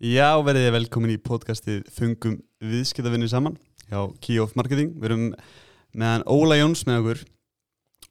Já, 0.00 0.40
verðið 0.40 0.62
þið 0.64 0.72
velkomin 0.78 1.10
í 1.12 1.18
podcastið 1.20 1.80
Fungum 1.92 2.38
viðskiptavinni 2.64 3.26
saman 3.28 3.58
hjá 3.90 4.06
Key-Off 4.24 4.54
Marketing. 4.56 4.94
Við 4.96 5.10
erum 5.10 5.26
meðan 5.92 6.24
Óla 6.24 6.56
Jóns 6.56 6.86
með 6.88 7.00
okkur 7.02 7.20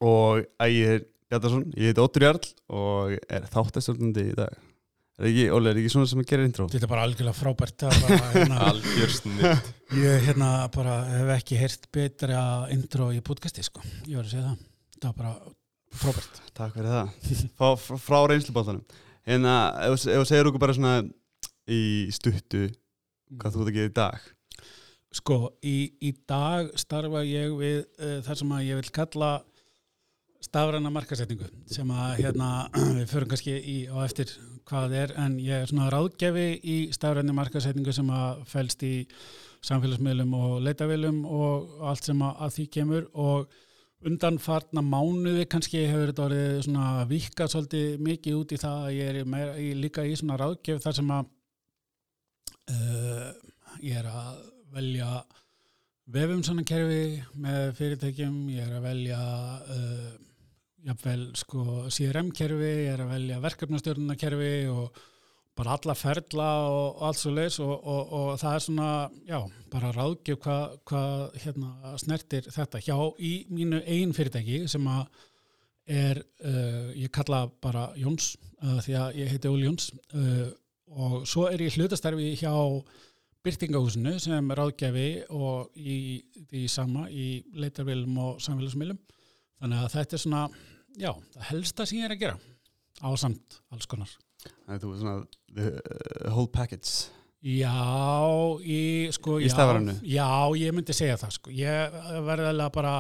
og 0.06 0.44
Ægir 0.62 1.08
Bjartarsson. 1.34 1.64
Ég 1.74 1.90
heiti 1.90 2.04
Óttur 2.04 2.28
Jarl 2.28 2.46
og 2.78 3.16
er 3.18 3.50
þáttastjórnandi 3.50 4.28
í 4.28 4.38
dag. 4.38 4.54
Er 5.18 5.32
ekki, 5.32 5.50
Óli, 5.50 5.74
er 5.74 5.82
ekki 5.82 5.96
svona 5.96 6.14
sem 6.14 6.22
að 6.22 6.30
gera 6.30 6.46
intro? 6.46 6.70
Þetta 6.70 6.86
er 6.86 6.94
bara 6.94 7.10
algjörlega 7.10 7.38
frábært 7.42 7.82
það 7.82 7.98
bara, 8.06 8.22
hérna, 8.38 8.62
Algjör 8.70 9.18
snitt 9.18 9.74
Ég 9.98 10.30
hérna 10.30 10.54
bara 10.78 11.02
hef 11.10 11.36
ekki 11.40 11.58
heyrt 11.58 11.90
betra 11.98 12.44
intro 12.78 13.10
í 13.18 13.24
podcasti 13.26 13.66
sko. 13.66 13.82
Ég 14.06 14.20
var 14.22 14.30
að 14.30 14.36
segja 14.36 14.52
það 14.52 14.66
Það 15.00 15.10
var 15.10 15.22
bara 15.24 15.38
frábært 16.06 16.44
Takk 16.54 16.78
fyrir 16.78 17.00
það. 17.00 17.16
Frá, 17.58 17.74
frá, 17.82 18.04
frá 18.06 18.20
reynslubátanum. 18.30 18.86
Hérna, 19.26 19.56
ef 19.90 20.06
ef 20.06 20.22
þú 20.22 20.30
segir 20.30 20.52
okkur 20.54 20.62
bara 20.62 20.78
svona 20.78 21.00
í 21.70 21.84
stuttu 22.16 22.68
hvað 23.38 23.56
þú 23.56 23.64
ert 23.64 23.72
að 23.72 23.78
gera 23.78 23.92
í 23.92 23.96
dag. 24.00 24.28
Sko, 25.20 25.38
í, 25.66 25.78
í 26.06 26.12
dag 26.30 26.70
starfa 26.78 27.24
ég 27.26 27.54
við 27.58 27.80
uh, 27.82 28.20
þar 28.26 28.42
sem 28.42 28.52
að 28.54 28.66
ég 28.68 28.82
vil 28.82 28.92
kalla 28.94 29.32
stafræna 30.40 30.92
markasetningu 30.94 31.48
sem 31.68 31.90
að 31.92 32.12
hérna 32.24 32.50
við 32.98 33.08
förum 33.12 33.32
kannski 33.32 33.56
í 33.58 33.78
á 33.92 33.98
eftir 34.06 34.32
hvað 34.70 34.86
það 34.86 34.98
er 35.02 35.16
en 35.26 35.40
ég 35.44 35.64
er 35.64 35.72
svona 35.72 35.90
ráðgefi 35.94 36.46
í 36.62 36.78
stafræna 36.96 37.36
markasetningu 37.36 37.96
sem 37.96 38.12
að 38.14 38.44
fælst 38.50 38.86
í 38.88 38.94
samfélagsmiðlum 39.66 40.36
og 40.38 40.54
leitavélum 40.64 41.26
og 41.26 41.82
allt 41.90 42.06
sem 42.08 42.22
að, 42.24 42.38
að 42.46 42.54
því 42.56 42.68
kemur 42.78 43.10
og 43.20 43.58
undanfarna 44.08 44.84
mánuði 44.86 45.44
kannski 45.52 45.84
hefur 45.90 46.14
þetta 46.14 46.26
orðið 46.30 46.62
svona 46.70 46.92
vikað 47.10 47.52
svolítið 47.52 48.06
mikið 48.08 48.38
út 48.38 48.54
í 48.56 48.62
það 48.62 48.86
að 48.86 48.96
ég 48.96 49.10
er 49.10 49.28
meira, 49.34 49.58
í, 49.60 49.74
líka 49.76 50.06
í 50.08 50.16
svona 50.16 50.40
ráðgef 50.40 50.80
þar 50.86 50.98
sem 51.02 51.12
að 51.18 51.34
uh, 52.74 53.28
ég 53.84 54.00
er 54.00 54.08
að 54.10 54.40
velja 54.74 55.10
vefum 56.10 56.42
svona 56.46 56.66
kerfi 56.68 57.20
með 57.42 57.76
fyrirtækjum, 57.78 58.42
ég 58.54 58.66
er 58.66 58.80
að 58.80 58.88
velja 58.88 59.22
uh, 59.76 60.10
jafnvel 60.88 61.24
sko 61.38 61.86
CRM 61.92 62.34
kerfi, 62.36 62.74
ég 62.86 62.92
er 62.96 63.04
að 63.04 63.14
velja 63.16 63.40
verkefnastjórnuna 63.44 64.18
kerfi 64.20 64.54
og 64.72 65.00
bara 65.60 65.76
alla 65.76 65.96
ferla 65.98 66.50
og 66.72 67.02
allt 67.04 67.20
svo 67.20 67.34
leis 67.36 67.58
og, 67.60 67.74
og, 67.76 68.14
og 68.16 68.30
það 68.40 68.54
er 68.56 68.64
svona, 68.64 68.92
já, 69.28 69.40
bara 69.74 69.90
ráðgjöf 69.96 70.40
hvað 70.46 70.78
hva, 70.88 71.02
hérna 71.44 71.98
snertir 72.00 72.48
þetta. 72.48 72.80
Hjá 72.86 72.96
í 73.20 73.34
mínu 73.52 73.82
eigin 73.84 74.16
fyrirtæki 74.16 74.62
sem 74.72 74.88
að 74.88 75.04
er, 75.90 76.22
uh, 76.46 76.94
ég 76.96 77.12
kalla 77.12 77.48
bara 77.62 77.90
Jóns, 78.00 78.38
því 78.60 78.96
að 79.02 79.20
ég 79.20 79.34
heiti 79.34 79.52
Óli 79.52 79.68
Jóns 79.68 79.92
uh, 80.14 80.48
og 80.96 81.28
svo 81.30 81.46
er 81.50 81.62
ég 81.66 81.76
hlutastarfi 81.78 82.32
hjá 82.40 82.54
byrtingahúsinu 83.46 84.16
sem 84.20 84.52
er 84.52 84.60
ráðgjafi 84.60 85.08
og 85.32 85.70
í 85.80 85.98
því 86.50 86.64
sama 86.72 87.06
í 87.12 87.28
leitarvilum 87.56 88.18
og 88.24 88.42
samfélagsmiðlum 88.44 89.00
þannig 89.60 89.84
að 89.86 89.94
þetta 89.96 90.18
er 90.18 90.24
svona, 90.24 90.42
já, 91.00 91.12
það 91.36 91.48
helsta 91.52 91.86
sem 91.88 92.02
ég 92.02 92.10
er 92.10 92.16
að 92.18 92.24
gera 92.26 92.40
á 93.00 93.10
samt 93.20 93.62
alls 93.72 93.88
konar 93.88 94.12
Þannig 94.40 94.76
að 94.78 94.84
þú 94.84 94.90
er 94.94 95.00
svona 95.02 95.16
the 95.52 95.70
uh, 95.76 96.28
whole 96.32 96.48
package. 96.48 97.10
Já, 97.44 97.72
í, 98.64 98.78
sko, 99.16 99.38
Í 99.40 99.48
já, 99.50 99.52
stafrænu? 99.52 99.96
já, 100.08 100.28
ég 100.60 100.76
myndi 100.76 100.96
segja 100.96 101.18
það, 101.20 101.34
sko. 101.36 101.52
Ég 101.56 101.98
verði 102.24 102.46
alveg 102.54 102.72
bara, 102.78 102.94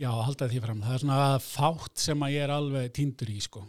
já, 0.00 0.08
halda 0.12 0.48
því 0.48 0.62
fram. 0.64 0.80
Það 0.84 0.94
er 0.96 1.02
svona 1.04 1.18
fátt 1.44 2.04
sem 2.06 2.24
að 2.24 2.32
ég 2.38 2.46
er 2.46 2.54
alveg 2.56 2.88
týndur 2.96 3.32
í, 3.34 3.36
sko. 3.44 3.66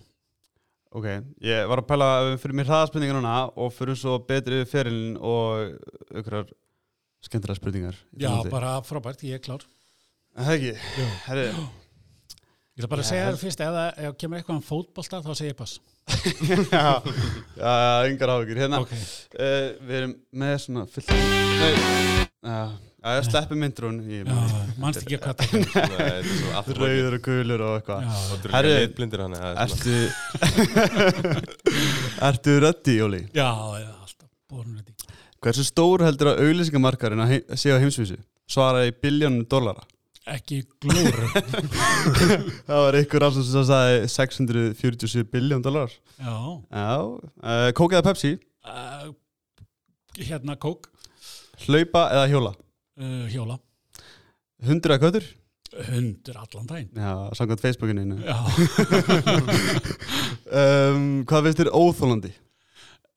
Ok, 0.96 1.06
ég 1.44 1.66
var 1.68 1.82
að 1.82 1.88
pæla 1.90 2.06
að 2.22 2.30
fyrir 2.42 2.56
mér 2.56 2.70
hraðaspurningar 2.70 3.18
núna 3.20 3.34
og 3.60 3.74
fyrir 3.76 3.98
svo 4.00 4.16
betri 4.24 4.62
yfir 4.64 4.70
ferilin 4.72 5.18
og 5.20 5.74
ykkurar 6.16 6.48
skemmtilega 7.28 7.60
spurningar. 7.60 7.98
Já, 8.16 8.30
framhaldi. 8.30 8.54
bara 8.54 8.72
frábært, 8.88 9.26
ég 9.28 9.36
er 9.40 9.44
klár. 9.44 9.66
Það 10.38 10.54
ekki, 10.56 10.72
Já. 10.78 11.10
herri, 11.28 11.50
Ég 12.78 12.84
ætla 12.86 12.90
bara 12.92 13.02
að 13.02 13.08
Já, 13.08 13.10
segja 13.10 13.28
þér 13.32 13.38
fyrst, 13.42 13.62
ef 13.66 13.72
það 13.74 14.02
ef 14.06 14.18
kemur 14.22 14.38
eitthvað 14.38 14.58
um 14.60 14.66
fótbolta, 14.68 15.20
þá 15.26 15.32
segir 15.40 15.50
ég 15.50 15.58
pass. 15.58 15.80
já, 16.78 16.84
yngar 18.08 18.30
áhugir. 18.36 18.60
Hérna, 18.62 18.80
Ok, 18.86 18.92
uh, 18.94 19.72
við 19.82 19.96
erum 19.98 20.14
með 20.38 20.54
svona 20.62 20.84
fullt, 20.94 21.10
nei, 21.10 21.72
já, 22.46 22.60
já, 23.08 23.16
ég 23.18 23.28
sleppi 23.30 23.58
myndrún 23.62 23.98
mannst 24.84 25.02
ekki 25.04 25.18
hvað 25.24 25.42
það 25.42 25.54
er. 25.58 25.64
Nei, 25.64 25.72
þetta 25.72 26.08
er 26.12 26.30
svo 26.32 26.54
allt 26.60 26.72
rauður 26.82 27.18
og 27.18 27.24
gulur 27.28 27.64
og 27.68 27.74
eitthvað. 27.80 28.00
Það 28.46 28.58
er 28.60 28.70
litblindir 28.84 29.24
hann 29.26 29.38
það 29.38 29.50
er 29.50 29.56
Ertu, 29.66 29.98
ertu 32.30 32.58
reddi, 32.64 32.98
Jóli? 33.00 33.22
já, 33.34 33.50
já, 33.82 33.92
alltaf, 34.02 34.30
borun 34.50 34.80
þetta. 34.82 35.20
Hversu 35.44 35.64
stór 35.68 36.02
heldur 36.08 36.32
að 36.34 36.42
auglýsingamarkarinn 36.48 37.22
að 37.24 37.32
heim, 37.36 37.44
sé 37.62 37.70
á 37.72 37.78
heimsvísu? 37.82 38.18
Svaraði 38.50 38.90
í 38.92 38.96
biljónum 39.04 39.46
dollara. 39.52 39.84
Ekki 40.28 40.58
glóru. 40.84 41.28
Það 42.68 42.82
var 42.84 42.98
ykkur 43.00 43.26
afsum 43.30 43.46
sem 43.48 43.64
sagði 43.70 44.10
647 44.12 45.24
biljón 45.32 45.62
dólar. 45.64 45.94
já, 46.20 46.34
Já, 46.68 46.98
uh, 47.00 47.70
kók 47.78 47.96
eða 47.96 48.04
Pepsi, 48.10 48.34
uh, 48.68 49.06
hérna 50.20 50.58
kók, 50.60 50.90
hlaupa 51.68 52.08
eða 52.18 52.26
hjóla. 52.34 52.52
Uh, 52.98 53.26
hjóla, 53.32 53.60
Hundur 54.68 54.96
eða 54.96 55.04
köttur? 55.06 55.28
hundur 55.88 56.38
allan 56.40 56.66
daginn. 56.70 56.90
Já, 56.96 57.30
samkvæmt 57.38 57.62
Facebookinu. 57.62 58.02
einu. 58.02 58.18
Já. 58.24 58.38
Um, 60.48 61.26
hvað 61.28 61.44
finnst 61.44 61.60
þér 61.60 61.70
óþólandi? 61.76 62.30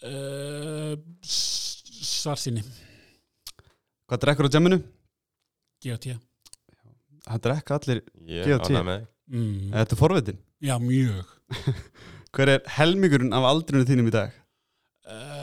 Uh, 0.02 0.96
svarsinni 1.22 2.64
Hvað 4.10 4.22
drekkur 4.24 4.48
á 4.50 4.54
jamminu? 4.56 4.78
G.O.T. 5.84 6.16
Það 7.28 7.42
drekka 7.44 7.76
allir. 7.78 8.00
Ég 8.26 8.48
G.O.T.. 8.48 8.80
Mm. 9.30 9.70
Þetta 9.70 9.94
er 9.94 10.00
forvitin. 10.00 10.40
Já, 10.66 10.74
mjög 10.82 11.30
Hver 12.34 12.50
er 12.56 12.66
helmingurinn 12.80 13.34
af 13.36 13.46
aldrinu 13.46 13.86
þínum 13.86 14.10
í 14.10 14.14
dag? 14.16 14.34
uh, 15.06 15.39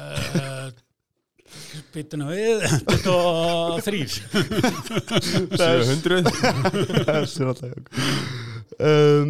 Bytuna 1.97 2.27
við. 2.29 2.61
23 3.01 4.05
700 5.57 6.29
Þessi 7.07 7.41
uh, 8.77 9.25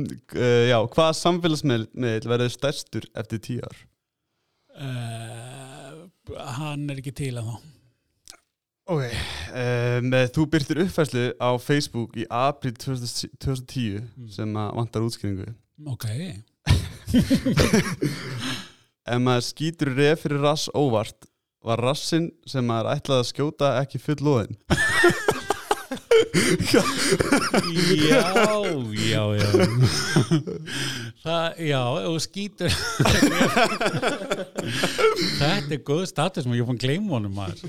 Já, 0.68 0.78
hvaða 0.84 1.16
samfélagsmiðl 1.22 1.88
verður 2.28 2.52
stærstur 2.54 3.08
eftir 3.18 3.40
tíu 3.48 3.64
ár? 3.64 3.78
uh, 4.84 5.96
Hann 6.60 6.84
er 6.92 7.00
ekki 7.02 7.16
til 7.24 7.32
að 7.40 7.48
þá 7.54 7.58
Ok, 8.88 9.04
um, 9.52 10.14
þú 10.32 10.44
byrtir 10.48 10.80
uppfærslu 10.86 11.24
á 11.44 11.50
Facebook 11.60 12.14
í 12.16 12.24
april 12.32 12.72
2010 12.80 13.28
2010 13.44 13.98
Mm. 14.16 14.30
sem 14.32 14.48
að 14.60 14.70
vantar 14.78 15.04
útskýringu. 15.04 15.44
Ok. 15.92 16.06
Ef 19.08 19.20
maður 19.24 19.46
skýtur 19.48 19.92
ref 19.96 20.24
fyrir 20.24 20.42
rass 20.44 20.66
óvart, 20.76 21.28
var 21.66 21.82
rassin 21.82 22.30
sem 22.48 22.66
maður 22.68 22.94
ætlaði 22.96 23.24
að 23.24 23.32
skjóta 23.32 23.74
ekki 23.82 24.02
full 24.04 24.20
loðin? 24.28 24.58
Já, 28.08 28.24
já, 28.94 29.24
já. 29.38 29.48
Það, 31.24 31.60
já, 31.68 31.80
þú 32.04 32.14
skýtur 32.24 32.76
Þetta 35.38 35.76
er 35.76 35.82
góð 35.88 36.04
status 36.10 36.46
sem 36.46 36.56
ég 36.56 36.72
að 36.72 36.80
gleyma 36.82 37.18
honum 37.18 37.36
maður. 37.38 37.60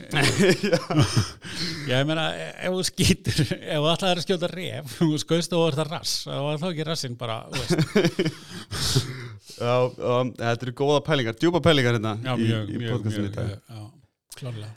Ég 1.89 2.09
meina, 2.09 2.29
ef 2.37 2.75
þú 2.75 2.85
skýtur 2.89 3.43
ef 3.45 3.79
þú 3.79 3.91
ætlaði 3.93 4.13
að 4.13 4.25
skjóta 4.27 4.53
ref 4.53 4.97
þú 4.99 5.11
skauðst 5.25 5.57
og 5.59 5.79
það 5.79 5.93
rass 5.95 6.15
þá 6.27 6.37
var 6.47 6.63
þá 6.63 6.69
ekki 6.73 6.89
rassinn 6.89 7.19
bara, 7.21 7.41
veist. 7.55 7.75
Já, 7.79 9.38
þetta 9.59 10.67
eru 10.67 10.75
góða 10.79 11.01
pælingar, 11.07 11.39
djúpa 11.39 11.63
pælingar 11.65 11.97
hérna 11.99 12.15
Já, 12.23 12.35
í, 12.35 12.45
mjög, 12.45 12.69
í 12.69 12.83
mjög, 12.83 12.93
podcastinu 12.95 13.25
mjög, 13.25 13.33
í 13.33 13.37
dag. 13.37 13.49
já, 13.69 13.81
klárlega. 14.39 14.71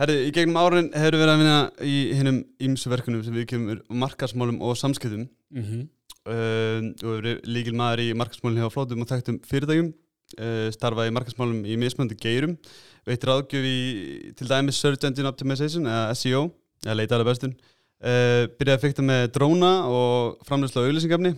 Herri, 0.00 0.16
í 0.24 0.32
gegnum 0.32 0.58
árin 0.60 0.90
hefur 0.96 1.18
verið 1.20 1.32
að 1.32 1.40
vinna 1.42 1.56
í 1.84 1.96
hinnum 2.16 2.36
ímsu 2.64 2.92
verkunum 2.92 3.24
sem 3.24 3.34
við 3.36 3.48
kemur 3.50 3.80
markasmálum 4.02 4.60
og 4.64 4.78
samskiptum. 4.80 5.26
Mm 5.52 5.64
-hmm. 5.66 5.82
uh, 6.24 6.78
og 6.94 7.10
hefur 7.10 7.18
verið 7.18 7.42
líkil 7.44 7.74
maður 7.76 8.04
í 8.06 8.14
markasmálum 8.16 8.62
hjá 8.62 8.70
flótum 8.72 9.02
og 9.02 9.10
þekktum 9.10 9.40
fyrirtægjum 9.50 9.90
uh, 9.90 10.68
starfaði 10.72 11.12
í 11.12 11.16
markasmálum 11.18 11.66
í 11.66 11.76
mismöndi 11.76 12.16
geirum. 12.16 12.56
Veitir 13.04 13.28
ráðgjöf 13.28 13.66
í 13.66 14.32
til 14.36 14.48
dæmis 14.48 14.80
Search 14.80 15.04
Engine 15.04 15.28
Optimization 15.28 15.86
eða 15.86 16.14
SEO 16.14 16.50
eða 16.84 16.96
leita 16.96 17.16
alveg 17.16 17.32
bestun 17.34 17.54
uh, 18.00 18.48
byrjaði 18.56 18.76
að 18.76 18.84
fykta 18.84 19.04
með 19.04 19.22
dróna 19.36 19.72
og 19.88 20.40
framlýsla 20.48 20.86
auðlýsingafni 20.86 21.34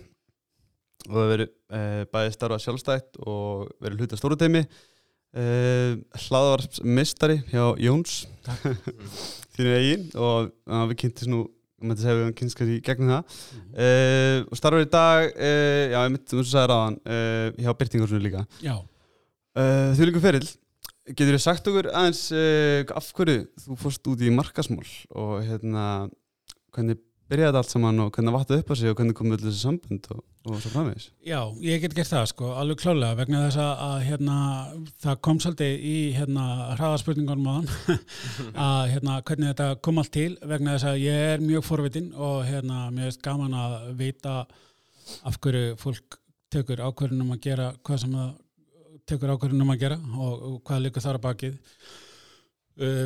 og 1.09 1.17
hefur 1.17 1.31
verið 1.33 1.49
uh, 1.51 2.03
bæði 2.13 2.35
starfað 2.37 2.65
sjálfstætt 2.67 3.21
og 3.27 3.71
verið 3.83 4.03
hluta 4.05 4.19
stóruteimi 4.21 4.63
uh, 4.67 5.97
hlaðavarpsmistari 6.27 7.41
hjá 7.51 7.65
Jóns. 7.83 8.23
Þínu 9.57 9.75
eigin 9.79 10.07
og 10.17 10.53
uh, 10.71 10.85
við 10.93 10.99
kynntis 11.05 11.31
nú 11.31 11.45
maður 11.83 12.05
segja 12.05 12.15
við 12.19 12.27
hann 12.29 12.37
kynst 12.39 12.59
kannski 12.59 12.79
í 12.79 12.83
gegnum 12.87 13.11
það. 13.17 13.37
Uh, 13.75 14.39
og 14.47 14.59
starfar 14.61 14.85
í 14.85 14.91
dag 14.93 15.29
uh, 15.33 15.85
já, 15.91 15.99
ég 15.99 16.13
mitt, 16.15 16.27
þú 16.31 16.45
sagði 16.47 16.71
ráðan 16.71 16.99
uh, 17.03 17.47
hjá 17.59 17.73
Byrtingarsunu 17.81 18.23
líka. 18.23 18.45
Uh, 19.53 19.89
Þú 19.99 20.09
líka 20.09 20.23
ferill 20.23 20.47
getur 21.13 21.35
þið 21.35 21.43
sagt 21.43 21.67
okkur 21.67 21.89
aðeins 21.91 22.21
af 22.95 23.09
hverju 23.19 23.41
þú 23.65 23.77
fórst 23.81 24.07
út 24.13 24.21
í 24.23 24.31
markasmál 24.33 24.87
og 25.19 25.33
hérna 25.43 25.87
hvernig 26.73 27.01
byrjaði 27.33 27.49
þetta 27.49 27.61
allt 27.63 27.73
saman 27.73 28.01
og 28.05 28.11
hvernig 28.13 28.35
vatnaði 28.35 28.63
upp 28.63 28.71
á 28.73 28.75
sig 28.79 28.93
og 28.93 28.99
hvernig 28.99 29.17
komið 29.17 29.45
þessi 29.47 29.61
sambund 29.63 30.09
og, 30.13 30.23
og 30.47 30.59
svo 30.61 30.73
framvegis? 30.75 31.07
Já, 31.25 31.39
ég 31.65 31.83
get 31.83 31.97
gert 31.97 32.11
það 32.11 32.27
sko, 32.31 32.51
alveg 32.61 32.83
klálega 32.83 33.19
vegna 33.23 33.43
þess 33.47 33.61
að, 33.63 33.73
að 33.87 34.05
hérna, 34.09 34.37
það 35.07 35.21
kom 35.29 35.41
svolítið 35.45 35.87
í 35.89 35.97
hérna 36.17 36.47
hraðarspurningunum 36.77 37.49
á 37.49 37.55
hann 37.57 38.01
að 38.69 38.83
hérna 38.93 39.19
hvernig 39.31 39.53
þetta 39.53 39.69
kom 39.89 40.03
allt 40.03 40.15
til 40.19 40.29
vegna 40.53 40.77
þess 40.77 40.91
að 40.93 41.03
ég 41.07 41.27
er 41.33 41.45
mjög 41.47 41.67
forvitin 41.71 42.13
og 42.13 42.45
hérna 42.49 42.85
mér 42.93 43.11
erst 43.11 43.25
gaman 43.25 43.57
að 43.57 43.77
vita 44.03 44.39
af 45.27 45.41
hverju 45.43 45.77
fólk 45.81 46.21
tekur 46.53 46.85
ákverðunum 46.85 47.35
að 47.35 47.45
gera 47.49 47.73
hvað 47.81 48.03
sem 48.05 48.17
það 48.19 48.33
tekur 49.09 49.35
ákverðunum 49.35 49.73
að 49.73 49.85
gera 49.87 49.99
og, 50.15 50.33
og 50.33 50.57
hvað 50.67 50.85
líka 50.85 51.03
þar 51.03 51.19
að 51.19 51.25
bakið 51.27 51.79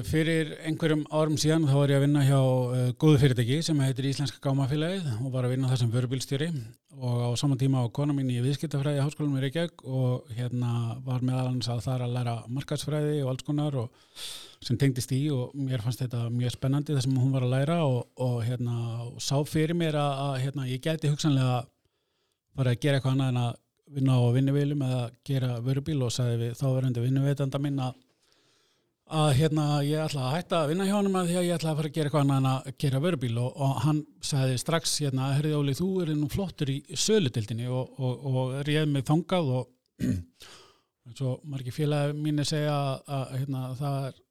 fyrir 0.07 0.53
einhverjum 0.63 1.03
árum 1.11 1.35
síðan 1.41 1.65
þá 1.67 1.73
var 1.75 1.91
ég 1.91 1.99
að 1.99 2.05
vinna 2.05 2.21
hjá 2.23 2.39
uh, 2.39 2.91
góðu 3.03 3.19
fyrirtæki 3.19 3.57
sem 3.67 3.81
heitir 3.83 4.07
Íslenska 4.07 4.39
Gámafélagið 4.45 5.09
og 5.17 5.33
var 5.35 5.49
að 5.49 5.57
vinna 5.57 5.71
það 5.73 5.81
sem 5.81 5.91
vörubílstjóri. 5.91 6.49
Og 6.97 7.17
á 7.27 7.31
saman 7.37 7.59
tíma 7.59 7.83
á 7.83 7.91
kona 7.91 8.15
mín 8.15 8.31
í 8.31 8.39
viðskiptafræði 8.45 9.03
háskólanum 9.03 9.41
í 9.41 9.43
Reykjavík 9.43 9.83
og 9.85 10.31
hérna 10.39 10.95
var 11.05 11.27
meðalans 11.27 11.67
að 11.73 11.83
það 11.89 12.07
að 12.07 12.15
læra 12.15 12.37
markaðsfræði 12.47 13.19
og 13.25 13.33
alls 13.33 13.47
konar 13.51 13.81
og 13.83 14.07
sem 14.63 14.79
tengdist 14.79 15.13
í 15.13 15.21
og 15.35 15.53
mér 15.59 15.83
fannst 15.83 16.07
þetta 16.07 16.31
mjög 16.31 16.55
spennandi 16.55 16.95
það 16.95 17.05
sem 17.09 17.19
hún 17.19 17.35
var 17.35 17.45
að 17.45 17.55
læra 17.59 17.83
og, 17.91 18.07
og 18.23 18.39
hérna 18.47 18.79
og 19.11 19.21
sá 19.21 19.37
fyrir 19.45 19.77
mér 19.77 19.99
að, 19.99 20.25
að 20.31 20.41
hérna, 20.47 20.71
ég 20.71 20.83
geti 20.87 21.11
hugsanlega 21.11 21.61
bara 22.57 22.73
að 22.73 22.81
gera 22.87 23.01
eitthvað 23.01 23.19
annað 23.19 23.35
en 23.35 23.43
að 23.43 23.55
vinna 23.99 24.17
á 24.17 24.25
vinnuveilum 24.35 24.83
eða 24.87 25.05
gera 25.27 25.55
vörubíl 25.63 26.01
og 26.07 26.15
sagði 26.15 26.47
við 26.47 26.57
þá 26.57 26.67
að 29.07 29.29
hérna 29.39 29.65
ég 29.87 30.03
ætla 30.03 30.25
að 30.27 30.35
hætta 30.35 30.59
að 30.59 30.71
vinna 30.73 30.87
hjá 30.89 30.95
hann 30.97 31.09
að 31.15 31.29
því 31.31 31.37
að 31.39 31.47
ég 31.47 31.57
ætla 31.57 31.71
að 31.71 31.79
fara 31.79 31.91
að 31.91 31.97
gera 31.97 32.09
eitthvað 32.11 32.25
annað 32.25 32.39
en 32.41 32.49
að 32.51 32.79
gera 32.83 33.01
vörubíl 33.05 33.37
og, 33.39 33.51
og 33.63 33.81
hann 33.85 34.01
sagði 34.27 34.59
strax 34.59 34.95
hérna, 35.05 35.31
herriði 35.37 35.59
Óli, 35.61 35.75
þú 35.79 35.91
er 36.03 36.13
nú 36.19 36.29
flottur 36.33 36.73
í 36.73 36.77
sölutildinni 36.91 37.69
og, 37.71 38.01
og, 38.03 38.27
og 38.27 38.55
réð 38.67 38.89
mig 38.91 39.07
þangað 39.07 39.53
og 39.61 40.03
svo 41.17 41.37
margir 41.47 41.77
félagi 41.77 42.17
mín 42.19 42.43
er 42.43 42.49
segja 42.51 42.75
að, 42.75 43.05
að 43.07 43.37
hérna, 43.39 43.63
það 43.79 43.99
er 44.09 44.23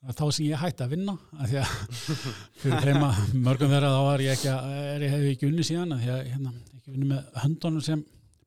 að 0.00 0.16
þá 0.16 0.24
sem 0.32 0.46
ég 0.46 0.62
hætti 0.62 0.84
að 0.84 0.94
vinna 0.94 1.16
að 1.36 1.50
því 1.50 1.58
að 1.60 1.74
fyrir 2.62 2.86
þeim 2.86 3.04
að 3.04 3.20
mörgum 3.48 3.74
þeirra 3.74 3.92
þá 3.92 4.00
er 4.14 4.24
ég 4.24 4.38
ekki 4.38 4.50
að, 4.54 4.72
er 4.94 5.04
ég 5.04 5.14
hefði 5.14 5.34
ekki 5.34 5.50
unni 5.50 5.66
síðan 5.66 5.94
að 5.96 6.04
því 6.04 6.12
að 6.14 6.22
hérna, 6.30 6.52
ekki 6.78 6.94
unni 6.94 7.10
með 7.10 7.38
höndunum 7.42 7.84
sem 7.84 8.04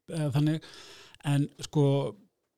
eða, 0.10 0.30
þannig. 0.38 0.70
En 1.34 1.46
sko 1.68 1.86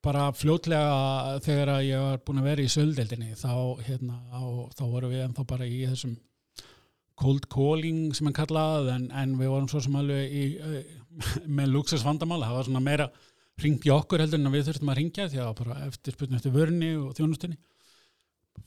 bara 0.05 0.29
fljótlega 0.35 1.39
þegar 1.45 1.71
ég 1.85 2.01
var 2.03 2.21
búin 2.25 2.41
að 2.41 2.49
vera 2.51 2.65
í 2.65 2.71
söldeldinni 2.71 3.33
þá, 3.39 3.53
hérna, 3.87 4.19
á, 4.29 4.43
þá 4.77 4.83
vorum 4.85 5.13
við 5.13 5.25
ennþá 5.25 5.45
bara 5.49 5.67
í 5.67 5.81
þessum 5.89 6.15
cold 7.19 7.47
calling 7.51 8.11
sem 8.15 8.27
hann 8.27 8.35
kallaði 8.35 8.91
en, 8.95 9.07
en 9.15 9.37
við 9.39 9.53
vorum 9.53 9.69
svo 9.71 9.81
sem 9.83 9.95
alveg 9.97 10.35
í, 10.35 10.43
með 11.47 11.71
luxus 11.73 12.03
vandamál 12.05 12.43
það 12.43 12.57
var 12.57 12.67
svona 12.67 12.83
meira 12.83 13.07
ringi 13.63 13.91
okkur 13.93 14.21
heldur 14.23 14.41
en 14.41 14.51
við 14.51 14.67
þurftum 14.67 14.91
að 14.91 14.99
ringja 14.99 15.29
því 15.31 15.41
að 15.41 15.53
bara 15.61 15.77
eftir 15.85 16.15
spurning 16.15 16.41
eftir 16.41 16.55
vörni 16.55 16.91
og 16.99 17.15
þjónustinni 17.15 17.59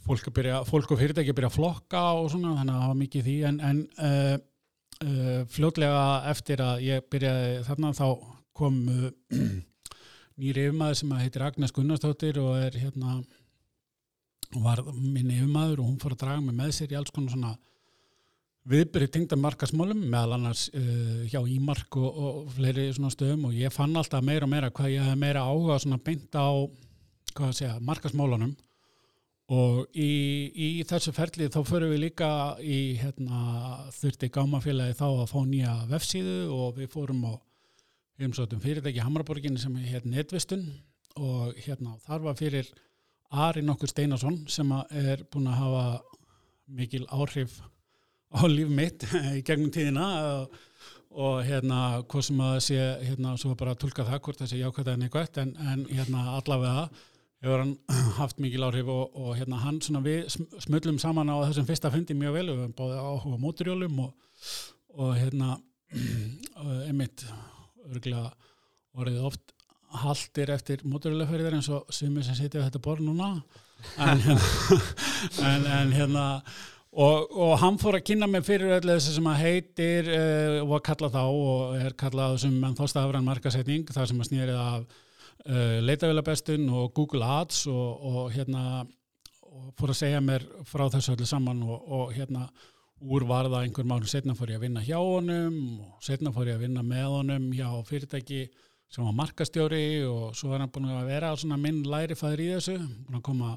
fólk, 0.08 0.31
byrja, 0.34 0.62
fólk 0.69 0.93
og 0.94 1.00
fyrirtæki 1.00 1.34
byrja 1.37 1.50
að 1.52 1.58
flokka 1.58 2.05
og 2.19 2.31
svona 2.32 2.56
þannig 2.56 2.75
að 2.75 2.82
það 2.82 2.93
var 2.93 3.00
mikið 3.02 3.26
því 3.29 3.37
en, 3.50 3.61
en 3.69 3.82
uh, 4.08 4.34
uh, 5.05 5.41
fljótlega 5.52 6.05
eftir 6.32 6.64
að 6.64 6.84
ég 6.87 7.08
byrjaði 7.12 7.64
þarna 7.69 7.93
þá 7.96 8.06
kom 8.58 8.81
uh, 8.94 9.08
nýri 10.38 10.69
yfirmaður 10.69 11.00
sem 11.00 11.14
heitir 11.19 11.44
Agnes 11.46 11.75
Gunnarsdóttir 11.75 12.38
og 12.43 12.56
er 12.61 12.76
hérna 12.79 13.19
var 14.55 14.82
minn 14.94 15.32
yfirmaður 15.35 15.82
og 15.82 15.90
hún 15.90 15.99
fór 16.02 16.14
að 16.14 16.23
draga 16.23 16.44
mig 16.44 16.56
með 16.56 16.76
sér 16.76 16.94
í 16.94 16.99
alls 16.99 17.12
konar 17.14 17.35
svona 17.35 17.56
viðbyrði 18.69 19.08
tengda 19.12 19.38
markasmálum 19.40 20.00
meðal 20.12 20.37
annars 20.37 20.67
uh, 20.76 21.25
hjá 21.29 21.40
Ímark 21.40 21.96
og, 22.00 22.08
og 22.08 22.52
fleiri 22.56 22.88
svona 22.93 23.12
stöðum 23.14 23.49
og 23.49 23.56
ég 23.56 23.73
fann 23.73 23.96
alltaf 23.96 24.25
meira 24.25 24.49
og 24.49 24.52
meira 24.52 24.73
hvað 24.75 24.94
ég 24.94 25.08
hef 25.08 25.20
meira 25.20 25.44
áhuga 25.49 25.79
svona 25.82 26.00
beint 26.05 26.37
á 26.37 26.49
segja, 27.55 27.76
markasmálunum 27.84 28.55
og 29.55 29.87
í, 29.96 30.08
í 30.52 30.69
þessu 30.88 31.14
ferli 31.17 31.49
þá 31.52 31.61
förum 31.64 31.93
við 31.94 32.02
líka 32.02 32.31
í 32.61 32.99
hérna, 33.00 33.88
þurfti 33.96 34.29
gámafélagi 34.34 34.96
þá 34.99 35.06
að 35.08 35.29
fá 35.31 35.38
nýja 35.49 35.76
vefsíðu 35.88 36.41
og 36.52 36.76
við 36.76 36.91
fórum 36.93 37.25
á 37.25 37.32
umsóttum 38.19 38.61
fyrirtæki 38.62 39.03
Hamraborgin 39.03 39.59
sem 39.61 39.75
er 39.79 39.91
hérna 39.93 40.17
netvistun 40.17 40.65
og 41.19 41.56
hérna 41.65 41.97
þar 42.06 42.25
var 42.29 42.38
fyrir 42.38 42.70
Ari 43.29 43.61
nokkur 43.62 43.91
Steinarsson 43.91 44.41
sem 44.49 44.70
er 44.73 45.23
búin 45.29 45.50
að 45.50 45.61
hafa 45.61 45.82
mikil 46.79 47.05
áhrif 47.12 47.59
á 48.32 48.44
líf 48.49 48.70
mitt 48.73 49.05
í 49.37 49.43
gegnum 49.44 49.70
tíðina 49.73 50.06
og, 50.31 50.56
og 51.11 51.43
hérna 51.47 52.03
hvað 52.09 52.26
sem 52.29 52.41
að 52.44 52.56
sé 52.65 52.81
hérna 53.05 53.37
svo 53.41 53.55
bara 53.59 53.76
að 53.76 53.85
tulka 53.85 54.06
það 54.09 54.23
hvort 54.25 54.43
þessi 54.43 54.62
jákvæða 54.62 54.97
en 54.97 55.06
eitthvað 55.06 55.41
en, 55.44 55.55
en 55.73 55.85
hérna 55.91 56.25
allavega 56.38 56.88
hefur 57.44 57.62
hann 57.62 57.76
haft 58.20 58.43
mikil 58.43 58.67
áhrif 58.67 58.91
og, 58.93 59.15
og 59.15 59.37
hérna 59.38 59.61
hann 59.62 59.82
svona 59.85 60.03
við 60.05 60.26
smullum 60.65 60.99
saman 61.03 61.31
á 61.31 61.37
þessum 61.47 61.69
fyrsta 61.69 61.93
fundi 61.94 62.17
mjög 62.19 62.41
vel 62.41 62.49
við 62.50 62.75
báðum 62.81 63.12
áhuga 63.12 63.43
móturjólum 63.44 64.03
og, 64.09 64.32
og 64.97 65.15
hérna 65.20 65.55
emitt 66.91 67.25
örgulega 67.88 68.32
orðið 68.99 69.25
oft 69.31 69.55
haldir 70.02 70.52
eftir 70.52 70.82
móturlegaferðir 70.85 71.56
eins 71.58 71.70
og 71.73 71.88
sumir 71.94 72.26
sem 72.26 72.37
sitja 72.37 72.61
á 72.61 72.67
þetta 72.67 72.82
borð 72.85 73.06
núna. 73.08 73.31
En, 74.02 74.20
en, 75.50 75.67
en 75.70 75.94
hérna 75.94 76.25
og, 76.93 77.29
og 77.31 77.52
hann 77.62 77.79
fór 77.81 77.99
að 77.99 78.06
kynna 78.11 78.29
mig 78.31 78.46
fyrir 78.46 78.79
öllu 78.79 78.96
þessi 78.96 79.14
sem 79.17 79.29
að 79.31 79.43
heitir 79.44 80.08
uh, 80.12 80.61
og 80.64 80.79
að 80.79 80.87
kalla 80.90 81.12
þá 81.14 81.23
og 81.25 81.76
er 81.79 81.96
kallað 81.99 82.38
sem 82.44 82.56
menn 82.58 82.76
þóstafran 82.79 83.26
markasetning 83.26 83.87
þar 83.88 84.11
sem 84.11 84.23
að 84.23 84.31
snýrið 84.31 84.58
af 84.62 84.81
uh, 84.82 85.76
leitavélabestun 85.84 86.67
og 86.75 86.91
Google 86.96 87.29
Ads 87.38 87.67
og, 87.70 88.08
og 88.11 88.32
hérna 88.34 88.64
og 89.49 89.70
fór 89.79 89.94
að 89.94 90.00
segja 90.00 90.25
mér 90.25 90.44
frá 90.69 90.88
þessu 90.93 91.14
öllu 91.14 91.29
saman 91.29 91.62
og, 91.67 91.79
og 91.87 92.12
hérna 92.17 92.49
úr 92.98 93.26
varða 93.28 93.62
einhver 93.62 93.86
mánu 93.86 94.08
setna 94.10 94.34
fór 94.34 94.52
ég 94.52 94.58
að 94.58 94.66
vinna 94.66 94.82
hjá 94.82 94.98
honum 94.98 95.58
og 95.84 96.02
setna 96.04 96.32
fór 96.34 96.50
ég 96.50 96.58
að 96.58 96.66
vinna 96.66 96.82
með 96.86 97.06
honum 97.14 97.46
hjá 97.54 97.68
fyrirtæki 97.86 98.48
sem 98.88 99.04
var 99.04 99.16
markastjóri 99.16 100.02
og 100.08 100.36
svo 100.36 100.54
er 100.54 100.64
hann 100.64 100.72
búin 100.72 100.90
að 100.90 101.10
vera 101.12 101.34
svona 101.36 101.58
minn 101.60 101.84
lærifæður 101.86 102.44
í 102.44 102.52
þessu 102.56 102.76
búin 102.78 103.20
að 103.20 103.26
koma 103.28 103.55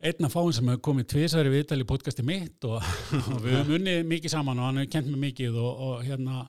einna 0.00 0.30
fáinn 0.32 0.54
sem 0.56 0.68
hefur 0.70 0.84
komið 0.90 1.08
tviðsæri 1.12 1.52
viðtal 1.52 1.80
í 1.82 1.88
podcasti 1.88 2.24
mitt 2.24 2.64
og, 2.68 2.78
og 3.34 3.40
við 3.44 3.56
höfum 3.58 3.78
unnið 3.80 4.04
mikið 4.12 4.34
saman 4.34 4.60
og 4.60 4.68
hann 4.68 4.82
hefur 4.82 4.92
kent 4.94 5.10
mig 5.10 5.24
mikið 5.28 5.58
og, 5.60 5.86
og 5.88 6.04
hérna 6.06 6.44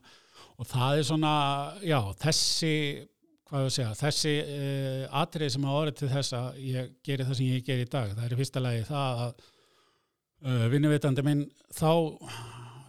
og 0.61 0.69
það 0.69 1.00
er 1.00 1.07
svona, 1.07 1.33
já, 1.81 1.97
þessi 2.21 2.75
hvað 3.51 3.65
að 3.65 3.73
segja, 3.75 3.95
þessi 4.00 4.33
uh, 4.39 5.01
atrið 5.21 5.50
sem 5.51 5.65
hafa 5.67 5.79
orðið 5.81 5.97
til 6.00 6.11
þess 6.13 6.35
að 6.38 6.61
ég 6.63 6.91
geri 7.03 7.25
það 7.27 7.38
sem 7.39 7.50
ég 7.50 7.65
ger 7.67 7.81
í 7.81 7.89
dag, 7.91 8.13
það 8.15 8.27
er 8.27 8.35
í 8.35 8.39
fyrsta 8.39 8.63
lagi 8.63 8.85
það 8.88 9.23
að 9.25 9.50
uh, 10.45 10.67
vinnuveitandi 10.71 11.24
minn 11.25 11.45
þá 11.74 11.91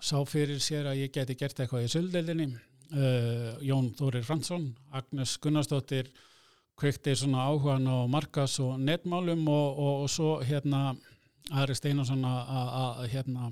sá 0.03 0.19
fyrir 0.27 0.61
sér 0.63 0.91
að 0.91 1.05
ég 1.05 1.15
geti 1.15 1.37
gert 1.39 1.61
eitthvað 1.63 1.87
í 1.87 1.93
söldeldinni 1.93 2.49
uh, 2.51 3.57
Jón 3.65 3.93
Þórir 3.99 4.27
Fransson 4.27 4.71
Agnes 4.93 5.37
Gunnarsdóttir 5.43 6.11
kveikti 6.79 7.15
svona 7.19 7.47
áhugan 7.47 7.87
á 7.87 8.09
markas 8.11 8.59
og 8.65 8.79
netmálum 8.81 9.45
og, 9.49 9.79
og, 9.79 10.05
og 10.05 10.11
svo 10.11 10.37
hérna 10.43 10.93
Ari 11.53 11.75
Steinarsson 11.77 12.23
að 12.25 13.05
hérna 13.13 13.51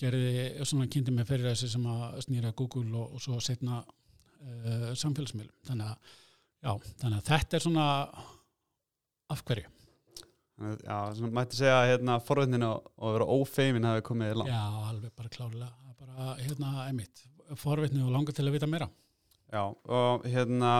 gerði 0.00 0.64
svona 0.68 0.88
kynnti 0.90 1.14
mig 1.14 1.26
fyrir 1.28 1.50
þessi 1.50 1.70
sem 1.72 1.84
að 1.88 2.18
snýra 2.26 2.52
Google 2.56 2.90
og, 2.98 3.16
og 3.16 3.22
svo 3.22 3.38
setna 3.42 3.80
uh, 3.82 4.90
samfélagsmiðlum. 4.98 5.54
Þannig 5.68 5.88
að, 5.88 6.16
já, 6.62 6.72
þannig 7.02 7.18
að 7.18 7.30
þetta 7.30 7.58
er 7.58 7.64
svona 7.66 7.86
af 9.32 9.44
hverju 9.48 9.81
Já, 10.60 10.96
svona 11.16 11.32
mætti 11.34 11.58
segja 11.58 11.78
að 11.80 11.88
hérna, 11.90 12.18
forvöndinu 12.22 12.68
og 12.70 13.14
vera 13.16 13.28
ófeimin 13.34 13.86
hafi 13.88 14.04
komið 14.06 14.34
langt. 14.38 14.52
Já, 14.52 14.90
alveg 14.90 15.14
bara 15.18 15.32
klálega, 15.32 15.70
bara 15.98 16.34
hérna, 16.38 16.72
einmitt, 16.86 17.24
forvöndinu 17.58 18.06
og 18.06 18.14
langar 18.14 18.36
til 18.36 18.46
að 18.46 18.58
vita 18.58 18.68
meira. 18.70 18.88
Já, 19.52 19.64
og 19.66 20.28
hérna, 20.28 20.74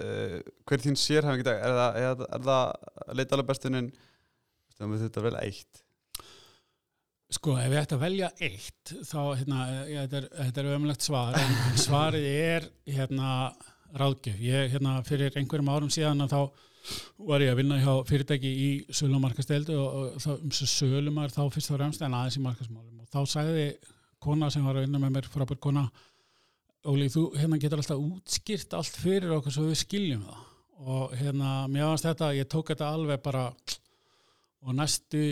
uh, 0.00 0.40
hver 0.66 0.82
þín 0.82 0.98
sérhæfing 0.98 1.44
í 1.44 1.46
dag? 1.46 1.60
Er 1.60 1.76
það, 1.78 2.00
er, 2.00 2.26
er 2.26 2.44
það 2.48 3.14
leita 3.20 3.38
alveg 3.38 3.52
bestunin, 3.52 3.92
þú 4.74 4.90
veist 4.90 5.06
þetta 5.06 5.26
vel 5.28 5.38
eitt? 5.44 5.84
Sko, 7.32 7.54
ef 7.56 7.72
ég 7.72 7.80
ætti 7.80 7.96
að 7.96 8.02
velja 8.02 8.32
eitt, 8.44 8.94
þá, 9.08 9.20
hérna, 9.38 9.68
ég, 9.88 10.02
þetta 10.02 10.18
er, 10.18 10.26
þetta 10.40 10.64
er 10.64 10.74
ömulegt 10.74 11.06
svar, 11.06 11.38
en 11.38 11.78
svarið 11.80 12.26
er, 12.32 12.68
hérna, 12.90 13.30
ráðgjöf. 13.96 14.42
Ég, 14.42 14.68
hérna, 14.74 14.98
fyrir 15.06 15.38
einhverjum 15.38 15.70
árum 15.72 15.92
síðan 15.92 16.26
að 16.26 16.34
þá 16.34 16.68
var 17.30 17.44
ég 17.44 17.52
að 17.52 17.60
vinna 17.62 17.80
hjá 17.82 17.92
fyrirtæki 18.08 18.52
í 18.52 18.70
sölumarkasteldu 18.90 19.76
og, 19.78 20.16
og 20.18 20.38
um 20.38 20.52
sölumar 20.52 21.34
þá 21.34 21.42
fyrst 21.54 21.72
og 21.72 21.78
fremst 21.78 22.02
en 22.02 22.16
aðeins 22.18 22.38
í 22.40 22.44
markasmálum 22.44 23.04
og 23.04 23.10
þá 23.12 23.20
sagði 23.36 23.68
kona 24.22 24.50
sem 24.50 24.64
var 24.66 24.78
að 24.78 24.86
vinna 24.86 25.02
með 25.02 25.16
mér 25.16 25.30
frábært 25.30 25.62
kona 25.62 25.86
Óli 26.82 27.06
þú 27.12 27.28
hérna 27.38 27.60
getur 27.62 27.78
alltaf 27.78 28.00
útskýrt 28.00 28.72
allt 28.74 28.96
fyrir 28.98 29.36
okkur 29.36 29.54
svo 29.54 29.68
við 29.68 29.78
skiljum 29.84 30.24
það. 30.26 30.38
Og 30.82 31.12
hérna, 31.14 31.50
mér 31.70 31.92
varst 31.92 32.08
þetta, 32.08 32.32
ég 32.34 32.48
tók 32.50 32.72
þetta 32.72 32.88
alveg 32.90 33.20
bara 33.22 33.44
og 34.62 34.74
næstu 34.74 35.22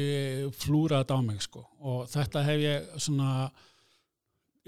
flúra 0.54 1.00
þetta 1.00 1.16
á 1.18 1.20
mig 1.26 1.42
sko. 1.42 1.64
Og 1.82 2.04
þetta 2.10 2.44
hef 2.46 2.62
ég 2.62 2.92
svona 3.02 3.32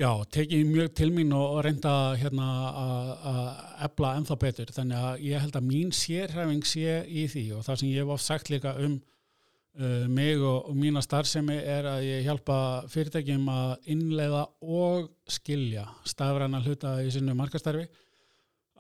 já, 0.01 0.11
tekið 0.33 0.69
mjög 0.71 0.93
til 0.99 1.11
mín 1.15 1.33
og, 1.37 1.59
reynda 1.67 1.95
hérna 2.21 2.49
að 2.83 3.49
ebla 3.89 4.13
ennþá 4.19 4.37
betur, 4.41 4.75
þannig 4.75 5.07
að 5.09 5.25
ég 5.29 5.43
held 5.45 5.57
að 5.59 5.67
mín 5.69 5.97
sérhæfing 5.97 6.67
sé 6.69 7.01
í 7.09 7.27
því 7.31 7.47
og 7.59 7.67
það 7.67 7.81
sem 7.81 7.91
ég 7.93 8.05
hef 8.05 8.15
oft 8.15 8.27
sagt 8.27 8.53
líka 8.53 8.77
um 8.81 8.99
uh, 9.79 10.07
mig 10.09 10.41
og, 10.41 10.69
og 10.71 10.79
mína 10.79 11.03
starfsemi 11.05 11.59
er 11.59 11.89
að 11.91 12.07
ég 12.09 12.25
hjálpa 12.27 12.59
fyrirtækjum 12.93 13.51
að 13.53 13.91
innleiða 13.95 14.47
og 14.63 15.11
skilja 15.31 15.87
stafræna 16.09 16.63
hluta 16.65 16.97
í 17.05 17.11
sinu 17.13 17.37
markastarfi 17.39 17.89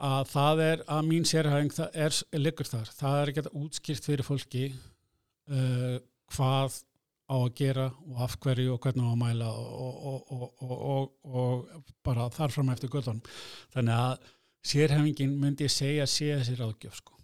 að 0.02 0.31
það 0.33 0.64
er 0.64 0.87
að 0.90 1.11
mín 1.11 1.28
sérhæfing 1.28 1.76
er, 1.92 2.16
er 2.33 2.40
liggur 2.42 2.69
þar, 2.69 2.88
það 2.97 3.19
er 3.19 3.33
ekki 3.33 3.45
að 3.45 3.52
útskýrt 3.61 4.09
fyrir 4.09 4.26
fólki 4.26 4.64
uh, 4.73 6.00
hvað 6.33 6.81
á 7.31 7.37
að 7.38 7.55
gera 7.59 7.88
og 7.93 8.21
af 8.26 8.37
hverju 8.43 8.75
og 8.75 8.85
hvernig 8.85 9.07
á 9.07 9.11
að 9.12 9.21
mæla 9.23 9.49
og, 9.55 10.05
og, 10.11 10.52
og, 10.62 11.11
og 11.25 11.91
bara 12.05 12.29
þarfram 12.35 12.73
eftir 12.75 12.93
göttunum. 12.93 13.23
Þannig 13.75 13.99
að 13.99 14.31
sérhefingin 14.73 15.35
myndi 15.41 15.67
ég 15.67 15.75
segja 15.75 16.07
sé 16.11 16.31
þessi 16.37 16.57
ráðgjöf 16.61 17.00
sko. 17.00 17.19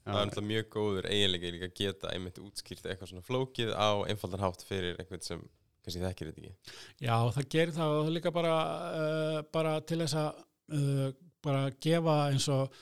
Það 0.00 0.16
er 0.16 0.28
náttúrulega 0.30 0.50
mjög 0.50 0.68
góður 0.74 1.08
eiginlega 1.10 1.54
líka 1.54 1.68
að 1.68 1.74
geta 1.78 2.12
einmitt 2.14 2.38
útskýrt 2.40 2.86
eitthvað 2.88 3.10
svona 3.12 3.26
flókið 3.26 3.72
á 3.76 3.90
einfaldan 4.10 4.42
hátt 4.42 4.64
fyrir 4.66 4.98
einhvern 4.98 5.22
sem 5.22 5.42
kannski 5.84 6.02
þekkir 6.02 6.30
þetta 6.30 6.42
ekki. 6.42 6.76
Já, 7.04 7.16
það 7.36 7.50
gerir 7.54 7.74
það 7.76 7.96
og 7.96 8.06
það 8.06 8.14
líka 8.16 8.32
bara, 8.34 8.54
uh, 9.00 9.40
bara 9.54 9.74
til 9.86 10.00
þess 10.02 10.16
að 10.20 10.30
uh, 10.76 11.10
bara 11.44 11.66
gefa 11.84 12.16
eins 12.30 12.48
og 12.52 12.80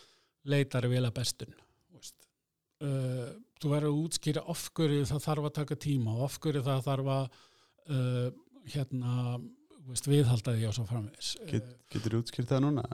leitari 0.48 0.90
vilja 0.94 1.12
bestun. 1.14 1.54
Uh, 2.78 3.35
þú 3.58 3.70
verður 3.73 3.90
að 3.90 4.00
útskýra 4.04 4.42
ofgöru 4.52 4.99
það 5.08 5.23
þarf 5.25 5.47
að 5.49 5.54
taka 5.56 5.76
tíma 5.82 6.12
og 6.14 6.26
ofgöru 6.28 6.61
það 6.62 6.85
þarf 6.87 7.08
að 7.14 7.25
uh, 7.90 8.28
hérna, 8.70 9.14
viðhalda 10.06 10.54
því 10.54 10.68
og 10.68 10.76
svo 10.76 10.85
framvegs 10.87 11.32
Get, 11.49 11.73
Getur 11.90 12.14
þú 12.14 12.20
útskýrt 12.23 12.52
það 12.52 12.62
núna? 12.68 12.85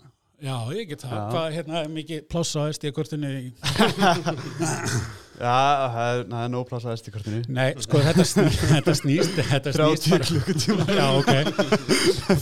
Já, 0.45 0.57
ég 0.77 0.89
get 0.91 1.05
það, 1.07 1.21
hvað 1.33 1.47
hérna 1.55 1.79
er 1.81 1.93
mikið 1.93 2.25
plássaðist 2.29 2.85
í 2.85 2.91
kortinu 2.93 3.31
Já, 5.35 5.55
það 5.91 6.09
er, 6.11 6.21
er 6.39 6.51
nóg 6.53 6.67
plássaðist 6.69 7.09
í 7.09 7.13
kortinu. 7.15 7.41
Nei, 7.51 7.73
sko 7.83 7.99
þetta 8.05 8.27
snýst 8.29 8.61
þetta 8.75 8.95
snýst, 9.01 9.41
þetta 9.49 9.73
snýst 9.75 10.05
30 10.13 10.29
klukkutíma. 10.29 10.87
Já, 10.95 11.07
ok. 11.19 11.33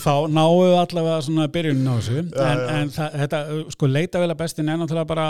Þá 0.02 0.14
náum 0.28 0.58
við 0.58 0.76
allavega 0.76 1.22
svona 1.24 1.48
byrjunin 1.54 1.88
á 1.88 1.94
þessu. 1.94 2.18
Já, 2.18 2.44
en, 2.50 2.60
já. 2.60 2.74
en 2.76 2.92
það, 2.98 3.18
þetta, 3.22 3.42
sko 3.76 3.88
leita 3.88 4.20
vel 4.20 4.28
að 4.34 4.40
bestin 4.42 4.68
er 4.68 4.80
náttúrulega 4.82 5.12
bara 5.14 5.28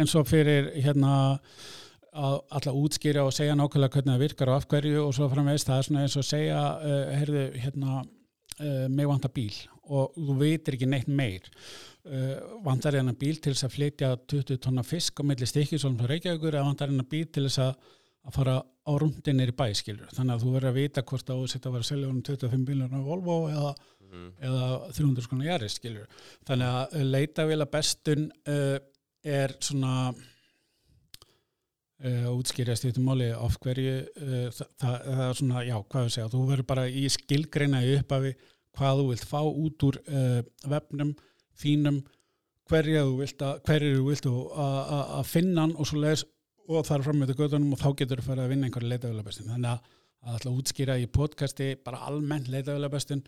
eins 0.00 0.16
og 0.18 0.26
fyrir 0.26 0.72
hérna 0.74 1.14
að 2.18 2.38
alla 2.58 2.74
útskýra 2.74 3.22
og 3.28 3.34
segja 3.36 3.54
nákvæmlega 3.54 3.94
hvernig 3.94 4.14
það 4.14 4.22
virkar 4.24 4.50
og 4.50 4.58
af 4.58 4.68
hverju 4.72 5.02
og 5.04 5.12
svo 5.14 5.28
framvegist 5.30 5.68
það 5.68 5.78
er 5.78 5.86
svona 5.86 6.04
eins 6.06 6.16
og 6.18 6.26
segja 6.26 6.62
uh, 6.80 7.10
heyrðu, 7.14 7.44
hérna 7.62 8.00
uh, 8.00 8.86
mig 8.90 9.06
vantar 9.06 9.32
bíl 9.34 9.54
og 9.88 10.16
þú 10.16 10.38
veitir 10.40 10.76
ekki 10.76 10.88
neitt 10.90 11.08
meir 11.08 11.46
uh, 12.08 12.32
vantar 12.64 12.96
hérna 12.98 13.14
bíl 13.18 13.38
til 13.38 13.54
þess 13.54 13.68
að 13.68 13.74
flytja 13.76 14.10
20 14.32 14.60
tonna 14.64 14.84
fisk 14.86 15.20
á 15.20 15.28
milli 15.28 15.48
stikkisólum 15.48 15.98
frá 16.00 16.12
Reykjavíkur 16.12 16.56
eða 16.56 16.68
vantar 16.70 16.92
hérna 16.92 17.06
bíl 17.08 17.26
til 17.32 17.46
þess 17.46 17.62
að, 17.66 17.92
að 18.28 18.38
fara 18.38 18.56
á 18.62 18.92
rundinir 19.02 19.52
í 19.52 19.56
bæ 19.58 19.66
skilur 19.78 20.16
þannig 20.16 20.34
að 20.34 20.46
þú 20.46 20.54
verður 20.56 20.72
að 20.72 20.80
vita 20.80 21.04
hvort 21.10 21.30
að 21.30 21.42
þú 21.42 21.52
setja 21.52 21.70
að 21.70 21.76
vera 21.76 21.86
að 21.86 21.92
selja 21.92 22.10
um 22.12 22.24
25 22.30 22.66
bílur 22.70 22.96
á 22.96 23.00
Volvo 23.08 23.38
eða, 23.52 23.74
mm. 24.08 24.30
eða 24.50 24.72
300 24.96 25.28
skona 25.28 25.48
jæri 25.50 25.70
skilur 25.72 26.24
þannig 26.48 26.80
að 26.80 27.06
leita 27.12 27.46
vel 27.48 27.60
að 27.62 27.72
bestun 27.76 28.28
er 28.48 29.56
svona 29.60 29.94
Uh, 31.98 32.28
útskýrjast 32.30 32.84
í 32.84 32.92
þetta 32.92 33.02
móli 33.02 33.26
af 33.34 33.56
hverju 33.58 33.94
uh, 34.06 34.50
það, 34.54 34.92
það 35.02 35.22
er 35.24 35.32
svona, 35.34 35.62
já, 35.66 35.74
hvað 35.82 36.04
við 36.04 36.12
segja 36.14 36.26
þú 36.30 36.42
verður 36.46 36.66
bara 36.68 36.84
í 36.86 37.00
skilgreina 37.10 37.80
í 37.82 37.96
upphafi 37.96 38.30
hvað 38.78 39.00
þú 39.00 39.06
vilt 39.08 39.24
fá 39.26 39.40
út 39.42 39.86
úr 39.88 39.98
uh, 40.04 40.36
vefnum, 40.70 41.10
þínum 41.62 42.00
hverju 42.68 43.04
þú 43.04 43.14
vilt 43.22 43.44
að, 43.44 43.62
þú 43.68 44.02
vilt 44.08 44.28
að 44.28 45.30
finna 45.30 45.64
hann 45.64 45.76
og 45.76 45.88
svo 45.88 46.02
leiðis 46.02 46.26
og 46.68 46.84
þar 46.84 47.04
fram 47.06 47.22
með 47.22 47.30
þetta 47.30 47.44
gödunum 47.46 47.72
og 47.74 47.80
þá 47.80 47.88
getur 48.02 48.20
þú 48.20 48.26
fyrir 48.28 48.44
að 48.44 48.52
vinna 48.52 48.68
einhverju 48.68 48.90
leitavölabestin 48.92 49.48
þannig 49.54 49.70
að 49.72 49.94
það 50.18 50.38
ætla 50.38 50.50
að 50.50 50.58
útskýra 50.60 50.96
í 51.00 51.06
podcasti 51.14 51.68
bara 51.84 52.02
almennt 52.10 52.50
leitavölabestin 52.52 53.22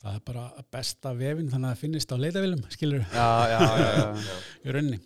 það 0.00 0.16
er 0.16 0.24
bara 0.30 0.46
besta 0.72 1.12
vefin 1.18 1.50
þannig 1.52 1.68
að 1.68 1.74
það 1.74 1.82
finnist 1.84 2.14
á 2.14 2.16
leitavölum, 2.22 2.64
skilur 2.72 3.04
Já, 3.12 3.28
já, 3.52 3.60
já, 3.60 3.90
já. 4.24 4.36
í 4.64 4.74
rauninni. 4.76 5.00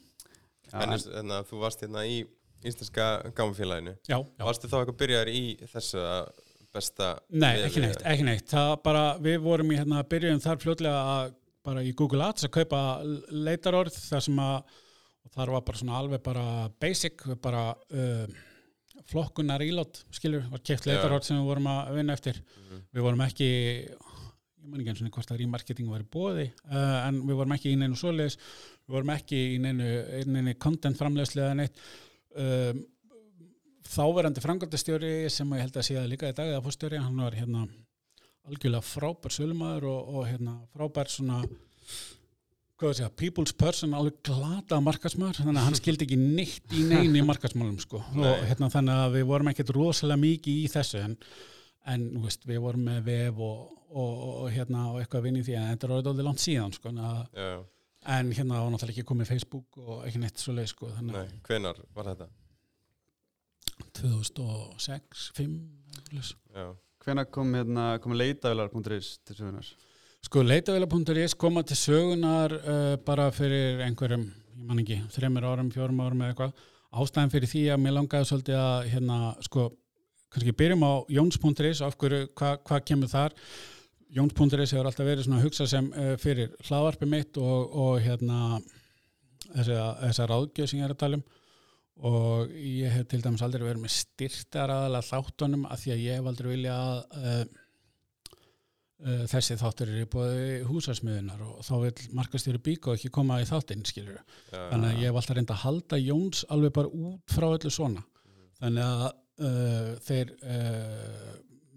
En 0.75 0.95
þannig 0.95 1.37
að 1.41 1.49
þú 1.51 1.61
varst 1.65 1.83
hérna 1.83 2.05
í 2.07 2.21
íslenska 2.65 3.09
gámafélaginu 3.35 3.97
Já, 4.07 4.19
já. 4.23 4.45
Varstu 4.47 4.71
þá 4.71 4.77
eitthvað 4.81 5.01
byrjar 5.03 5.31
í 5.35 5.43
þessu 5.73 6.05
besta 6.75 7.11
Nei, 7.35 7.65
ekki 7.67 7.83
neitt, 7.83 8.05
ekki 8.07 8.27
neitt. 8.27 8.47
Það 8.51 8.71
bara, 8.87 9.03
við 9.23 9.41
vorum 9.43 9.75
í 9.75 9.81
hérna 9.81 10.05
byrjum 10.11 10.43
þar 10.43 10.63
fljóðlega 10.63 11.03
að 11.17 11.35
bara 11.65 11.85
í 11.85 11.93
Google 11.97 12.29
Ads 12.29 12.47
að 12.47 12.55
kaupa 12.59 12.81
leitarorð 13.31 13.97
þar 13.97 14.25
sem 14.27 14.41
að 14.45 14.75
þar 15.35 15.55
var 15.55 15.63
bara 15.67 15.81
svona 15.81 15.99
alveg 15.99 16.25
bara 16.25 16.47
basic 16.81 17.25
bara 17.43 17.69
uh, 17.73 18.27
flokkunar 19.11 19.63
ílót, 19.65 20.05
skilur, 20.15 20.45
var 20.53 20.63
kæft 20.65 20.87
leitarorð 20.89 21.29
sem 21.29 21.39
við 21.41 21.49
vorum 21.49 21.69
að 21.73 21.95
vinna 21.99 22.17
eftir. 22.17 22.41
Mm 22.41 22.67
-hmm. 22.69 22.83
við 22.95 23.07
vorum 23.09 23.25
ekki 23.27 23.49
ég 24.65 24.71
man 24.71 24.81
ekki 24.81 24.93
eins 24.95 25.03
og 25.03 25.13
hvort 25.13 25.29
það 25.29 25.41
remarketing 25.43 25.91
var 25.93 26.05
í 26.05 26.09
bóði 26.09 26.47
uh, 26.71 26.99
en 27.05 27.21
við 27.29 27.39
vorum 27.41 27.55
ekki 27.57 27.73
í 27.73 27.77
neinu 27.77 27.99
svoleiðis. 28.01 28.39
Við 28.87 28.97
vorum 28.97 29.15
ekki 29.15 29.41
í 29.55 29.59
neinu, 29.61 29.89
neinu 30.27 30.55
content 30.61 31.01
framlegslega 31.01 31.55
neitt. 31.59 31.81
Um, 32.35 32.85
þáverandi 33.85 34.41
frangöldastjóri 34.41 35.31
sem 35.31 35.53
ég 35.55 35.67
held 35.67 35.77
að 35.77 35.87
sé 35.87 35.99
að 36.01 36.09
líka 36.15 36.31
í 36.33 36.37
dag 36.37 36.49
eða 36.49 36.63
fórstjóri, 36.65 36.99
hann 36.99 37.21
var 37.21 37.37
hérna 37.37 37.67
algjörlega 38.49 38.85
frábær 38.85 39.35
sölumæður 39.35 39.89
og, 39.93 40.13
og 40.19 40.29
hérna 40.29 40.59
frábær 40.75 41.11
svona 41.13 41.43
Segja, 42.85 43.09
people's 43.17 43.55
person, 43.57 43.95
alveg 43.97 44.19
glata 44.27 44.77
markasmör, 44.83 45.33
þannig 45.39 45.57
að 45.61 45.67
hann 45.69 45.77
skildi 45.79 46.05
ekki 46.05 46.19
neitt 46.21 46.73
í 46.75 46.83
neini 46.91 47.23
markasmálum 47.25 47.79
sko 47.81 48.03
Nei. 48.13 48.27
og 48.29 48.43
hérna 48.51 48.69
þannig 48.73 49.05
að 49.05 49.15
við 49.15 49.29
vorum 49.31 49.51
ekkert 49.53 49.71
rosalega 49.77 50.21
mikið 50.21 50.59
í 50.59 50.67
þessu 50.73 51.01
en, 51.01 51.15
en 51.95 52.05
veist, 52.25 52.45
við 52.49 52.61
vorum 52.65 52.85
með 52.91 53.01
vef 53.07 53.41
og, 53.47 53.63
og, 53.95 54.13
og 54.35 54.51
hérna 54.53 54.89
og 54.91 55.01
eitthvað 55.01 55.29
vinn 55.29 55.41
í 55.41 55.45
því 55.47 55.57
að 55.61 55.71
þetta 55.71 55.89
er 55.89 55.97
orðið 55.97 56.29
langt 56.29 56.45
síðan 56.45 56.77
sko 56.77 56.93
að, 56.93 57.41
en 58.19 58.35
hérna 58.37 58.61
var 58.61 58.75
náttúrulega 58.75 58.99
ekki 58.99 59.09
komið 59.13 59.33
Facebook 59.33 59.81
og 59.81 60.05
ekki 60.05 60.25
neitt 60.27 60.43
svo 60.43 60.57
leið 60.59 60.71
sko 60.75 60.91
Nei, 61.09 61.27
hvenar 61.47 61.81
var 61.97 62.11
þetta? 62.13 62.31
2006, 64.03 65.29
2005 65.39 66.75
Hvenar 67.05 67.27
kom, 67.29 67.51
hérna, 67.53 67.99
kom 68.01 68.15
leitavilar.is 68.17 69.19
til 69.29 69.37
sögunar? 69.37 69.67
Sko 70.25 70.41
leitavilar.is 70.41 71.35
koma 71.37 71.61
til 71.63 71.77
sögunar 71.77 72.55
uh, 72.57 72.95
bara 73.05 73.27
fyrir 73.35 73.83
einhverjum, 73.85 74.25
ég 74.25 74.63
man 74.71 74.81
ekki, 74.81 74.97
þreymir 75.13 75.45
árum, 75.45 75.69
fjórum 75.75 76.01
árum 76.01 76.23
eða 76.25 76.33
eitthvað. 76.33 76.63
Ástæðan 76.95 77.35
fyrir 77.35 77.51
því 77.51 77.65
að 77.75 77.83
mér 77.85 77.97
langaði 77.99 78.31
svolítið 78.31 78.57
að 78.57 78.89
hérna, 78.95 79.19
sko, 79.45 79.67
kannski 80.33 80.57
byrjum 80.63 80.87
á 80.89 80.93
jóns.is, 81.19 81.85
af 81.85 81.99
hverju, 82.01 82.31
hvað 82.41 82.57
hva 82.71 82.81
kemur 82.89 83.13
þar? 83.13 83.37
Jóns.is 84.15 84.73
hefur 84.73 84.89
alltaf 84.89 85.11
verið 85.11 85.27
svona 85.27 85.43
að 85.43 85.49
hugsa 85.51 85.69
sem 85.69 85.93
uh, 85.93 86.15
fyrir 86.23 86.57
hlaðvarpi 86.65 87.11
mitt 87.11 87.37
og, 87.43 87.77
og 87.85 88.01
hérna 88.01 88.63
þessar 89.53 90.33
ráðgjöð 90.33 90.71
sem 90.71 90.81
ég 90.81 90.89
er 90.89 90.97
að 90.97 91.03
tala 91.05 91.21
um 91.21 91.29
og 92.03 92.51
ég 92.59 92.91
hef 92.91 93.07
til 93.11 93.23
dæmis 93.23 93.43
aldrei 93.45 93.63
verið 93.69 93.85
með 93.85 93.93
styrtar 93.95 94.73
aðalega 94.75 95.07
þáttunum 95.07 95.67
af 95.71 95.83
því 95.83 95.93
að 95.95 96.03
ég 96.03 96.19
hef 96.19 96.31
aldrei 96.31 96.49
vilja 96.51 96.75
að 96.75 96.97
uh, 97.21 97.45
uh, 99.05 99.23
þessi 99.31 99.59
þáttur 99.61 99.93
er 99.93 100.01
í 100.03 100.09
bóði 100.11 100.49
húsasmiðunar 100.67 101.45
og 101.47 101.61
þá 101.67 101.75
vil 101.85 101.95
markastjóri 102.19 102.63
bíka 102.67 102.91
og 102.91 102.99
ekki 102.99 103.13
koma 103.15 103.39
í 103.43 103.49
þáttinn 103.49 103.87
skilur 103.87 104.19
ja, 104.19 104.65
þannig 104.73 104.89
að 104.91 104.99
ég 105.05 105.07
hef 105.07 105.21
alltaf 105.21 105.39
reynda 105.39 105.55
að 105.55 105.65
halda 105.69 106.01
Jóns 106.03 106.45
alveg 106.51 106.75
bara 106.81 106.91
út 106.91 107.37
frá 107.37 107.47
öllu 107.53 107.71
svona 107.71 108.03
mm. 108.03 108.49
þannig 108.59 108.91
að 108.91 109.07
uh, 109.09 109.91
þeir 110.09 110.37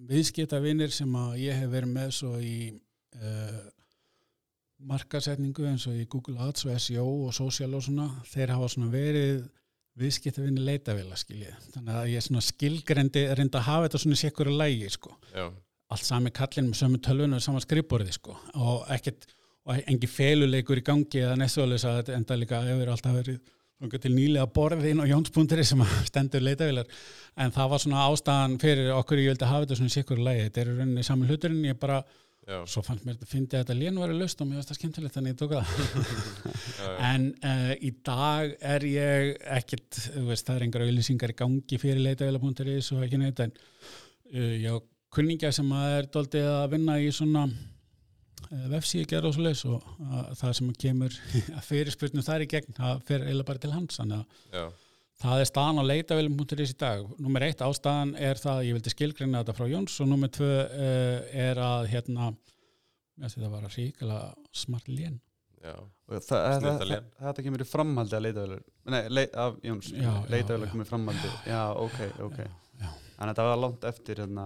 viðskiptavinir 0.08 0.94
sem 0.94 1.14
að 1.20 1.42
ég 1.44 1.62
hef 1.62 1.74
verið 1.74 1.94
með 1.94 2.14
svo 2.16 2.38
í 2.42 2.58
markasetningu 4.88 5.66
eins 5.66 5.88
og 5.90 5.98
í 5.98 6.06
Google 6.06 6.38
Ads 6.46 6.68
og 6.68 6.78
SEO 6.80 7.06
og 7.26 7.34
social 7.34 7.74
og 7.74 7.82
svona 7.82 8.06
þeir 8.30 8.54
hafa 8.54 8.70
svona 8.70 8.92
verið 8.94 9.48
viðskiptavinni 9.98 10.66
leitavila 10.66 11.18
skiljið 11.18 11.72
þannig 11.74 11.96
að 11.96 12.12
ég 12.12 12.20
er 12.20 12.26
svona 12.28 12.44
skilgrendi 12.46 13.24
reynda 13.34 13.62
að 13.62 13.68
hafa 13.70 13.88
þetta 13.88 14.02
svona 14.04 14.20
sékur 14.22 14.52
að 14.52 14.62
lægi 14.62 14.92
sko. 14.94 15.16
Já. 15.34 15.48
allt 15.88 16.04
sami 16.04 16.32
kallin 16.36 16.70
með 16.70 16.80
sömu 16.82 17.00
tölvun 17.00 17.38
og 17.38 17.42
sama 17.42 17.62
skrifborði 17.64 18.14
sko. 18.14 18.36
Og 18.60 18.88
ekkert 18.92 19.30
og 19.68 19.84
engi 19.92 20.08
feluleikur 20.08 20.80
í 20.80 20.84
gangi 20.86 21.22
eða 21.22 21.38
nessualis 21.40 21.86
að 21.88 22.02
þetta 22.02 22.18
enda 22.18 22.38
líka 22.40 22.64
hefur 22.64 22.92
alltaf 22.94 23.16
verið 23.18 23.40
til 24.02 24.14
nýlega 24.16 24.48
borðin 24.50 25.04
og 25.04 25.10
jónspunktur 25.12 25.62
sem 25.66 25.84
stendur 26.08 26.42
leitavilar 26.42 26.88
en 27.38 27.52
það 27.54 27.74
var 27.74 27.82
svona 27.84 28.06
ástæðan 28.08 28.56
fyrir 28.62 28.94
okkur 28.96 29.22
ég 29.22 29.34
vildi 29.34 29.50
hafa 29.50 29.66
þetta 29.66 29.78
svona 29.82 29.94
sékur 29.94 30.22
að 30.22 30.30
lægi 30.30 30.46
þetta 30.48 30.62
er 30.62 30.72
rauninni 30.72 31.04
saman 31.06 31.30
hluturinn 31.30 31.68
ég 31.68 31.78
bara 31.78 32.00
já, 32.48 32.58
svo 32.70 32.84
fannst 32.86 33.06
mér 33.06 33.18
þetta 33.18 33.30
fyndi 33.30 33.58
að 33.58 33.64
þetta 33.64 33.78
lén 33.78 34.00
var 34.02 34.14
löst 34.16 34.42
og 34.42 34.50
mér 34.50 34.60
finnst 34.60 34.72
það 34.72 34.80
skemmtilegt 34.80 35.18
þannig 35.18 35.34
ég 35.34 35.40
tók 35.42 35.56
það. 35.58 35.72
En 37.12 37.30
uh, 37.44 37.74
í 37.76 37.92
dag 38.08 38.54
er 38.74 38.86
ég 38.88 39.32
þú 39.68 40.26
veist, 40.30 40.48
það 40.48 40.56
er 40.56 40.68
engar 40.68 40.86
auðlýsingar 40.88 41.34
í 41.34 41.38
gangi 41.44 41.82
fyrir 41.82 42.04
leitavéla.is 42.06 42.92
og 42.96 43.06
ekki 43.06 43.22
neitt 43.22 43.44
en 43.44 43.56
uh, 43.56 44.56
já, 44.64 44.74
kunningja 45.14 45.54
sem 45.56 45.72
að 45.76 45.98
er 46.00 46.12
doldið 46.18 46.50
að 46.54 46.68
vinna 46.76 46.98
í 47.04 47.12
svona 47.16 47.46
uh, 47.52 48.66
vefsíðu 48.74 49.12
gerð 49.12 49.32
og 49.32 49.38
svo 49.38 49.48
leis 49.48 49.64
og 49.68 49.94
það 50.40 50.58
sem 50.62 50.76
kemur 50.88 51.22
að 51.58 51.64
fyrirspurnum 51.68 52.26
þar 52.26 52.48
í 52.48 52.52
gegn, 52.56 52.76
það 52.80 53.08
fer 53.12 53.26
eiginlega 53.28 53.52
bara 53.52 53.66
til 53.66 53.76
hans 53.76 54.00
þannig 54.02 54.24
að 54.24 54.76
Það 55.18 55.40
er 55.42 55.48
staðan 55.50 55.82
á 55.82 55.90
leitavélum.is 55.90 56.74
í 56.76 56.78
dag. 56.78 57.06
Númer 57.24 57.48
eitt 57.48 57.62
ástæðan 57.66 58.12
er 58.22 58.38
það 58.38 58.60
að 58.60 58.68
ég 58.68 58.76
vildi 58.78 58.92
skilgreina 58.94 59.40
þetta 59.42 59.56
frá 59.58 59.66
Jóns 59.72 59.96
og 60.04 60.12
númer 60.12 60.30
tvö 60.36 60.50
uh, 60.62 61.16
er 61.34 61.62
að 61.64 61.88
hérna, 61.90 62.28
þetta 63.24 63.50
var 63.50 63.66
að 63.66 63.78
ríkala 63.80 64.20
smart 64.54 64.92
lén. 64.92 65.18
það, 66.22 66.22
það, 66.30 66.68
það, 66.84 67.10
þetta 67.24 67.46
kemur 67.48 67.64
í 67.64 67.68
framhaldi 67.68 68.16
að 68.16 68.26
leitavelur 68.28 68.62
Nei, 68.94 69.02
leit, 69.10 69.34
af 69.34 69.58
Jóns. 69.66 69.90
Leitavelur 70.30 70.70
kemur 70.72 70.86
í 70.86 70.92
framhaldi. 70.92 71.32
Já, 71.50 71.62
ok, 71.82 71.98
ok. 72.28 72.38
Já, 72.46 72.52
já, 72.86 72.90
Þannig 73.18 73.26
að 73.26 73.32
þetta 73.34 73.48
var 73.50 73.62
langt 73.66 73.88
eftir 73.90 74.22
hérna, 74.22 74.46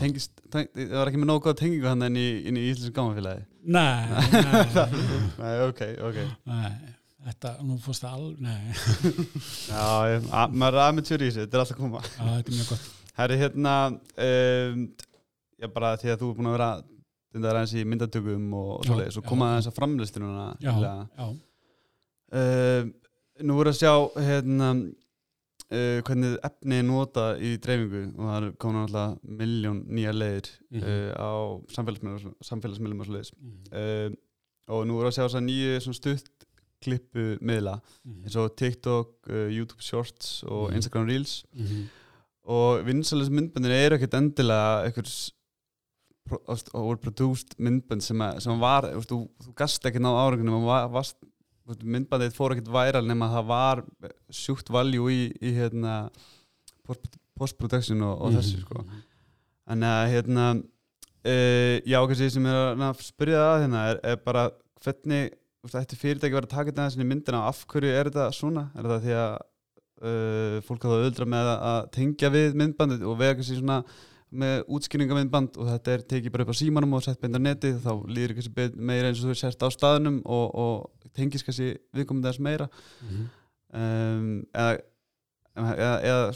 tengist, 0.00 0.40
teng, 0.48 0.70
Það 0.72 0.96
var 1.02 1.12
ekki 1.12 1.20
með 1.20 1.30
nógu 1.34 1.44
góða 1.44 1.60
tengingu 1.60 1.90
hann 1.92 2.08
en 2.08 2.16
í, 2.18 2.26
í 2.48 2.64
Íslands 2.70 2.96
gámanfélagi 2.96 3.44
Nei, 3.68 4.08
nei, 4.32 4.88
Nei, 5.44 5.52
ok, 5.68 5.84
ok. 6.08 6.18
Nei, 6.48 6.96
þetta, 7.28 7.52
nú 7.68 7.76
fórst 7.84 8.04
það 8.04 8.16
alveg, 8.18 8.38
nei, 8.40 8.60
Já, 9.72 9.84
ég- 10.14 10.28
a- 10.32 10.48
maður 10.52 10.78
er 10.78 10.84
amatjör 10.88 11.24
í 11.24 11.28
þessu, 11.30 11.44
þetta 11.46 11.58
er 11.58 11.64
alltaf 11.64 11.76
að 11.76 11.82
koma 11.84 12.02
já, 12.04 12.22
þetta 12.28 12.52
er 12.52 12.56
mjög 12.58 12.70
gott. 12.74 12.86
Herri, 13.18 13.36
hérna 13.44 13.74
um, 14.28 14.86
Já, 15.58 15.66
bara 15.74 15.96
því 15.98 16.12
að 16.14 16.20
þú 16.22 16.26
er 16.30 16.36
búin 16.38 16.48
að 16.52 16.56
vera 16.58 16.70
þetta 17.34 17.48
er 17.50 17.56
aðeins 17.58 17.72
í 17.74 17.82
myndatökum 17.90 18.44
og, 18.54 18.68
og 18.78 18.84
svoleiðis 18.86 19.16
og 19.18 19.24
já. 19.24 19.28
koma 19.32 19.48
aðeins 19.52 19.66
að 19.72 19.76
framlistununa 19.80 20.44
Já, 20.62 20.72
já, 20.84 21.28
uh, 22.38 22.88
Nú 23.46 23.54
voru 23.54 23.70
að 23.70 23.76
sjá 23.78 23.92
hérna 24.18 24.68
uh, 24.74 25.98
hvernig 26.06 26.38
efni 26.46 26.78
er 26.80 26.86
nota 26.88 27.26
í 27.38 27.52
dreifingu 27.62 28.00
og 28.16 28.24
það 28.30 28.38
er 28.38 28.54
komin 28.64 28.80
alltaf 28.86 29.18
miljón 29.42 29.82
nýja 29.94 30.14
leiðir 30.16 30.48
Mhm. 30.68 30.82
uh, 30.82 31.12
á 31.14 31.30
samfélagsmiðlum 31.74 33.02
og 33.04 33.06
svoleiðis 33.10 33.32
Mhm, 33.38 33.60
uh, 33.72 34.16
og 34.74 34.82
nú 34.86 34.98
voru 34.98 35.08
að 35.08 35.16
sjá 35.16 35.24
þess 35.26 35.38
að 35.38 35.46
nýju 35.48 35.94
stutt 35.96 36.37
klippu 36.84 37.24
miðla 37.42 37.76
mhm, 37.80 38.22
eins 38.24 38.36
og 38.38 38.52
TikTok, 38.58 39.14
uh, 39.30 39.46
YouTube 39.50 39.82
Shorts 39.82 40.42
og 40.46 40.68
Mhm. 40.70 40.76
Instagram 40.78 41.08
Reels 41.10 41.44
mhm, 41.54 41.88
og 42.48 42.84
vinsalis 42.86 43.28
myndböndin 43.34 43.74
eru 43.76 43.96
ekkert 43.98 44.14
endilega 44.20 44.86
einhvers 44.88 45.18
overproduced 46.76 47.54
myndbönd 47.62 48.04
sem, 48.04 48.20
að, 48.20 48.40
sem 48.44 48.58
var, 48.60 48.84
veist, 48.92 49.08
þú, 49.12 49.22
þú 49.46 49.54
gast 49.56 49.86
ekki 49.88 50.00
ná 50.04 50.10
veist, 51.68 51.84
myndbandið 51.84 52.34
fór 52.36 52.54
ekkert 52.54 52.70
væral 52.72 53.04
nema 53.08 53.28
að 53.28 53.34
það 53.38 53.48
var 53.52 53.82
sjúkt 54.32 54.70
valjú 54.72 55.08
í, 55.12 55.18
í 55.44 55.52
hérna, 55.56 55.98
post- 56.88 57.18
post-production 57.38 58.00
og, 58.02 58.14
og 58.26 58.32
þessu 58.38 58.62
sko. 58.64 58.82
mhm, 58.84 59.04
Þannig 59.68 59.90
að 59.92 60.10
hérna 60.14 60.44
uh, 60.56 61.74
já, 61.84 61.98
kannski 62.08 62.30
sem 62.32 62.46
er 62.48 62.56
að 62.88 63.02
spyrja 63.04 63.42
það 63.42 63.50
að 63.52 63.62
hérna 63.66 63.82
er, 63.92 64.00
er 64.12 64.22
bara 64.24 64.46
hvernig 64.84 65.34
ætti 65.76 65.98
fyrirtæki 65.98 66.36
verið 66.36 66.48
að 66.48 66.54
taka 66.54 66.70
þetta 66.70 66.84
aðeins 66.84 66.98
í 66.98 67.08
myndina 67.08 67.40
af 67.48 67.64
hverju 67.68 67.94
er 67.94 68.10
þetta 68.10 68.28
svona? 68.36 68.68
Er 68.78 68.88
það 68.88 69.06
því 69.06 69.16
að 69.18 69.32
uh, 70.02 70.60
fólk 70.66 70.86
hafa 70.86 71.00
öldra 71.06 71.26
með 71.28 71.50
að- 71.54 71.90
tengja 71.96 72.30
við 72.34 72.56
myndbandið 72.62 73.04
og 73.08 73.18
vera 73.20 73.38
kannski 73.38 73.58
svona 73.58 73.82
með 74.28 74.66
útskýringa 74.76 75.16
myndband 75.16 75.56
og 75.56 75.70
þetta 75.70 75.92
er 75.94 76.04
tekið 76.12 76.32
bara 76.34 76.44
upp 76.44 76.52
á 76.52 76.60
símanum 76.60 76.94
og 76.98 77.04
sett 77.04 77.20
beint 77.22 77.38
á 77.38 77.40
netið 77.40 77.78
þá 77.80 77.92
líður 78.12 78.34
kannski 78.36 78.66
meira 78.76 79.08
eins 79.08 79.22
og 79.22 79.30
þú 79.30 79.34
er 79.34 79.40
sett 79.40 79.64
á 79.64 79.68
staðnum 79.72 80.18
og, 80.28 80.46
og 80.52 81.10
tengist 81.16 81.48
kannski 81.48 81.70
viðkomandi 81.96 82.28
þess 82.28 82.44
meira 82.44 82.68
mhm. 83.06 83.22
um, 83.72 84.28
eða, 84.52 84.74
eða, 85.56 85.94
eða 86.10 86.26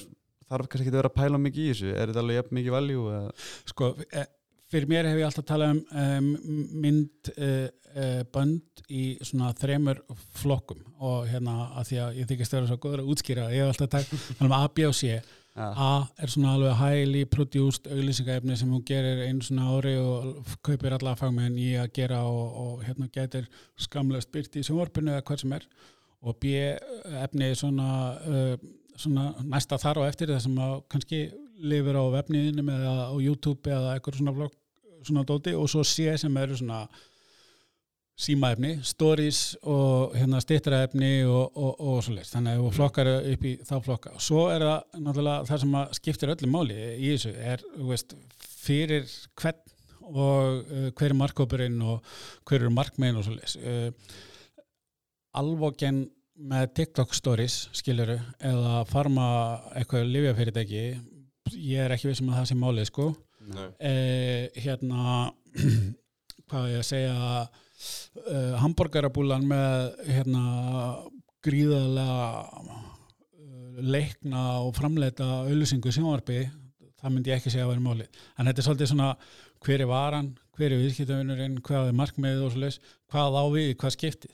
þarf 0.48 0.70
kannski 0.72 0.86
ekki 0.86 0.94
að 0.94 1.00
vera 1.02 1.12
að 1.12 1.18
pæla 1.20 1.42
mikið 1.42 1.66
í 1.66 1.72
þessu 1.74 1.92
er 1.92 2.08
þetta 2.08 2.24
alveg 2.24 2.40
jafn 2.40 2.58
mikið 2.58 2.76
valjú 2.78 3.04
Sko, 3.72 3.92
eh, 4.08 4.30
fyrir 4.72 4.88
mér 4.88 5.08
hef 5.10 5.20
ég 5.20 5.28
alltaf 5.28 5.46
talað 5.48 5.76
um 5.76 5.82
um, 6.02 6.32
mynd 6.82 7.30
uh, 7.36 7.68
uh, 7.92 8.22
bönd 8.32 8.82
í 8.92 9.04
svona 9.24 9.52
þremur 9.58 10.00
flokkum 10.38 10.80
og 11.02 11.28
hérna 11.30 11.68
að 11.78 11.90
því 11.90 12.00
að 12.06 12.18
ég 12.20 12.30
þykist 12.30 12.54
að 12.54 12.60
vera 12.60 12.70
svo 12.70 12.80
góður 12.80 13.04
að 13.04 13.12
útskýra 13.14 13.46
ég 13.52 13.62
hef 13.62 13.72
alltaf 13.74 13.92
talað 13.92 14.44
um 14.46 14.56
A, 14.56 14.64
B 14.72 14.88
og 14.88 14.96
C. 14.96 15.20
Ja. 15.52 15.66
A 15.76 15.90
er 16.24 16.32
svona 16.32 16.54
alveg 16.56 16.78
highly 16.80 17.22
produced 17.28 17.88
auglýsingaefni 17.92 18.54
sem 18.56 18.70
hún 18.72 18.84
gerir 18.88 19.26
einu 19.26 19.44
svona 19.44 19.68
ári 19.74 19.98
og 20.00 20.54
kaupir 20.64 20.96
alla 20.96 21.12
fagmenn 21.18 21.58
í 21.60 21.74
að 21.76 21.90
gera 21.98 22.22
og, 22.24 22.54
og 22.62 22.86
hérna 22.86 23.10
getur 23.12 23.50
skamlega 23.76 24.24
spyrt 24.24 24.56
í 24.56 24.64
sjónvarpinu 24.64 25.12
eða 25.12 25.26
hvað 25.28 25.42
sem 25.44 25.52
er. 25.58 25.66
Og 26.22 26.38
B 26.40 26.54
efni 27.26 27.50
er 27.50 27.58
svona, 27.58 27.90
uh, 28.24 28.56
svona 28.96 29.28
næsta 29.44 29.76
þar 29.82 30.00
og 30.00 30.08
eftir 30.08 30.32
það 30.32 30.44
sem 30.46 30.58
að 30.64 30.74
kannski 30.94 31.22
lifir 31.62 32.00
á 32.00 32.04
vefniðinum 32.16 32.72
eða 32.72 32.96
á 33.12 33.16
YouTube 33.20 33.68
eða 33.68 33.92
eitthvað 33.92 34.22
svona 34.22 34.36
vlog 34.38 34.56
svona 35.06 35.24
dóti 35.28 35.54
og 35.56 35.70
svo 35.70 35.84
C 35.86 36.14
sem 36.20 36.36
eru 36.42 36.58
svona 36.58 36.84
símaefni, 38.22 38.76
stories 38.84 39.40
og 39.62 40.14
hérna 40.14 40.40
stittraefni 40.42 41.24
og, 41.24 41.56
og, 41.56 41.80
og 41.80 42.02
svo 42.04 42.14
leist, 42.14 42.34
þannig 42.36 42.54
að 42.54 42.62
þú 42.62 42.72
flokkar 42.76 43.10
upp 43.16 43.46
í 43.48 43.52
þá 43.66 43.74
flokka. 43.86 44.14
Og 44.18 44.22
svo 44.22 44.46
er 44.52 44.64
það 44.66 44.98
náttúrulega 45.06 45.48
það 45.48 45.62
sem 45.64 45.78
skiptir 45.98 46.34
öllu 46.34 46.50
máli 46.52 46.78
í 46.98 47.14
þessu 47.14 47.32
er, 47.52 47.64
þú 47.76 47.88
veist, 47.88 48.16
fyrir 48.62 49.08
hvern 49.40 49.62
og 50.02 50.66
uh, 50.66 50.88
hver 50.98 51.12
er 51.12 51.18
markkópurinn 51.18 51.78
og 51.86 52.12
hver 52.48 52.60
eru 52.60 52.72
markmiðin 52.74 53.20
og 53.20 53.26
svo 53.26 53.36
leist 53.36 53.60
uh, 53.62 53.88
alvoken 55.38 56.04
með 56.42 56.72
TikTok 56.76 57.14
stories 57.14 57.68
skiluru 57.76 58.18
eða 58.42 58.82
farma 58.90 59.26
eitthvað 59.78 60.10
livjafyrirtæki 60.10 60.84
ég 61.52 61.84
er 61.84 61.94
ekki 61.94 62.10
vissum 62.10 62.32
að 62.32 62.40
það 62.40 62.48
sé 62.50 62.56
málið 62.58 62.88
sko. 62.88 63.08
Eh, 63.78 64.48
hérna 64.62 65.32
hvað 66.48 66.68
á 66.68 66.70
ég 66.72 66.82
að 66.82 66.88
segja 66.88 67.16
uh, 67.42 68.54
hambúrgarabúlan 68.60 69.46
með 69.48 70.02
hérna 70.08 70.42
gríðarlega 71.42 72.26
uh, 72.44 73.78
leikna 73.80 74.42
og 74.66 74.74
framleita 74.76 75.28
auðlýsingu 75.46 75.88
í 75.88 75.96
sjónvarpi 75.96 76.42
það 77.02 77.14
myndi 77.14 77.32
ég 77.32 77.40
ekki 77.40 77.50
segja 77.50 77.66
að 77.66 77.72
vera 77.72 77.84
málið. 77.86 78.20
En 78.36 78.46
þetta 78.48 78.62
er 78.62 78.66
svolítið 78.68 78.92
svona 78.92 79.08
hver 79.62 79.82
er 79.82 79.90
varan, 79.90 80.30
hver 80.56 80.70
er 80.70 80.82
viðskiptavinurinn 80.82 81.58
hvað 81.66 81.90
er 81.90 81.98
markmiðið 81.98 82.46
og 82.46 82.54
svo 82.54 82.62
leis 82.62 82.78
hvað 83.10 83.38
á 83.38 83.44
við, 83.54 83.72
hvað 83.80 83.96
skiptið 83.96 84.32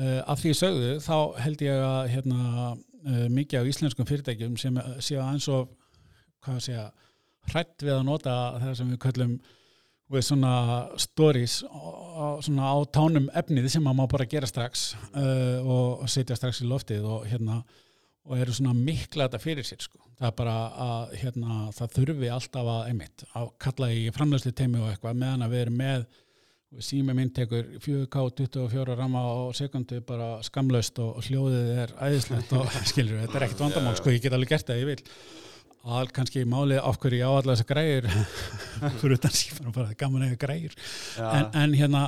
uh, 0.00 0.20
af 0.32 0.42
því 0.42 0.54
sögðu 0.56 0.96
þá 1.04 1.16
held 1.44 1.64
ég 1.66 1.84
að 1.86 2.02
hérna, 2.14 2.72
uh, 2.72 3.26
mikið 3.32 3.60
af 3.60 3.70
íslenskum 3.72 4.08
fyrirtækjum 4.08 4.58
sem 4.60 4.80
séu 5.00 5.20
aðeins 5.20 5.48
og 5.52 5.72
hvað 6.42 6.58
að 6.58 6.66
segja 6.68 6.86
hrætt 7.50 7.82
við 7.82 7.96
að 7.96 8.06
nota 8.06 8.36
það 8.62 8.78
sem 8.78 8.92
við 8.92 9.02
köllum 9.06 9.34
við 10.12 10.26
svona 10.26 10.54
stories 11.00 11.60
svona 12.44 12.72
á 12.74 12.76
tánum 12.92 13.30
efnið 13.38 13.70
sem 13.72 13.86
að 13.88 13.98
má 13.98 14.04
bara 14.10 14.28
gera 14.28 14.48
strax 14.48 14.92
uh, 15.16 15.62
og, 15.62 16.04
setja 16.10 16.36
strax 16.36 16.62
í 16.62 16.68
loftið 16.68 17.06
og 17.08 17.24
hérna 17.30 17.62
og 18.22 18.38
eru 18.38 18.54
svona 18.54 18.74
mikla 18.76 19.26
þetta 19.26 19.40
fyrir 19.42 19.66
sér 19.66 19.80
sko. 19.82 19.98
það 20.18 20.28
er 20.28 20.34
bara 20.38 20.56
að 20.84 21.14
hérna, 21.22 21.54
það 21.74 21.94
þurfi 21.96 22.28
alltaf 22.30 22.68
að 22.74 22.90
einmitt 22.90 23.24
að 23.38 23.48
kalla 23.64 23.88
í 23.90 24.02
framlegslu 24.14 24.52
teimi 24.54 24.82
og 24.82 24.92
eitthvað 24.92 25.18
meðan 25.24 25.46
að 25.46 25.56
við 25.56 25.64
erum 25.64 25.80
með 25.80 26.04
sími 26.80 27.14
minn 27.16 27.32
tekur 27.34 27.66
4K 27.84 28.22
24 28.38 28.96
rama 28.96 29.24
á 29.26 29.36
sekundu 29.56 29.98
bara 30.06 30.36
skamlaust 30.46 31.00
og 31.02 31.18
hljóðið 31.26 31.72
er 31.82 31.96
æðislegt 31.98 32.54
og 32.56 32.70
skilur 32.90 33.16
við, 33.16 33.24
þetta 33.26 33.40
er 33.40 33.46
ekkert 33.48 33.64
vandamál 33.66 33.96
sko, 33.98 34.14
ég 34.14 34.22
get 34.24 34.36
alveg 34.36 34.54
gert 34.54 34.70
það, 34.70 34.84
ég 34.84 34.92
vil 34.92 35.02
all 35.82 36.08
kannski 36.14 36.44
málið 36.48 36.80
af 36.82 36.98
hverju 37.02 37.20
ég 37.20 37.26
á 37.26 37.32
allar 37.32 37.56
þessar 37.56 37.70
græður 37.72 38.08
fyrir 39.00 39.16
utan 39.18 39.36
sífan 39.36 39.70
og 39.70 39.76
bara 39.76 39.98
gaman 39.98 40.26
eða 40.28 40.40
græður 40.44 40.76
Já. 41.16 41.28
en, 41.32 41.48
en 41.62 41.78
hérna 41.78 42.02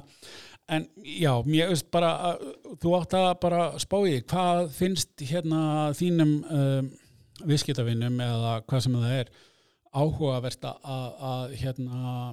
en 0.75 0.87
já, 1.05 1.33
mér 1.45 1.73
veist 1.73 1.91
bara 1.93 2.13
að, 2.31 2.45
þú 2.81 2.95
átt 2.99 3.17
að 3.19 3.33
bara 3.43 3.65
spá 3.83 3.99
í 4.09 4.21
hvað 4.25 4.71
finnst 4.77 5.25
hérna 5.29 5.91
þínum 5.97 6.39
um, 6.45 6.93
viðskiptavinnum 7.45 8.23
eða 8.25 8.55
hvað 8.69 8.87
sem 8.87 8.97
það 8.97 9.19
er 9.19 9.35
áhugavert 9.95 10.65
að, 10.71 11.11
að 11.29 11.53
hérna 11.61 12.33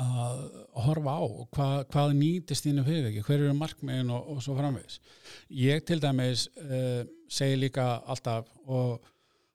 að 0.00 0.44
horfa 0.84 1.16
á 1.18 1.24
hvað, 1.56 1.74
hvað 1.90 2.12
nýtist 2.20 2.64
þínu 2.64 2.84
fyrirtæki, 2.86 3.24
hver 3.26 3.42
eru 3.42 3.56
markmiðin 3.58 4.12
og, 4.14 4.28
og 4.30 4.44
svo 4.44 4.54
framvegis. 4.56 5.00
Ég 5.50 5.82
til 5.86 5.98
dæmis 6.02 6.46
uh, 6.62 7.02
segi 7.28 7.58
líka 7.58 7.88
alltaf 8.06 8.46
og 8.64 9.02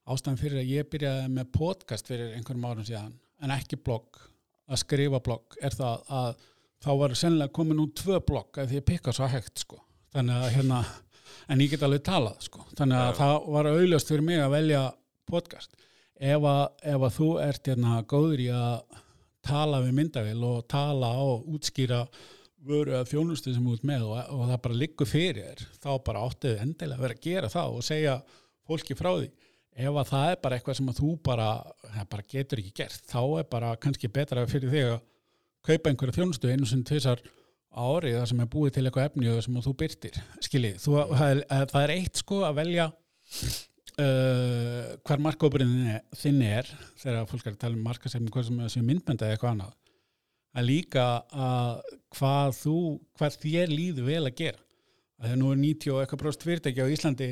ástæðan 0.10 0.40
fyrir 0.42 0.62
að 0.62 0.72
ég 0.74 0.88
byrjaði 0.92 1.28
með 1.36 1.52
podcast 1.56 2.10
fyrir 2.10 2.34
einhverjum 2.38 2.70
árum 2.70 2.88
síðan 2.88 3.14
en 3.44 3.54
ekki 3.56 3.80
blogg, 3.80 4.20
að 4.70 4.82
skrifa 4.84 5.20
blogg 5.24 5.58
er 5.64 5.76
það 5.76 6.08
að 6.20 6.32
þá 6.84 6.90
var 7.02 7.16
sennilega 7.18 7.56
komin 7.56 7.84
út 7.84 7.94
tvö 8.00 8.20
blogg 8.26 8.60
að 8.60 8.72
því 8.72 8.80
ég 8.80 8.88
pikka 8.88 9.14
svo 9.16 9.28
hægt 9.30 9.64
sko. 9.64 9.80
Þannig 10.14 10.40
að 10.40 10.56
hérna 10.56 10.80
en 11.52 11.62
ég 11.64 11.74
get 11.74 11.84
alveg 11.86 12.04
talað 12.08 12.42
sko. 12.48 12.64
Þannig 12.78 13.00
að 13.00 13.12
Já. 13.12 13.18
það 13.20 13.36
var 13.56 13.70
auðljóst 13.74 14.12
fyrir 14.12 14.26
mig 14.26 14.42
að 14.42 14.56
velja 14.56 14.82
podcast. 15.30 15.86
Ef 16.20 16.48
að, 16.52 16.64
ef 16.94 17.06
að 17.08 17.16
þú 17.16 17.30
ert 17.46 17.72
hérna 17.72 18.02
góður 18.10 18.44
í 18.44 18.50
að 18.52 19.00
tala 19.46 19.80
við 19.86 19.96
myndavél 20.00 20.42
og 20.44 20.66
tala 20.72 21.14
og 21.24 21.48
útskýra 21.54 22.04
vöru 22.68 22.98
að 22.98 23.14
þjónustu 23.14 23.54
sem 23.56 23.68
út 23.72 23.86
með 23.88 24.08
og, 24.10 24.18
og 24.36 24.50
það 24.50 24.62
bara 24.66 24.80
liggur 24.82 25.08
fyrir 25.08 25.62
þá 25.80 25.92
bara 26.06 26.26
áttið 26.28 26.64
endilega 26.66 26.98
að 26.98 27.06
vera 27.06 27.16
að 27.16 27.24
gera 27.24 27.52
það 27.54 27.78
og 27.78 27.86
segja 27.88 28.16
fólki 28.68 28.98
frá 29.00 29.14
því 29.14 29.30
ef 29.80 30.00
að 30.02 30.12
það 30.12 30.34
er 30.34 30.40
bara 30.44 30.58
eitthvað 30.58 30.80
sem 30.80 30.92
að 30.92 31.00
þú 31.00 31.12
bara, 31.26 31.50
bara 32.12 32.28
getur 32.34 32.62
ekki 32.62 32.76
gert 32.82 33.10
þá 33.10 33.22
er 33.42 33.50
bara 33.52 33.76
kannski 33.82 34.12
betra 34.12 34.46
fyrir 34.50 34.74
þig 34.74 34.94
að 34.94 35.00
kaupa 35.70 35.92
einhverja 35.92 36.18
þjónustu 36.20 36.52
einu 36.52 36.70
sem 36.70 36.86
tvisar 36.88 37.24
árið 37.70 38.18
það 38.18 38.30
sem 38.32 38.44
er 38.44 38.54
búið 38.54 38.76
til 38.76 38.86
eitthvað 38.86 39.10
efni 39.10 39.32
og 39.32 39.42
sem 39.46 39.60
þú 39.64 39.74
byrtir 39.80 40.22
skiljið, 40.46 40.80
þú, 40.84 40.96
það, 41.16 41.82
er, 41.84 41.96
eitt 41.96 42.24
sko 42.24 42.38
að 42.48 42.62
velja 42.64 42.86
uh, 42.90 44.86
hver 45.06 45.26
markkópurinn 45.26 46.00
þinn 46.18 46.42
er 46.48 46.72
þegar 47.00 47.30
fólk 47.30 47.46
er 47.46 47.56
að 47.56 47.62
tala 47.66 47.78
um 47.78 47.86
markasefni 47.86 48.34
hvað 48.34 48.50
sem 48.50 48.82
er 48.82 48.90
myndbenda 48.90 49.28
eða 49.28 49.38
eitthvað 49.38 49.56
annað 49.56 49.78
að 50.58 50.66
líka 50.66 51.06
að 51.30 51.84
hvað 52.18 52.56
þú, 52.58 52.80
hvað 53.18 53.38
þér 53.44 53.74
líður 53.74 54.10
vel 54.10 54.24
að 54.26 54.38
gera. 54.40 54.62
Að 55.20 55.32
það 55.32 55.40
nú 55.42 55.52
er 55.52 55.62
90 55.62 55.94
og 55.94 56.02
eitthvað 56.02 56.22
bróst 56.24 56.46
fyrirtæki 56.48 56.86
á 56.86 56.94
Íslandi 56.94 57.30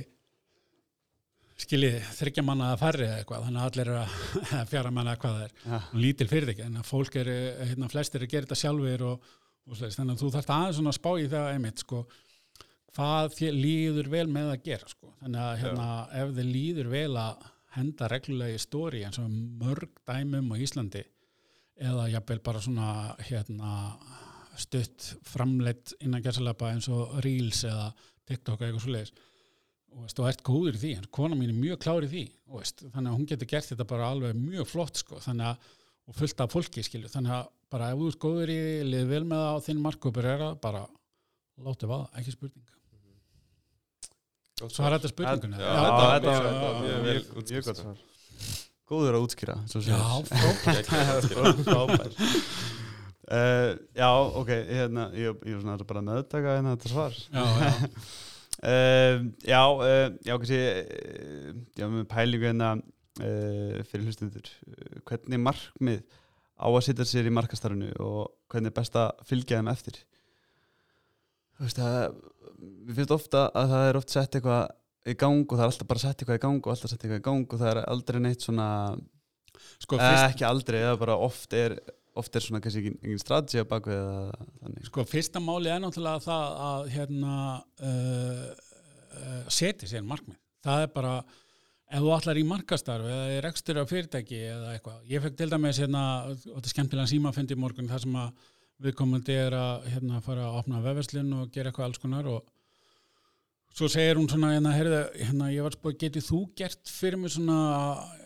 skiljið 1.57 1.95
þryggja 2.19 2.43
manna 2.45 2.67
að 2.75 2.79
farri 2.83 3.05
eða 3.07 3.17
eitthvað 3.21 3.45
þannig 3.47 3.61
að 3.63 3.67
allir 3.71 3.89
er 3.91 3.99
að 4.03 4.67
fjara 4.71 4.91
manna 4.93 5.15
hvað 5.17 5.35
það 5.39 5.43
er 5.47 5.55
Ja. 5.71 5.79
lítil 6.05 6.27
fyrirtæki 6.31 6.65
en 6.67 6.77
að 6.81 6.87
fólk 6.91 7.15
er, 7.23 7.31
hérna, 7.71 7.89
flestir 7.91 8.21
er 8.21 8.27
að 8.27 8.33
gera 8.35 8.45
þetta 8.47 8.59
sjálfur 8.61 9.05
og, 9.09 9.27
og 9.67 9.79
slæst, 9.79 9.97
þannig 9.99 10.15
að 10.17 10.21
þú 10.23 10.31
þarft 10.37 10.53
aðeins 10.57 10.77
svona 10.79 10.93
að 10.93 10.99
spá 10.99 11.11
í 11.17 11.27
það 11.33 11.49
einmitt 11.55 11.83
sko 11.83 12.01
hvað 12.97 13.33
þér 13.37 13.57
líður 13.61 14.09
vel 14.13 14.25
með 14.33 14.51
að 14.53 14.61
gera 14.69 14.87
sko. 14.89 15.11
þannig 15.21 15.41
að 15.43 15.59
hérna, 15.63 15.87
ef 16.21 16.31
þið 16.37 16.47
líður 16.53 16.91
vel 16.93 17.17
að 17.21 17.45
henda 17.77 18.07
reglulega 18.09 18.57
í 18.57 18.61
stóri 18.63 19.03
eins 19.05 19.19
og 19.21 19.29
mörg 19.61 19.99
dæmum 20.07 20.53
á 20.53 20.55
Íslandi 20.65 21.03
eða 21.77 22.07
jafnvel 22.09 22.39
bara 22.45 22.61
svona 22.63 22.87
hérna, 23.27 23.73
stutt 24.57 25.11
framleitt 25.29 25.91
innan 26.01 26.23
gerðsalapa 26.25 26.71
eins 26.73 26.87
og 26.89 27.17
Reels 27.25 27.59
eða 27.69 27.91
TikTok 28.27 28.61
eða 28.63 28.71
eitthvað 28.71 28.85
svo 28.87 28.95
leiðis 28.95 29.13
og 29.97 30.27
ert 30.29 30.43
góður 30.45 30.77
í 30.77 30.81
því, 30.81 30.91
en 30.99 31.07
kona 31.17 31.35
mín 31.39 31.49
er 31.51 31.57
mjög 31.57 31.79
klár 31.83 32.05
í 32.05 32.09
því 32.11 32.23
og 32.51 32.61
veist, 32.61 32.83
þannig 32.93 33.09
að 33.11 33.17
hún 33.17 33.27
getur 33.31 33.49
gert 33.49 33.69
þetta 33.71 33.87
bara 33.89 34.09
alveg 34.13 34.37
mjög 34.37 34.69
flott 34.69 35.01
sko, 35.01 35.19
þannig 35.23 35.49
að 35.51 35.73
og 36.07 36.15
fullt 36.15 36.39
af 36.43 36.53
fólki 36.53 36.83
skilju, 36.85 37.09
þannig 37.11 37.33
að 37.35 37.47
bara 37.73 37.89
ef 37.91 37.99
þú 37.99 38.09
ert 38.11 38.19
góður 38.23 38.51
í, 38.53 38.59
liði 38.87 39.07
vel 39.09 39.23
með 39.27 39.41
það 39.43 39.57
á 39.57 39.65
þinn 39.65 39.81
markkópur 39.83 40.27
er 40.31 40.43
það 40.45 40.53
bara 40.63 40.83
látið 41.67 41.89
vaða, 41.91 42.05
ekki 42.21 42.35
spurning. 42.35 42.69
Svo 44.57 44.85
er 44.87 44.95
þetta 44.95 45.11
spurningunni. 45.11 45.57
Já, 45.59 45.71
þetta- 45.81 46.37
var 46.61 46.79
mjög 47.03 47.67
gott 47.67 47.81
svar. 47.81 48.05
Góður 48.87 49.17
að 49.17 49.25
útskýra, 49.27 49.55
já, 49.83 49.99
frábært. 50.29 50.87
Frábær. 51.67 52.13
Uh, 53.27 53.73
já, 53.91 54.07
ok, 54.39 54.47
hérna, 54.71 55.09
ég, 55.11 55.35
ég 55.43 55.57
var 55.57 55.63
svona 55.65 55.83
bara 55.89 55.99
að 55.99 56.07
meðtaka 56.07 56.53
hérna 56.55 56.75
þetta 56.77 56.91
svar. 56.93 57.17
já, 57.33 57.43
já, 57.43 57.89
Uh, 58.57 59.27
já, 59.45 59.61
uh, 59.69 60.07
já, 60.25 60.33
kannski, 60.33 60.61
uh, 60.61 61.57
já, 61.77 61.85
með 61.93 62.07
pælingu 62.09 62.47
hérna 62.47 62.71
uh, 62.77 63.83
fyrir 63.89 64.07
hlustundur. 64.07 64.49
Uh, 64.65 65.01
hvernig 65.09 65.43
markmið 65.45 66.01
á 66.57 66.65
að 66.65 66.81
setja 66.87 67.05
sér 67.05 67.29
í 67.29 67.35
markastarfinu 67.37 67.91
og 68.01 68.31
hvernig 68.49 68.73
er 68.73 68.79
best 68.79 68.97
að 68.97 69.11
fylgja 69.29 69.59
þeim 69.61 69.69
eftir? 69.71 69.99
Þú 71.57 71.67
veist, 71.67 71.81
það, 71.81 72.17
við 72.87 72.99
finnst 72.99 73.15
ofta 73.15 73.45
að 73.53 73.71
það 73.73 73.91
er 73.91 73.99
oft 74.01 74.13
sett 74.13 74.39
eitthvað 74.39 74.65
í 75.07 75.15
gang 75.17 75.45
og 75.45 75.53
það 75.53 75.63
er 75.63 75.71
alltaf 75.71 75.89
bara 75.91 76.03
sett 76.03 76.21
eitthvað 76.21 76.39
í 76.39 76.43
gang 76.43 76.59
og 76.59 76.73
alltaf 76.73 76.91
sett 76.91 77.03
eitthvað 77.03 77.21
í 77.21 77.25
gang 77.27 77.53
og 77.53 77.61
það 77.61 77.71
er 77.71 77.79
aldrei 77.93 78.19
neitt 78.23 78.43
svona 78.45 78.67
sko 79.77 79.97
eh, 79.97 80.03
fyrst, 80.03 80.25
ekki 80.31 80.47
aldrei, 80.47 80.79
eða 80.83 80.99
bara 81.01 81.17
oft 81.27 81.53
er 81.57 81.77
oft 82.19 82.35
er 82.37 82.45
svona 82.45 82.61
kannski 82.63 82.83
engin, 82.83 82.99
engin 83.03 83.21
strategi 83.21 83.63
baku 83.69 83.93
eða 83.93 84.21
þannig. 84.61 84.87
Sko 84.89 85.05
fyrsta 85.07 85.41
máli 85.43 85.71
er 85.73 85.81
náttúrulega 85.83 86.23
það 86.25 86.61
að 86.67 86.87
hérna 86.95 87.35
uh, 87.89 88.47
uh, 89.17 89.43
setja 89.49 89.89
sér 89.89 90.07
markmið. 90.07 90.39
Það 90.65 90.85
er 90.85 90.93
bara 90.95 91.13
ef 91.87 92.03
þú 92.03 92.11
allar 92.17 92.39
í 92.39 92.43
markastarf 92.47 93.07
eða 93.07 93.31
er 93.37 93.47
ekstur 93.47 93.79
á 93.79 93.85
fyrirtæki 93.87 94.41
eða 94.49 94.73
eitthvað, 94.75 94.99
ég 95.07 95.23
fekk 95.23 95.37
til 95.39 95.49
dæmis 95.53 95.79
hérna, 95.79 96.03
og 96.27 96.43
þetta 96.43 96.65
er 96.65 96.73
skemmtilega 96.73 97.11
símafundi 97.13 97.55
í 97.55 97.61
morgun 97.61 97.89
þar 97.91 98.03
sem 98.03 98.17
að 98.19 98.47
viðkomandi 98.83 99.37
er 99.47 99.55
að 99.57 99.87
hérna, 99.93 100.21
fara 100.25 100.49
að 100.49 100.59
opna 100.59 100.83
vefverslun 100.83 101.31
og 101.39 101.53
gera 101.53 101.71
eitthvað 101.71 101.87
alls 101.87 102.01
konar 102.01 102.27
og 102.29 102.51
svo 103.77 103.87
segir 103.91 104.19
hún 104.19 104.27
svona 104.29 104.51
hérna, 104.55 104.73
heyrðu, 104.75 104.99
hérna 105.21 105.49
ég 105.53 105.65
var 105.65 105.77
spóð, 105.77 105.95
getið 106.03 106.27
þú 106.27 106.41
gert 106.59 106.91
fyrir 106.91 107.21
mig 107.21 107.33
svona 107.33 107.57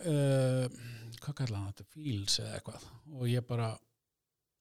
uh, 0.10 0.82
hvað 1.22 1.38
kallaði 1.42 1.72
þetta, 1.72 1.88
feels 1.96 2.38
eða 2.42 2.58
eitthvað. 2.58 2.86
Og 3.18 3.26
ég 3.30 3.48
bara 3.48 3.72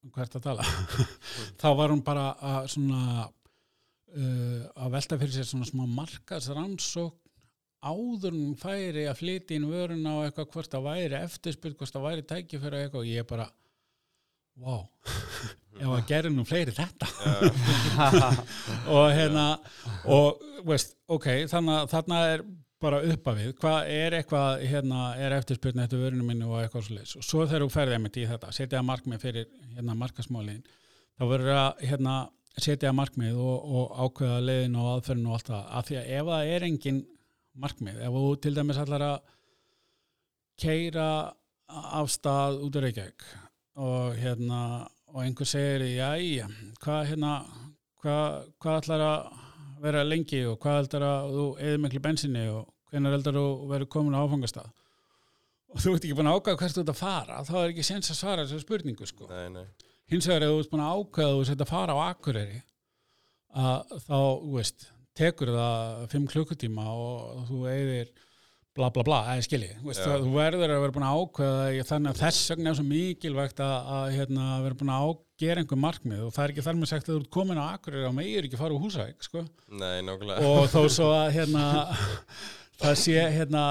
um 0.01 0.13
hvað 0.15 0.27
ert 0.27 0.39
að 0.39 0.47
tala? 0.49 0.67
Þá 1.61 1.69
var 1.81 1.95
hún 1.95 2.05
bara 2.07 2.27
að 2.51 2.71
svona 2.75 3.03
uh, 3.25 4.63
að 4.85 4.95
velta 4.97 5.19
fyrir 5.21 5.37
sér 5.37 5.51
svona 5.51 5.69
smá 5.69 5.85
markasrannsókn 5.99 7.19
áður 7.81 8.35
hún 8.37 8.57
færi 8.61 9.07
að 9.09 9.23
flytja 9.23 9.57
inn 9.57 9.71
vöruna 9.71 10.19
og 10.19 10.27
eitthvað 10.27 10.51
hvort 10.53 10.75
það 10.75 10.87
væri 10.91 11.17
eftirspyrt, 11.23 11.79
hvort 11.81 11.95
það 11.95 12.07
væri 12.07 12.27
tækifæri 12.29 12.83
eitthvað. 12.85 13.01
Og 13.01 13.09
ég 13.09 13.29
bara 13.29 13.47
wow, 14.61 14.83
ef 15.81 15.87
að 15.89 16.07
gera 16.11 16.33
nú 16.33 16.45
fleiri 16.49 16.75
þetta. 16.77 17.09
Og 18.97 19.07
hérna 19.17 19.47
og 20.11 20.43
veist, 20.67 20.97
ok, 21.09 21.29
þannig 21.51 21.79
að 21.79 21.93
þarna 21.95 22.21
er 22.35 22.45
bara 22.81 23.01
uppa 23.05 23.35
við, 23.37 23.53
hvað 23.61 23.91
er 23.93 24.17
eitthvað 24.19 24.65
hérna, 24.71 25.01
er 25.21 25.35
eftirspyrna 25.37 25.85
eftir 25.85 26.01
vörunum 26.01 26.31
minni 26.31 26.47
og 26.49 26.61
eitthvað 26.63 26.87
svo 26.87 26.97
leys 26.97 27.17
og 27.19 27.27
svo 27.27 27.47
þegar 27.47 27.65
þú 27.65 27.73
ferðið 27.75 28.03
mitt 28.05 28.21
í 28.21 28.27
þetta 28.31 28.53
setja 28.57 28.83
markmið 28.87 29.25
fyrir 29.25 29.49
hérna 29.77 29.97
markasmálin 30.01 30.63
þá 31.19 31.25
verður 31.29 31.59
að 31.61 31.83
hérna 31.91 32.15
setja 32.61 32.93
markmið 32.97 33.41
og, 33.41 33.67
og 33.81 33.99
ákveða 34.05 34.39
leiðin 34.47 34.79
og 34.81 34.89
aðferðin 34.95 35.29
og 35.29 35.37
allt 35.37 35.51
það, 35.53 35.67
af 35.79 35.89
því 35.89 35.99
að 36.01 36.15
ef 36.17 36.31
það 36.31 36.55
er 36.55 36.67
engin 36.71 37.03
markmið, 37.61 38.01
ef 38.01 38.17
þú 38.17 38.25
til 38.41 38.55
dæmis 38.57 38.81
allar 38.81 39.07
að 39.07 39.19
keira 40.61 41.11
af 42.01 42.11
stað 42.11 42.63
út 42.65 42.79
af 42.81 42.87
Reykjavík 42.87 43.29
og 43.81 44.17
hérna 44.21 44.63
og 45.11 45.23
einhver 45.25 45.49
segir, 45.49 45.85
já, 45.91 46.47
hvað 46.83 47.13
hérna 47.13 47.35
hvað, 48.01 48.51
hvað 48.63 48.81
ætlar 48.81 49.05
að 49.05 49.40
vera 49.81 50.05
lengi 50.07 50.43
og 50.49 50.59
hvað 50.63 50.79
heldur 50.81 51.07
að 51.07 51.35
þú 51.37 51.47
eða 51.67 51.83
miklu 51.85 52.03
bensinni 52.05 52.47
og 52.53 52.69
hvenær 52.91 53.17
heldur 53.17 53.39
þú 53.39 53.47
verður 53.71 53.93
komin 53.95 54.17
á 54.19 54.23
áfangastað 54.25 54.71
og 55.71 55.85
þú 55.85 55.95
ert 55.95 56.07
ekki 56.07 56.17
búin 56.19 56.31
að 56.31 56.41
ákvæða 56.41 56.61
hvert 56.63 56.77
þú 56.77 56.83
ert 56.83 56.93
að 56.95 57.01
fara 57.01 57.45
þá 57.47 57.55
er 57.61 57.69
ekki 57.71 57.87
sens 57.87 58.11
að 58.11 58.19
svara 58.19 58.45
þessu 58.47 58.65
spurningu 58.65 59.07
sko. 59.07 59.29
Nei, 59.31 59.49
nei 59.55 59.67
hins 60.11 60.27
vegar 60.27 60.47
ef 60.47 60.55
þú 60.55 60.63
ert 60.63 60.73
búin 60.73 60.85
að 60.85 60.97
ákvæða 61.01 61.37
þú 61.37 61.45
sett 61.49 61.63
að 61.65 61.71
fara 61.71 61.95
á 61.95 61.99
Akureyri 62.09 62.63
að 63.61 63.95
þá, 64.07 64.19
þú 64.43 64.57
veist 64.57 64.89
tekur 65.21 65.53
það 65.55 66.03
fimm 66.11 66.27
klukkutíma 66.31 66.87
og 66.91 67.45
þú 67.51 67.61
eigðir 67.71 68.11
bla 68.79 68.91
bla 68.95 69.03
bla, 69.07 69.19
eða 69.33 69.45
skilji, 69.45 69.71
þú, 69.83 70.31
verður 70.35 70.75
að 70.75 70.85
vera 70.85 70.95
búin 70.95 71.07
að 71.09 71.23
ákveða 71.23 71.87
þannig 71.89 72.13
að 72.13 72.21
þess 72.21 72.53
vegna 72.53 72.71
er 72.71 72.79
svo 72.79 72.87
mikilvægt 72.87 73.63
að, 73.65 73.91
að 73.97 74.05
hérna, 74.15 74.47
vera 74.67 74.79
búin 74.79 74.93
að 74.95 75.03
á, 75.03 75.09
gera 75.41 75.65
einhver 75.65 75.81
markmið. 75.81 76.23
Og 76.27 76.35
það 76.37 76.45
er 76.45 76.55
ekki 76.55 76.65
þar 76.67 76.79
með 76.79 76.93
sagt 76.93 77.09
að 77.09 77.13
þú 77.15 77.19
ert 77.21 77.33
komin 77.35 77.61
á 77.61 77.65
Akureyri 77.67 78.07
og 78.07 78.17
megir 78.17 78.47
ekki 78.47 78.61
fara 78.61 78.77
úr 78.77 78.85
húsæk 78.85 79.27
sko. 79.27 79.45
Nei, 79.81 79.99
og 80.07 80.71
þó 80.71 80.81
svo 80.93 81.11
að 81.17 81.33
hérna, 81.39 81.65
það 82.81 82.95
sé 83.01 83.15
hérna, 83.35 83.63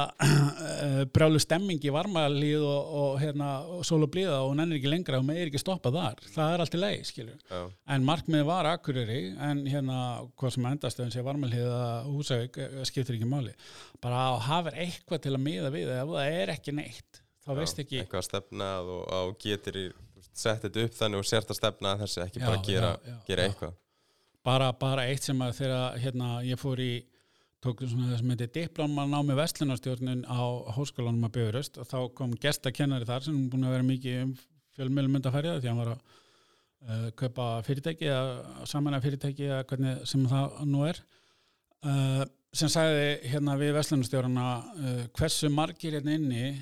brjálu 1.15 1.41
stemming 1.41 1.83
í 1.83 1.93
varmalíð 1.93 2.65
og, 2.65 2.91
og, 3.01 3.15
hérna, 3.21 3.49
og 3.75 3.85
sól 3.87 4.05
og 4.05 4.11
blíða 4.13 4.39
og 4.43 4.51
hún 4.51 4.63
ennir 4.63 4.79
ekki 4.79 4.91
lengra 4.91 5.19
og 5.21 5.25
með 5.27 5.41
er 5.43 5.51
ekki 5.51 5.61
stoppað 5.63 5.97
þar. 5.99 6.25
Það 6.35 6.53
er 6.53 6.63
allt 6.65 6.77
í 6.77 6.81
leið, 6.83 6.99
skilju 7.09 7.37
Já, 7.37 7.61
en 7.95 8.05
markmið 8.09 8.45
var 8.49 8.69
Akureyri 8.73 9.21
en 9.49 9.63
hérna, 9.69 10.01
hvað 10.39 10.55
sem 10.55 10.69
endast 10.71 11.01
en 11.03 11.13
sé 11.15 11.25
varmalíð 11.25 11.71
að 11.73 12.11
húsavík 12.13 12.61
eh, 12.63 12.77
skiptir 12.89 13.17
ekki 13.17 13.29
máli. 13.29 13.55
Bara 14.03 14.27
að 14.29 14.43
hafa 14.49 14.75
eitthvað 14.85 15.25
til 15.25 15.35
að 15.35 15.43
miða 15.47 15.73
við 15.73 15.91
ef 15.97 16.13
það 16.13 16.39
er 16.43 16.53
ekki 16.55 16.77
neitt 16.77 17.23
þá 17.45 17.51
veist 17.57 17.81
ekki 17.81 18.01
Eitthvað 18.03 18.21
að 18.21 18.27
stefna 18.29 18.71
að 18.79 18.93
og, 18.93 19.03
og 19.19 19.37
getur 19.41 19.77
í 19.79 19.85
sett 20.39 20.65
þetta 20.65 20.85
upp 20.85 20.97
þannig 20.99 21.21
og 21.23 21.27
sért 21.27 21.53
að 21.53 21.57
stefna 21.59 21.93
þessi 21.99 22.21
ekki 22.25 22.41
bara 22.43 22.57
Já, 22.59 22.65
gera, 22.67 22.89
já, 22.91 23.09
já, 23.11 23.15
gera 23.27 23.45
já. 23.45 23.51
eitthvað. 23.51 23.77
Bara, 24.45 24.67
bara 24.79 25.05
eitt 25.11 25.25
sem 25.25 25.41
að 25.43 25.55
þegar 25.57 25.97
hérna, 25.99 26.29
ég 26.47 26.59
fór 26.61 26.79
í 26.79 26.91
tók 27.63 27.83
svona 27.83 28.07
það 28.13 28.21
sem 28.21 28.31
heitir 28.33 28.51
diplóman 28.55 29.11
námi 29.11 29.35
vestlunarstjórnin 29.35 30.23
á 30.23 30.39
háskólanum 30.77 31.27
að 31.27 31.35
Bifuröst 31.35 31.79
og 31.81 31.89
þá 31.89 31.97
kom 32.15 32.35
gestakennari 32.39 33.07
þar 33.07 33.25
sem 33.25 33.39
búin 33.51 33.67
að 33.67 33.75
vera 33.75 33.87
mikið 33.87 34.19
um 34.23 34.33
fjölmjölum 34.77 35.15
myndafærið 35.17 35.59
því 35.59 35.71
hann 35.71 35.81
var 35.81 35.91
að 35.93 35.99
uh, 35.99 37.07
kaupa 37.19 37.47
fyrirtæki 37.67 38.07
eða 38.07 38.65
samanlega 38.71 39.05
fyrirtæki 39.07 39.49
eða 39.49 39.65
hvernig 39.71 40.05
sem 40.07 40.23
það 40.31 40.61
nú 40.71 40.85
er. 40.87 41.01
Uh, 41.83 42.23
sem 42.55 42.71
sagði 42.71 43.09
hérna 43.33 43.57
við 43.59 43.75
vestlunarstjórnana 43.75 44.47
uh, 44.55 45.03
hversu 45.19 45.51
margir 45.51 45.99
hérna 45.99 46.15
inni 46.15 46.53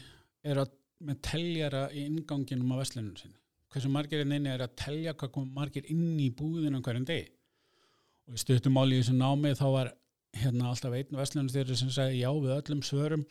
er 0.47 0.63
að 0.63 0.73
með 1.05 1.21
teljara 1.29 1.85
í 1.93 2.07
inganginum 2.09 2.73
á 2.73 2.81
vestlunum 2.81 3.13
sinni? 3.19 3.37
Hversu 3.73 3.93
margir 3.93 4.23
hérna 4.23 4.39
inni 4.39 4.49
er 4.49 4.65
að 4.65 4.75
telja 4.81 5.13
hvað 5.13 5.45
margir 5.53 5.85
inn 5.93 6.17
í 6.17 6.31
búðinu 6.33 6.81
hverjum 6.81 7.05
degi? 7.05 7.29
Og 8.27 8.35
í 8.35 8.41
stuttum 8.41 8.73
máli 8.75 8.97
í 8.97 9.03
þessu 9.03 9.13
námi 9.15 9.53
þá 9.55 9.65
var 9.75 9.93
hérna 10.35 10.69
alltaf 10.71 10.93
einn 10.93 11.15
vestlunarstjóri 11.17 11.75
sem 11.77 11.89
sagði 11.93 12.19
já 12.23 12.29
við 12.33 12.55
öllum 12.57 12.81
svörum 12.83 13.25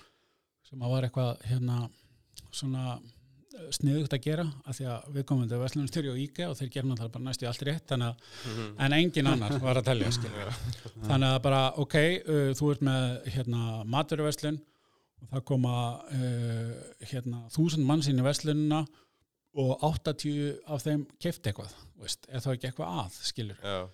sem 0.69 0.81
að 0.83 0.91
var 0.91 1.03
eitthvað 1.09 1.45
hérna 1.51 1.89
svona 2.53 2.99
sniðugt 3.73 4.13
að 4.13 4.21
gera 4.27 4.45
af 4.69 4.77
því 4.77 4.85
að 4.93 5.05
við 5.15 5.25
komum 5.31 5.49
til 5.49 5.59
Vestlunarstyrju 5.63 6.11
og 6.13 6.19
IKEA 6.21 6.49
og 6.51 6.57
þeir 6.59 6.69
gerum 6.75 6.91
náttúrulega 6.91 7.13
bara 7.15 7.25
næstu 7.25 7.47
allt 7.49 7.63
rétt 7.65 7.93
að, 7.97 8.17
Mhm. 8.45 8.67
en 8.85 8.93
engin 8.93 9.27
annar 9.27 9.59
var 9.63 9.77
að 9.81 9.85
telja 9.85 10.11
þannig 11.09 11.31
að 11.31 11.43
bara 11.43 11.63
ok, 11.77 11.95
uh, 12.29 12.53
þú 12.59 12.71
ert 12.75 12.83
með 12.83 13.25
hérna, 13.33 13.85
maturverslun 13.87 14.61
og 15.23 15.29
það 15.33 15.45
koma 15.45 15.75
uh, 16.05 16.75
hérna, 17.01 17.49
þúsund 17.49 17.87
manns 17.87 18.09
inn 18.09 18.19
í 18.21 18.23
verslunina 18.27 18.87
og 19.57 19.81
80 19.81 20.61
af 20.67 20.83
þeim 20.85 21.07
kefti 21.19 21.49
eitthvað, 21.51 21.73
veist, 21.99 22.27
er 22.29 22.41
þá 22.45 22.51
ekki 22.53 22.69
eitthvað 22.69 23.01
að 23.07 23.21
skilur 23.25 23.57
Já, 23.65 23.89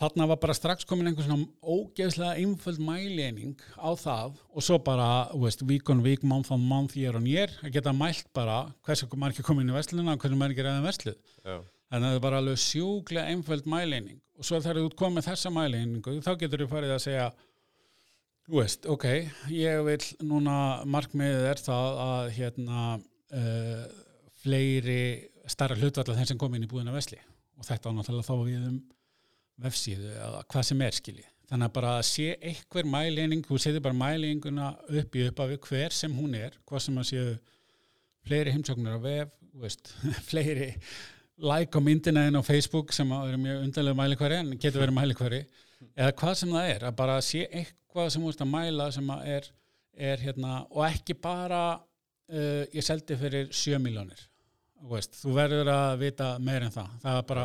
þarna 0.00 0.26
var 0.32 0.40
bara 0.42 0.56
strax 0.56 0.86
komin 0.88 1.10
einhver 1.10 1.26
svona 1.26 1.46
ógeðslega 1.62 2.40
einföld 2.42 2.80
mæleining 2.82 3.54
á 3.78 3.90
það 3.98 4.40
og 4.50 4.66
svo 4.66 4.80
bara, 4.82 5.28
veist, 5.38 5.62
week 5.68 5.90
on 5.92 6.02
week, 6.06 6.24
month 6.26 6.52
on 6.54 6.64
month, 6.66 6.96
year 6.98 7.16
on 7.18 7.28
year 7.30 7.52
að 7.62 7.76
geta 7.78 7.94
mælt 7.94 8.26
bara 8.34 8.64
hversu 8.86 9.08
margir 9.14 9.46
komin 9.46 9.70
í 9.70 9.76
verslunina 9.76 10.16
og 10.16 10.24
hversu 10.24 10.38
margir 10.40 10.66
eða 10.66 10.84
versluð 10.84 11.16
já, 11.16 11.56
þannig 11.88 11.98
að 11.98 12.10
það 12.10 12.18
er 12.18 12.26
bara 12.26 12.42
alveg 12.42 12.62
sjúklega 12.64 13.34
einföld 13.34 13.70
mæleining 13.70 14.20
og 14.34 14.48
svo 14.48 14.58
þegar 14.58 14.82
þú 14.82 14.86
ert 14.90 15.00
komið 15.02 15.18
með 15.20 15.28
þessa 15.30 15.54
mæleiningu 15.54 16.16
þá 16.26 16.32
getur 16.42 16.64
þú 16.64 16.70
farið 16.74 16.96
að 16.96 17.04
segja 17.06 17.28
þú 18.44 18.60
veist, 18.60 18.88
ok, 18.90 19.06
ég 19.52 19.84
vil 19.86 20.00
núna 20.28 20.56
markmiðið 20.90 21.46
er 21.52 21.62
það 21.64 22.00
að 22.04 22.32
hérna 22.36 22.80
uh, 22.98 23.84
fleiri 24.44 25.04
starra 25.48 25.78
hlutvalla 25.78 26.16
þeim 26.18 26.28
sem 26.32 26.40
kom 26.40 26.56
inn 26.56 26.66
í 26.66 26.68
búðina 26.70 26.94
vesli. 26.94 27.20
Og 27.58 27.66
þetta 27.66 27.92
á 27.92 27.96
náttúrulega 27.96 28.28
þá 28.28 28.34
við 28.44 28.66
um 28.68 28.76
vefsíðu 29.62 30.10
eða 30.14 30.42
hvað 30.50 30.68
sem 30.70 30.84
er 30.84 30.98
skilji. 30.98 31.26
Þannig 31.50 31.68
að 31.68 31.74
bara 31.76 31.96
að 31.98 32.06
sé 32.08 32.28
einhver 32.40 32.86
mæleining 32.88 33.42
þú 33.44 33.58
setur 33.60 33.82
bara 33.84 33.98
mæleininguna 33.98 34.70
upp 35.00 35.16
í 35.16 35.26
upphafi 35.28 35.58
hver 35.68 35.94
sem 35.94 36.14
hún 36.16 36.36
er, 36.38 36.56
hvað 36.66 36.86
sem 36.86 37.00
að 37.02 37.10
séu 37.10 37.34
fleiri 38.24 38.54
heimsóknir 38.54 38.96
á 38.96 39.00
vef 39.04 39.34
veist, 39.60 39.92
fleiri 40.28 40.72
like 41.44 41.74
á 41.74 41.80
myndina 41.82 42.26
en 42.28 42.38
á 42.38 42.42
Facebook 42.42 42.92
sem 42.92 43.10
vera 43.10 43.38
mjög 43.40 43.64
undarlega 43.66 43.98
mælikværi 43.98 44.40
en 44.40 44.52
getur 44.58 44.84
verið 44.84 44.98
mælikværi 44.98 45.40
eða 45.94 46.12
hvað 46.20 46.36
sem 46.40 46.54
það 46.54 46.68
er, 46.74 46.84
að 46.88 46.98
bara 47.00 47.16
sé 47.22 47.46
eitthvað 47.50 48.12
sem 48.14 48.26
veist 48.26 48.44
að 48.44 48.52
mæla 48.52 48.90
sem 48.94 49.10
að 49.10 49.26
er, 49.36 49.48
er 50.12 50.22
hérna, 50.22 50.60
og 50.70 50.86
ekki 50.88 51.16
bara 51.18 51.64
uh, 51.74 52.62
ég 52.72 52.86
seldi 52.86 53.18
fyrir 53.20 53.50
7 53.52 53.80
miljónir 53.82 54.28
þú 54.84 55.34
verður 55.36 55.70
að 55.72 55.98
vita 56.02 56.34
meir 56.44 56.66
en 56.66 56.74
það, 56.74 56.88
það 57.02 57.18
er 57.18 57.28
bara 57.28 57.44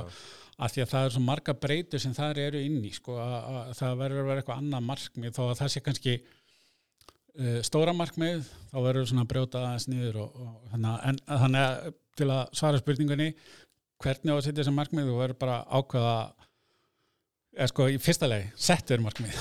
að 0.60 0.74
því 0.74 0.84
að 0.84 0.91
það 0.91 1.06
er 1.06 1.13
svo 1.15 1.24
marga 1.24 1.56
breytur 1.56 2.04
sem 2.04 2.15
það 2.15 2.41
eru 2.43 2.63
inn 2.65 2.82
í 2.84 2.91
sko, 2.95 3.15
að, 3.24 3.38
að 3.60 3.72
það 3.80 4.02
verður 4.04 4.22
að 4.22 4.30
vera 4.30 4.43
eitthvað 4.43 4.62
annað 4.63 4.86
markmið. 4.89 5.34
Þó 5.38 5.41
að 5.45 5.56
það 5.62 5.72
sé 5.74 5.84
kannski 5.86 6.15
uh, 6.19 7.60
stóra 7.69 7.95
markmið 7.95 8.43
þá 8.72 8.78
verður 8.88 9.10
svona 9.12 9.26
að 9.26 9.32
brjóta 9.34 9.63
aðeins 9.63 9.88
niður 9.91 10.22
og, 10.26 10.43
og, 10.43 10.54
hana, 10.74 10.93
en 11.10 11.22
þannig 11.30 11.65
að 11.65 11.98
til 12.19 12.30
að 12.36 12.54
svara 12.60 12.82
spurningunni 12.82 13.30
hvernig 14.04 14.36
á 14.36 14.38
að 14.38 14.45
setja 14.45 14.62
þessa 14.62 14.76
markmið? 14.76 15.12
Þú 15.12 15.19
verður 15.22 15.41
bara 15.45 15.60
að 15.62 15.80
ákveða 15.80 16.15
eða 17.60 17.69
sko 17.72 17.88
í 17.89 18.00
fyrsta 18.04 18.30
legi 18.30 18.50
settur 18.67 19.04
markmið. 19.04 19.39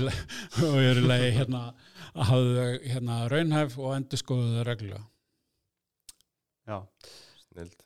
Og 0.64 0.78
í 0.80 0.88
öðru 0.88 1.08
legi 1.08 1.34
hérna 1.38 1.66
að 2.14 2.28
hafa 2.30 2.40
þau 2.56 2.90
hérna 2.94 3.18
raunhæf 3.32 3.78
og 3.80 3.96
endur 3.96 4.20
skoðu 4.20 4.52
þau 4.54 4.66
reglulega 4.68 5.02
Já, 6.64 6.78
snild 7.48 7.83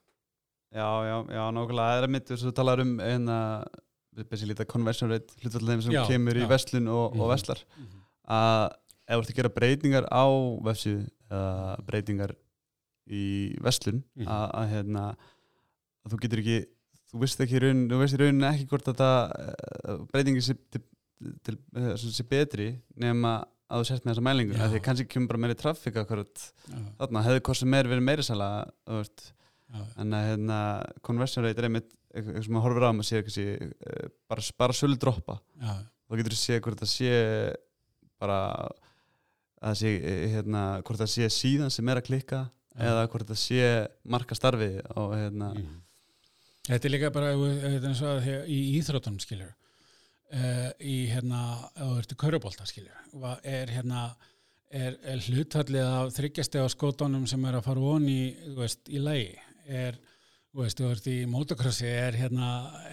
já, 0.75 0.89
já, 1.09 1.17
já, 1.33 1.45
nákvæmlega 1.55 1.89
það 1.89 1.99
er 1.99 2.07
að 2.09 2.13
mitt 2.15 2.27
þess 2.29 2.43
að 2.45 2.51
þú 2.51 2.55
talar 2.59 2.81
um 2.85 2.93
basically 4.29 4.55
þetta 4.55 4.67
conversion 4.73 5.11
rate 5.13 5.37
hlutfall 5.43 5.69
þeim 5.71 5.83
sem 5.85 5.93
Já, 5.95 6.03
kemur 6.09 6.35
í 6.39 6.43
já. 6.43 6.49
verslun 6.51 6.89
og, 6.91 7.13
Mhm. 7.15 7.21
og 7.23 7.29
verslar 7.31 7.61
að 8.29 8.65
ef 9.09 9.15
þú 9.15 9.21
ert 9.23 9.31
að 9.31 9.37
gera 9.39 9.49
breytingar 9.55 10.05
á 10.11 10.25
vefsíðu 10.67 11.05
eða 11.31 11.77
breytingar 11.87 12.33
í 13.09 13.57
verslun 13.63 14.03
Mhm. 14.17 14.27
að, 14.27 14.51
að 14.59 14.69
hérna 14.73 15.05
að 16.05 16.11
þú 16.13 16.21
getur 16.25 16.39
ekki 16.43 16.59
þú 17.13 17.21
veist 17.23 17.41
ekki 17.41 17.61
raun, 17.63 17.89
þú 17.89 17.99
veist 18.03 18.15
í 18.15 18.19
rauninni 18.21 18.49
ekki 18.53 18.67
hvort 18.69 18.89
að 18.91 18.99
það 19.01 20.09
breytingi 20.13 20.43
sé, 20.45 20.55
til, 20.71 20.83
til, 21.43 21.57
eh, 21.77 21.95
sé 21.97 22.23
betri 22.29 22.69
nema 22.97 23.45
að 23.71 23.81
þú 23.81 23.87
sért 23.87 24.05
með 24.05 24.13
þessa 24.15 24.27
mælingu 24.27 24.55
Já. 24.59 24.69
því 24.69 24.83
kannski 24.83 25.09
kemur 25.09 25.29
bara 25.29 25.39
meiri 25.47 25.55
traffík 25.55 25.97
akkurat 25.97 26.53
já, 26.69 26.77
þarna 26.99 27.23
hefði 27.25 27.41
hvort 27.41 27.57
sem 27.63 27.75
er 27.75 27.85
verið 27.85 28.03
meiri 28.05 28.23
sala 28.25 28.51
þú 28.87 28.99
veist 29.01 29.33
en 30.01 30.15
að 30.17 30.27
hérna 30.31 30.59
conversion 31.05 31.45
rate 31.45 31.61
er 31.61 31.69
einmitt 31.69 31.91
eitthvað 32.15 32.45
sem 32.47 32.55
maður 32.57 32.67
horfir 32.69 32.87
á 32.89 32.91
maður 32.97 33.09
sé 33.11 33.23
sé 33.35 33.47
eh, 33.61 34.07
bara, 34.31 34.45
bara 34.59 34.77
sölu 34.77 34.97
droppa 35.01 35.39
já, 35.61 35.75
þá 36.09 36.17
getur 36.21 36.37
þú 36.37 36.41
sé 36.41 36.61
hvort 36.65 36.81
það 36.85 36.93
sé 36.95 37.11
bara 38.19 38.39
að 39.63 39.75
sé 39.81 39.93
eh, 39.99 40.25
hérna 40.33 40.63
hvort 40.87 41.03
það 41.03 41.13
sé 41.15 41.29
síðan 41.35 41.75
sem 41.75 41.89
er 41.93 42.01
að 42.01 42.09
klikka 42.09 42.41
Já. 42.79 42.85
eða 42.93 43.07
hvort 43.11 43.27
það 43.33 43.41
sé 43.43 43.61
marka 44.07 44.37
starfi 44.39 44.69
og 44.95 45.15
hérna. 45.19 45.49
Mhm. 45.59 45.79
Þetta 46.69 46.87
er 46.87 46.93
líka 46.93 47.09
bara 47.11 47.31
og 47.35 47.47
að 48.13 48.27
í 48.47 48.59
íþróttunum 48.79 49.19
skilur 49.25 49.49
uh, 49.51 50.69
í 50.85 50.97
hérna 51.11 51.41
ef 51.73 51.81
þú 51.81 51.95
ert 52.03 52.13
í 52.13 52.19
körubólta 52.21 52.67
skilur 52.69 52.99
va- 53.23 53.39
er 53.43 53.73
hérna 53.73 54.03
er, 54.71 54.99
er 55.03 55.23
hlutfallið 55.25 55.87
af 55.89 56.13
þryggjastega 56.19 56.69
skótonum 56.75 57.25
sem 57.27 57.45
er 57.49 57.57
að 57.57 57.65
fara 57.71 57.81
von 57.81 58.05
í, 58.05 58.21
í 58.93 59.01
lagi 59.01 59.31
er, 59.69 59.99
þú 60.53 60.63
veist, 60.65 60.81
þú 60.81 60.93
ert 60.93 61.11
í 61.13 61.17
motocrossi 61.31 61.91
er 61.91 62.17
hérna, 62.19 62.49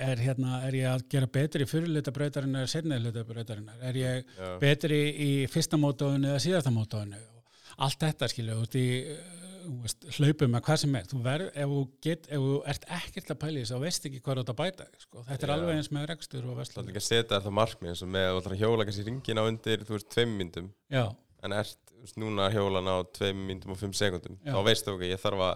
er 0.08 0.22
hérna 0.22 0.60
er 0.68 0.80
ég 0.82 0.90
að 0.92 1.06
gera 1.16 1.32
betri 1.40 1.68
hluta 1.70 2.12
breytarinn 2.16 3.72
er 3.82 4.02
ég 4.02 4.36
Já, 4.36 4.52
betri 4.60 5.02
í 5.16 5.32
fyrsta 5.52 5.80
mótóinu 5.80 6.34
eða 6.34 6.44
síðasta 6.44 6.74
mótóinu 6.76 7.22
allt 7.78 8.00
þetta 8.00 8.30
skilju 8.32 8.60
þú 8.60 8.68
ert 8.68 8.80
í 8.80 8.88
þú 9.66 9.76
veist, 9.84 10.06
hlaupum 10.20 10.54
með 10.54 10.64
hvað 10.68 10.80
sem 10.82 10.98
er. 11.00 11.08
Þú 11.10 11.20
verð, 11.26 11.48
ef 11.52 11.72
þú, 11.72 11.82
get, 12.06 12.28
ef 12.30 12.44
þú 12.46 12.56
ert 12.72 12.88
ekkert 12.98 13.32
að 13.34 13.40
pæla 13.42 13.56
í 13.56 13.64
þess 13.64 13.74
þá 13.74 13.84
veist 13.86 14.08
ekki 14.10 14.22
hvað 14.22 14.40
þú 14.40 14.44
ert 14.44 14.52
að 14.54 14.60
bæta 14.62 14.88
sko. 15.02 15.24
þetta 15.30 15.48
er 15.48 15.52
Já. 15.52 15.56
alveg 15.56 15.80
eins 15.80 15.92
með 15.96 16.08
rekstur 16.12 16.46
og 16.46 16.60
það 16.60 16.82
er 16.82 16.90
líka 16.90 17.02
að 17.02 17.08
setja 17.08 17.42
það 17.46 17.56
markmið 17.60 17.94
eins 17.94 18.04
og 18.06 18.12
með 18.16 18.28
að 18.28 18.36
þú 18.36 18.42
ætlar 18.42 18.56
að 18.56 18.64
hjóla 18.64 18.88
kannski 18.88 19.06
ringin 19.10 19.42
á 19.42 19.44
undir, 19.46 19.86
þú 19.88 19.98
veist, 19.98 20.10
tveim 20.14 20.36
myndum 20.40 20.70
já, 20.94 21.06
en 21.46 21.58
ert 21.58 21.80
þú 21.90 22.04
veist, 22.04 22.20
núna 22.22 22.48
að 22.48 22.58
hjóla 22.60 22.84
á 22.86 22.98
tveim 23.18 23.42
myndum 23.50 23.76
og 23.76 23.82
fimm 23.82 23.96
sekundum 23.98 24.38
þá 24.46 24.60
veistu 24.70 24.94
ok, 24.94 25.08
ég 25.10 25.22
þarf 25.22 25.46
að 25.50 25.56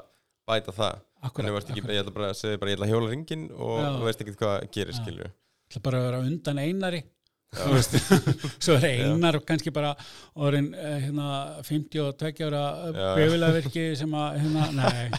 bæta 0.50 0.76
það. 0.76 0.98
En 1.20 1.28
akkurat, 1.30 1.50
þú 1.52 1.56
veist 1.60 1.70
ekki, 1.74 1.86
ég 1.94 2.02
ætla 2.04 2.16
bara 2.16 2.32
að 2.34 2.40
segja 2.40 2.60
bara 2.62 2.72
ég 2.72 2.78
ætla 2.80 2.88
að 2.90 2.94
hjóla 2.96 3.14
ringin 3.14 3.46
og 3.56 3.78
Já. 3.80 3.88
þú 4.00 4.04
veist 4.10 4.22
ekki 4.26 4.36
hvað 4.40 4.58
gerir 4.76 4.94
Já. 4.96 5.00
skilju 5.04 5.30
ætla 5.70 5.82
bara 5.86 5.98
að 6.02 6.06
vera 6.10 6.20
undan 6.26 6.60
einari. 6.66 7.02
Þú 7.50 7.72
veist, 7.74 7.96
svo 8.64 8.76
er 8.78 8.84
einar 9.10 9.40
kannski 9.42 9.72
bara 9.74 9.96
orðin 10.38 10.68
eh, 10.78 11.00
hérna, 11.08 11.30
52 11.66 12.46
ára 12.46 12.62
Já. 12.94 13.08
befilaverki 13.18 13.86
sem 13.98 14.12
að 14.14 14.38
hérna, 14.44 14.68
nei, 14.78 15.10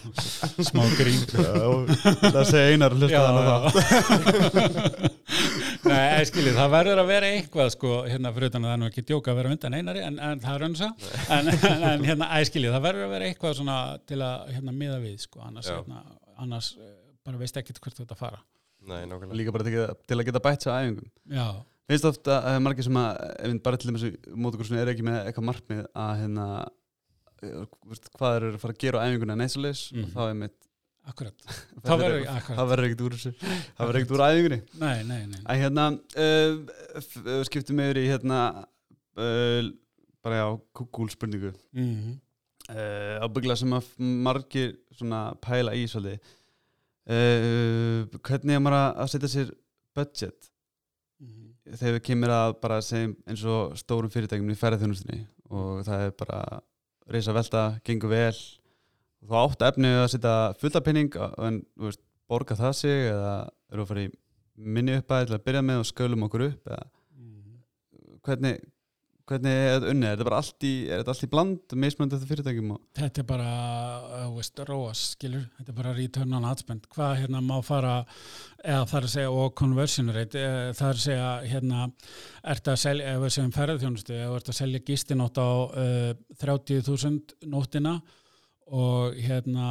smá 0.62 0.84
grín. 0.94 1.24
Það 1.26 2.44
sé 2.52 2.62
einar 2.70 2.94
hlusta 2.94 3.18
Já, 3.18 3.22
þannig 3.26 3.50
að 3.56 5.10
Nei, 5.88 6.24
skilji, 6.28 6.52
það 6.56 6.70
verður 6.74 7.00
að 7.02 7.08
vera 7.10 7.28
eitthvað 7.34 7.70
sko, 7.74 7.90
hérna 8.10 8.32
fyrir 8.36 8.50
utan 8.50 8.64
að 8.66 8.68
það 8.70 8.74
er 8.76 8.80
nú 8.82 8.88
ekki 8.90 9.04
djóka 9.08 9.32
að 9.32 9.38
vera 9.40 9.52
undan 9.54 9.76
einari 9.78 10.02
en, 10.04 10.18
en 10.20 10.42
það 10.42 10.56
er 10.58 10.64
önsa 10.68 10.88
en, 11.36 11.48
en, 11.54 11.84
en 11.90 12.04
hérna, 12.08 12.28
æskilji, 12.40 12.72
það 12.74 12.84
verður 12.88 13.06
að 13.06 13.14
vera 13.14 13.28
eitthvað 13.30 13.56
svona 13.60 13.76
til 14.10 14.20
að 14.26 14.50
hérna 14.56 14.74
miða 14.76 14.98
við 15.02 15.16
sko, 15.24 15.40
annars, 15.46 15.70
hérna, 15.72 16.02
annars 16.44 16.70
eh, 16.80 16.90
bara 17.24 17.40
veist 17.40 17.56
ekkert 17.62 17.80
hvert 17.84 17.96
þú 18.00 18.04
ert 18.06 18.14
að 18.16 18.20
fara. 18.26 18.42
Nei, 18.90 19.02
nákvæmlega. 19.08 19.36
Líka 19.40 19.52
bara 19.56 19.66
til, 19.66 19.76
að- 19.86 19.96
til 20.08 20.18
að 20.20 20.26
geta 20.30 20.40
bætt 20.44 20.64
sér 20.64 20.72
á 20.72 20.78
æfingum. 20.80 21.10
Já, 21.36 21.46
finnst 21.90 22.06
ofta 22.08 22.36
að 22.38 22.44
það 22.48 22.58
er 22.60 22.64
margir 22.68 22.86
sem 22.86 23.00
að 23.00 23.22
ef 23.30 23.50
við 23.54 23.62
bara 23.66 23.80
til 23.82 23.90
dæmis 23.90 24.06
mótokursunni 24.44 24.80
er 24.84 24.92
ekki 24.94 25.04
með 25.08 25.18
eitthvað 25.26 25.48
markmið 25.50 25.82
að 26.04 26.12
hérna 26.22 26.46
eh, 27.42 27.64
hvað 28.16 28.34
þeir 28.36 28.46
eru 28.48 28.56
að 28.56 28.62
fara 28.64 28.76
að 28.76 28.82
gera 28.84 29.00
á 29.00 29.04
æfinguna 29.08 29.36
neitt 29.40 29.54
svo 29.56 29.64
leis 29.64 29.82
Mhm. 29.94 30.04
og 30.04 30.14
þá 30.16 30.22
er 30.30 30.38
mitt 30.44 30.58
akkurat. 31.10 31.44
Það 31.84 32.02
verður, 32.02 32.86
ekkert 32.86 33.04
úr 33.04 33.14
þessu. 33.16 33.32
Það 33.76 33.84
verður 33.84 34.00
ekkert 34.00 34.16
úr 34.16 34.24
æfingunni. 34.24 34.58
Nei, 34.80 34.98
nei, 35.08 35.20
nei 35.30 35.38
að 35.44 35.62
hérna 35.62 35.86
uh, 36.24 37.44
skiptum 37.48 37.80
yfir 37.84 38.02
í 38.02 38.08
hérna 38.10 38.40
uh, 38.60 39.70
bara 40.24 40.42
já, 40.42 40.46
Google 40.76 41.14
spurningu. 41.14 41.54
Mm 41.76 41.88
-hmm. 41.94 42.20
uh, 42.74 43.16
ábyggla 43.24 43.56
sem 43.56 43.72
að 43.72 43.90
margir 43.98 44.76
svona 44.98 45.30
pæla 45.40 45.74
í 45.74 45.88
svolítið. 45.88 46.36
Hvernig 47.10 48.54
er 48.54 48.60
maður 48.62 49.00
að 49.02 49.08
setja 49.10 49.28
sér 49.28 49.48
budget? 49.96 50.50
Þegar 51.70 51.94
við 51.96 52.02
kemur 52.06 52.32
að 52.34 52.52
bara 52.62 52.80
segjum 52.82 53.16
eins 53.26 53.42
og 53.44 53.76
stórum 53.78 54.10
fyrirtækjum 54.10 54.52
í 54.52 54.58
ferðarþjónustinni 54.58 55.26
og 55.50 55.82
það 55.86 56.04
er 56.06 56.14
bara 56.18 56.60
reysa 57.10 57.34
velta, 57.34 57.62
gengur 57.84 58.12
vel 58.12 58.36
þú 59.26 59.38
átt 59.42 59.66
efni 59.68 59.92
að 59.98 60.08
setja 60.14 60.34
fulla 60.60 60.84
penning 60.86 61.20
en 61.20 61.62
þú 61.76 61.88
veist, 61.88 62.02
borga 62.30 62.56
það 62.58 62.74
sig 62.80 63.06
eða 63.10 63.34
eru 63.72 63.84
að 63.84 63.92
fara 63.92 64.06
í 64.06 64.10
minni 64.60 64.98
uppæð 65.00 65.28
til 65.28 65.38
að 65.38 65.46
byrja 65.48 65.64
með 65.66 65.82
og 65.82 65.88
skölum 65.88 66.26
okkur 66.28 66.46
upp 66.50 66.70
eða 66.70 66.84
hvernig 68.26 68.60
hvernig 69.30 69.52
er 69.54 69.76
þetta 69.76 69.90
unnið, 69.92 70.08
er 70.08 70.16
þetta 70.16 70.26
bara 70.26 70.38
allt 70.42 70.64
í 70.66 70.72
er 70.88 71.00
þetta 71.00 71.12
allt 71.12 71.24
í 71.24 71.28
bland, 71.30 71.74
mismönd 71.84 72.14
eftir 72.16 72.30
fyrirtækjum 72.32 72.72
og 72.74 72.80
Þetta 72.98 73.22
er 73.22 73.26
bara, 73.28 73.50
uh, 74.18 74.24
veist, 74.34 74.62
ROAS, 74.66 75.02
skilur, 75.14 75.44
þetta 75.58 75.70
er 75.72 75.76
bara 75.76 75.94
return 75.94 76.38
on 76.38 76.48
ad 76.50 76.62
spend, 76.62 76.88
hvað 76.90 77.12
hérna 77.20 77.42
má 77.44 77.54
fara, 77.66 77.94
eða 78.64 78.88
það 78.90 78.98
er 79.00 79.06
að 79.06 79.14
segja, 79.14 79.34
og 79.42 79.54
conversion 79.60 80.10
rate, 80.16 80.42
eða, 80.42 80.64
það 80.80 80.88
er 80.88 80.98
að 80.98 81.04
segja, 81.04 81.28
hérna, 81.52 81.84
ert 82.54 82.72
að 82.72 82.80
selja, 82.84 83.12
ef 83.12 83.24
við 83.24 83.36
segjum 83.36 83.54
ferðarþjónustu, 83.58 84.16
ef 84.18 84.38
ert 84.40 84.50
að 84.50 84.58
selja 84.58 84.84
gistinótt 84.90 85.38
á 85.38 85.50
uh, 85.50 86.10
30.000 86.42 87.52
nóttina 87.54 88.00
og 88.00 88.16
hérna 89.26 89.68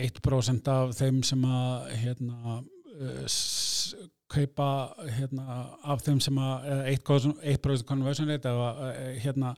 1% 0.00 0.68
af 0.72 0.94
þeim 0.98 1.22
sem 1.26 1.42
að 1.44 1.90
hérna 2.02 2.58
s- 3.28 3.94
kaupa 4.34 4.68
hérna 5.14 5.44
af 5.84 6.00
þeim 6.02 6.18
sem 6.24 6.38
að 6.42 6.64
eða 6.72 6.86
1%, 6.94 7.34
1 7.52 7.84
conversion 7.86 8.30
rate 8.32 8.48
eða 8.50 8.70
uh, 8.88 9.10
hérna 9.22 9.50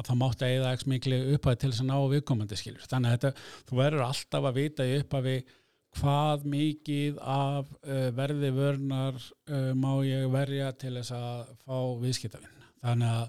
að 0.00 0.08
það 0.08 0.18
mátti 0.22 0.48
eða 0.48 0.72
ekki 0.74 0.88
miklu 0.90 1.18
upphæði 1.36 1.60
til 1.62 1.70
þess 1.70 1.82
að 1.84 1.90
ná 1.92 1.98
viðkomandi 2.14 2.58
skilur. 2.58 2.88
Þannig 2.90 3.12
að 3.12 3.14
þetta, 3.18 3.44
þú 3.68 3.78
verður 3.78 4.06
alltaf 4.08 4.48
að 4.50 4.58
vita 4.58 4.86
í 4.88 4.96
upphafi 5.02 5.36
hvað 6.00 6.46
mikið 6.50 7.20
af 7.36 7.68
uh, 7.84 8.08
verði 8.16 8.50
vörnar 8.56 9.20
uh, 9.20 9.70
má 9.78 9.92
ég 10.08 10.26
verja 10.32 10.72
til 10.82 10.96
þess 10.96 11.14
að 11.14 11.52
fá 11.62 11.76
viðskiptavinn 12.02 12.64
þannig 12.82 13.12
að 13.12 13.24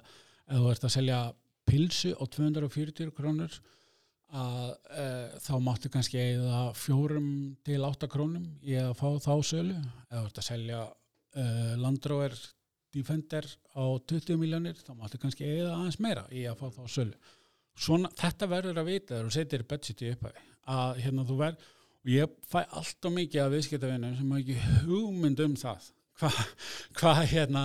ef 0.45 0.57
þú 0.63 0.71
ert 0.73 0.87
að 0.89 0.95
selja 0.95 1.19
pilsu 1.69 2.15
á 2.17 2.23
240 2.25 3.13
krónur 3.17 3.59
að 4.33 4.69
uh, 4.71 5.35
þá 5.43 5.53
máttu 5.63 5.91
kannski 5.93 6.19
eða 6.21 6.61
fjórum 6.77 7.29
til 7.65 7.81
8 7.85 8.09
krónum 8.11 8.47
í 8.65 8.75
að 8.79 8.95
fá 8.99 9.07
þá 9.21 9.33
sölu. 9.45 9.77
Ef 10.09 10.17
þú 10.17 10.25
ert 10.25 10.41
að 10.41 10.47
selja 10.49 10.81
uh, 10.89 11.73
Land 11.81 12.09
Rover 12.09 12.35
Defender 12.95 13.47
á 13.75 13.83
20 14.07 14.39
miljónir 14.39 14.77
þá 14.79 14.93
máttu 14.95 15.19
kannski 15.21 15.47
eða 15.47 15.75
aðeins 15.77 15.99
meira 16.03 16.25
í 16.31 16.45
að 16.49 16.59
fá 16.63 16.67
þá 16.79 16.83
sölu. 16.97 17.33
Svona, 17.75 18.09
þetta 18.15 18.47
verður 18.47 18.81
að 18.81 18.91
vita 18.91 19.13
þegar 19.13 19.29
þú 19.29 19.35
setir 19.35 19.65
budgeti 19.67 20.11
upphæfi 20.15 20.45
að 20.75 21.01
hérna 21.03 21.25
þú 21.27 21.39
verð 21.41 21.65
og 22.05 22.11
ég 22.13 22.35
fæ 22.49 22.59
allt 22.63 23.07
og 23.07 23.13
mikið 23.15 23.41
af 23.43 23.53
viðskiptavinnum 23.53 24.15
sem 24.15 24.31
hafa 24.31 24.43
ekki 24.43 24.85
hugmynd 24.85 25.41
um 25.45 25.55
það 25.59 25.89
hvað 26.19 26.37
hva, 26.95 27.13
hérna 27.27 27.63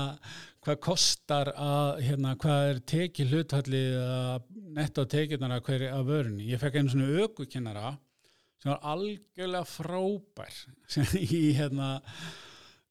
hvað 0.64 0.79
kostar 0.85 1.51
að 1.57 2.03
hérna, 2.05 2.35
hvað 2.40 2.66
er 2.68 2.81
tekið 2.92 3.35
hluthalli 3.35 3.83
netta 4.77 5.07
á 5.09 5.12
tekjurnar 5.14 5.57
að 5.57 5.64
hverju 5.68 5.90
að 5.94 6.11
vörunni? 6.11 6.49
Ég 6.51 6.61
fekk 6.61 6.79
einu 6.79 6.92
svona 6.92 7.25
ökukennara 7.25 7.94
sem 8.61 8.73
var 8.75 8.81
algjörlega 8.92 9.64
frábær 9.68 10.59
í 11.38 11.42
hérna 11.57 11.94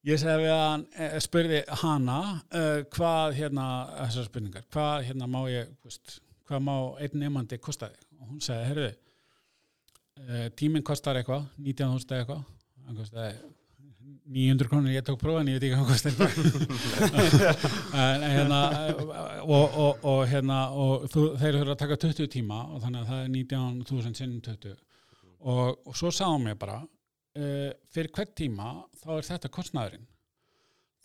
ég 0.06 0.18
segi 0.20 0.42
við 0.42 0.54
hann, 0.54 0.86
eh, 0.96 1.18
spurði 1.22 1.60
hana 1.82 2.18
uh, 2.56 2.80
hvað 2.94 3.36
hérna 3.38 3.66
þessar 4.00 4.28
spurningar, 4.30 4.66
hvað 4.72 5.06
hérna 5.10 5.30
má 5.30 5.40
ég 5.52 5.70
veist, 5.84 6.18
hvað 6.48 6.66
má 6.66 6.74
einn 7.04 7.22
nefandi 7.22 7.60
kostaði 7.62 8.00
og 8.18 8.32
hún 8.32 8.42
segi, 8.44 8.66
herruði 8.70 8.92
uh, 10.24 10.46
tíminn 10.58 10.86
kostar 10.86 11.20
eitthvað 11.20 11.46
19.000 11.60 12.18
eitthvað 12.18 12.44
hann 12.86 12.98
kostaði 12.98 13.34
900 14.30 14.68
krónir, 14.70 14.92
ég 14.94 15.02
tók 15.02 15.18
prófan, 15.18 15.48
ég 15.50 15.58
veit 15.58 15.64
ekki 15.66 15.78
hvað 15.78 15.88
kostar. 15.90 16.14
En 18.04 18.22
hérna 18.22 18.60
og, 19.42 19.64
og, 19.66 20.04
og 20.06 20.20
hérna 20.30 20.60
og 20.70 21.08
þú, 21.10 21.24
þeir 21.40 21.58
eru 21.64 21.74
að 21.74 21.80
taka 21.82 21.98
20 22.06 22.30
tíma 22.30 22.60
og 22.70 22.84
þannig 22.84 23.00
að 23.02 23.10
það 23.10 23.24
er 23.24 23.34
19.000 23.34 24.20
sinnum 24.20 24.40
20 24.46 24.76
og, 25.50 25.90
svo 25.96 26.12
sáum 26.14 26.46
ég 26.46 26.58
bara 26.60 26.78
uh, 26.84 27.70
fyrir 27.90 28.12
hvert 28.14 28.34
tíma 28.38 28.72
þá 29.02 29.10
er 29.16 29.28
þetta 29.32 29.52
kostnaðurinn. 29.56 30.06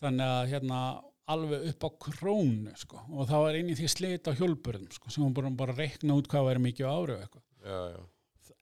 Þannig 0.04 0.34
að 0.38 0.54
hérna 0.54 0.80
alveg 1.32 1.70
upp 1.72 1.88
á 1.88 1.90
krónu 2.06 2.74
sko. 2.78 3.02
og 3.10 3.30
þá 3.30 3.38
er 3.40 3.60
inn 3.62 3.72
í 3.74 3.78
því 3.78 3.90
slit 3.90 4.30
á 4.30 4.38
hjólburðum 4.38 4.92
sko, 4.94 5.10
sem 5.10 5.26
hún 5.26 5.34
bara, 5.34 5.74
reikna 5.74 6.18
út 6.20 6.30
hvað 6.30 6.52
væri 6.52 6.66
mikið 6.68 6.86
á 6.86 6.94
ári 6.94 7.18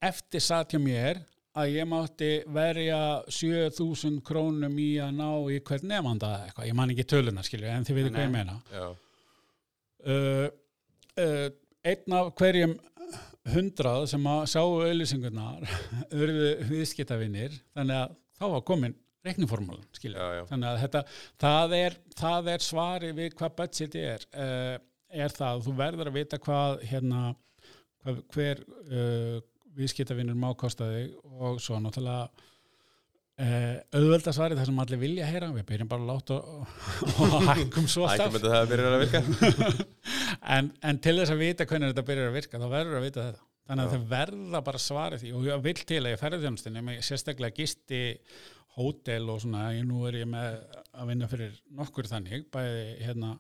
eftir 0.04 0.43
satt 0.43 0.71
hjá 0.71 0.80
mér 0.80 1.19
að 1.60 1.74
ég 1.76 1.89
mátti 1.89 2.32
verja 2.54 3.00
7000 3.30 4.22
krónum 4.26 4.78
í 4.82 4.89
að 5.04 5.12
ná 5.20 5.28
í 5.54 5.60
hvern 5.66 5.89
nefnda 5.92 6.32
eitthvað, 6.48 6.70
ég 6.70 6.78
man 6.78 6.94
ekki 6.94 7.06
töluna 7.10 7.46
skilju 7.46 7.70
en 7.70 7.86
þið 7.88 8.00
veitir 8.00 8.16
hvað 8.16 8.26
ég 8.26 8.34
meina. 8.34 8.58
Já, 8.74 8.88
uh, 10.13 10.48
uh, 11.22 11.46
einn 11.84 12.18
af 12.18 12.34
hverjum 12.39 12.76
hundrað 13.54 14.08
sem 14.13 14.28
að 14.32 14.44
sáu 14.54 14.80
auðlýsingunar 14.86 15.66
urðu 16.22 16.52
viðskiptavinir 16.70 17.56
þannig 17.76 18.00
að 18.00 18.18
þá 18.39 18.46
var 18.56 18.66
komin 18.68 18.98
reikniformúlan 19.24 19.88
skilju 19.96 20.46
þannig 20.50 20.70
að 20.70 20.82
þetta, 20.84 21.04
það 21.44 21.78
er, 21.78 21.98
það 22.20 22.50
er 22.54 22.66
svari 22.66 23.13
við 23.16 23.38
hvað 23.39 23.56
budget 23.62 24.00
er. 24.00 24.28
Uh, 24.34 24.76
er 25.13 25.34
það, 25.34 25.66
þú 25.68 25.74
verður 25.78 26.10
að 26.10 26.18
vita 26.18 26.39
hvað 26.42 26.86
hérna 26.89 27.24
hvað, 28.04 28.22
hver 28.34 28.63
uh, 28.89 29.36
viðskiptavinnur 29.77 30.38
má 30.39 30.49
kosta 30.59 30.89
þig 30.91 31.13
og 31.39 31.62
svo 31.63 31.79
náttúrulega 31.81 32.27
uh, 33.41 33.77
auðvelda 33.95 34.33
svari 34.36 34.57
það 34.57 34.69
sem 34.69 34.81
allir 34.83 35.01
vilja 35.01 35.29
heyra, 35.29 35.51
við 35.55 35.67
byrjum 35.71 35.91
bara 35.91 36.05
að 36.05 36.12
láta 36.12 36.38
og, 36.39 36.75
og 37.25 37.47
hækkum 37.49 37.89
svo 37.91 38.09
það 38.09 39.05
virka. 39.05 39.23
En, 40.53 40.73
en 40.83 40.97
til 40.99 41.13
þess 41.19 41.31
að 41.31 41.39
vita 41.39 41.65
hvernig 41.69 41.93
þetta 41.93 42.03
byrjar 42.07 42.29
að 42.29 42.36
virka 42.36 42.59
þá 42.59 42.65
verður 42.67 42.97
að 42.97 43.05
vita 43.05 43.25
þetta. 43.29 43.45
Þannig 43.63 43.86
að 43.86 43.93
þau 43.93 44.07
verða 44.12 44.59
bara 44.67 44.79
svara 44.81 45.19
því. 45.21 45.29
Og 45.38 45.45
ég 45.47 45.62
vil 45.63 45.75
til 45.88 45.99
að 46.01 46.12
ég 46.12 46.19
ferði 46.19 46.39
þjónustinni 46.43 46.95
sérstaklega 47.05 47.55
gisti 47.55 48.01
hótel 48.75 49.29
og 49.29 49.41
svona, 49.43 49.67
ég 49.75 49.86
nú 49.88 50.03
er 50.09 50.19
ég 50.23 50.29
með 50.29 50.57
að 50.91 51.12
vinna 51.12 51.29
fyrir 51.31 51.53
nokkur 51.77 52.09
þannig 52.09 52.47
bæði 52.53 52.88
hérna 53.05 53.36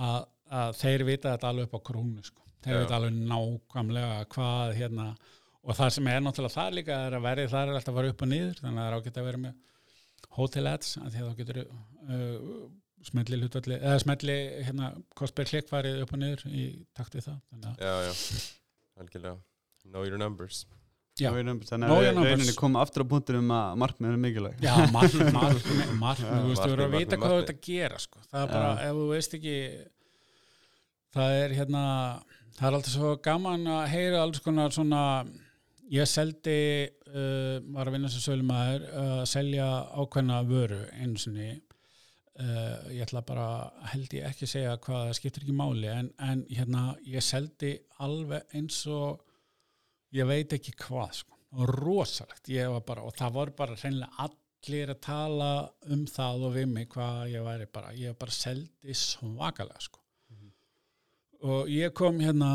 að, 0.00 0.24
að 0.48 0.78
þeir 0.80 1.04
vita 1.08 1.34
þetta 1.34 1.52
alveg 1.52 1.68
upp 1.68 1.76
á 1.76 1.86
krónu 1.90 2.24
sko. 2.24 2.46
þeir 2.64 2.74
Já. 2.74 2.80
vita 2.80 2.98
alveg 2.98 3.18
nákvæmlega 3.32 4.18
hvað 4.32 4.74
hérna 4.80 5.06
og 5.62 5.76
það 5.78 5.90
sem 5.96 6.08
er 6.10 6.22
náttúrulega 6.24 6.56
það 6.56 6.76
líka 6.78 6.98
er 7.06 7.16
að 7.18 7.26
verið 7.28 7.50
það 7.52 7.62
er 7.68 7.76
alltaf 7.78 7.92
að 7.92 7.98
fara 8.00 8.12
upp 8.14 8.22
og 8.26 8.30
niður 8.32 8.60
þannig 8.62 8.72
að 8.72 8.82
það 8.82 8.88
er 8.92 8.96
ágætt 8.98 9.20
að 9.22 9.28
vera 9.28 9.42
með 9.46 9.54
hotel 10.38 10.66
ads 10.72 10.92
að 10.98 11.08
því 11.14 11.22
að 11.22 11.28
þá 11.30 11.40
getur 11.42 11.60
uh, 11.62 12.60
smelli 13.02 13.38
hlutvalli 13.42 13.78
eða 13.78 14.02
smelli 14.02 14.36
hérna 14.66 14.90
kostbær 15.18 15.48
klikkfarið 15.50 16.02
upp 16.04 16.12
og 16.16 16.22
niður 16.22 16.44
í 16.50 16.66
takt 16.98 17.16
við 17.18 17.26
það 17.28 17.40
þannig 17.50 17.72
að 17.72 17.82
Já, 17.82 17.94
já, 18.08 18.46
algjörlega 19.02 19.38
Know 19.92 20.04
your 20.06 20.18
numbers 20.22 20.64
Já. 21.20 21.26
Know 21.28 21.36
your 21.36 21.44
numbers. 21.44 21.68
Þannig 21.68 21.90
að 21.92 22.06
rauninni 22.16 22.52
komum 22.56 22.78
aftur 22.80 23.02
á 23.04 23.06
punktunum 23.10 23.50
að 23.52 23.74
markmið 23.82 24.12
er 24.14 24.20
mikilvæg 24.22 24.62
Já, 24.64 24.70
mark, 24.94 25.16
mark, 25.34 25.66
mark, 26.00 26.22
Já, 26.24 26.30
þú 26.30 26.46
veist, 26.48 26.62
þú 26.62 26.70
verður 26.70 26.84
að 26.86 26.94
markmið, 26.94 27.02
vita 27.02 27.18
markmið, 27.18 27.18
hvað 27.18 27.34
þú 27.34 27.34
markmið. 27.34 27.42
ert 27.42 27.52
að 27.52 27.66
gera, 27.66 27.98
sko. 28.06 28.22
Það 28.30 28.44
er 28.46 28.52
bara, 28.54 28.70
Já. 28.72 28.86
ef 28.86 28.96
þú 29.00 29.08
veist 29.10 29.36
ekki, 29.36 29.56
það 31.18 31.34
er 31.42 31.54
hérna, 31.58 31.82
það 32.56 32.68
er 32.70 32.76
alltaf 32.78 32.94
svo 32.96 33.10
gaman 33.28 33.68
að 33.74 33.82
heyra 33.92 34.22
alls 34.24 34.40
konar 34.46 34.72
svona, 34.78 35.02
ég 35.92 36.08
seldi, 36.08 36.60
uh, 37.12 37.58
var 37.74 37.88
að 37.88 37.96
vinna 37.96 38.10
sem 38.12 38.24
sölumæður, 38.24 38.86
uh, 38.88 39.12
að 39.20 39.28
selja 39.32 39.68
ákveðna 40.00 40.40
vöru 40.48 40.80
einu 40.96 41.20
sinni, 41.20 41.50
uh, 42.40 42.88
ég 42.92 43.04
ætla 43.04 43.24
bara, 43.28 43.48
held 43.92 44.16
ég 44.16 44.28
ekki 44.30 44.48
að 44.48 44.54
segja 44.54 44.78
hvað, 44.86 45.08
það 45.10 45.18
skiptir 45.20 45.44
ekki 45.44 45.56
máli, 45.58 45.90
en, 45.92 46.12
en 46.24 46.46
hérna, 46.48 46.86
ég 47.08 47.24
seldi 47.26 47.74
alveg 48.04 48.56
eins 48.56 48.80
og, 48.90 49.20
ég 50.16 50.28
veit 50.28 50.56
ekki 50.56 50.76
hvað, 50.80 51.18
sko, 51.22 51.40
og 51.58 51.74
rosalegt, 51.76 52.48
ég 52.52 52.72
var 52.72 52.86
bara, 52.88 53.04
og 53.04 53.16
það 53.18 53.36
voru 53.36 53.56
bara 53.58 53.76
hreinlega 53.76 54.28
allir 54.28 54.94
að 54.94 55.02
tala 55.04 55.50
um 55.92 56.06
það 56.08 56.46
og 56.46 56.56
við 56.56 56.72
mig 56.72 56.88
hvað 56.92 57.34
ég 57.34 57.44
væri 57.44 57.68
bara, 57.74 57.92
ég 57.98 58.16
bara 58.16 58.32
seldi 58.32 58.96
svakalega 58.96 59.82
sko. 59.82 59.98
Og 61.42 61.66
ég 61.66 61.90
kom 61.98 62.20
hérna 62.22 62.48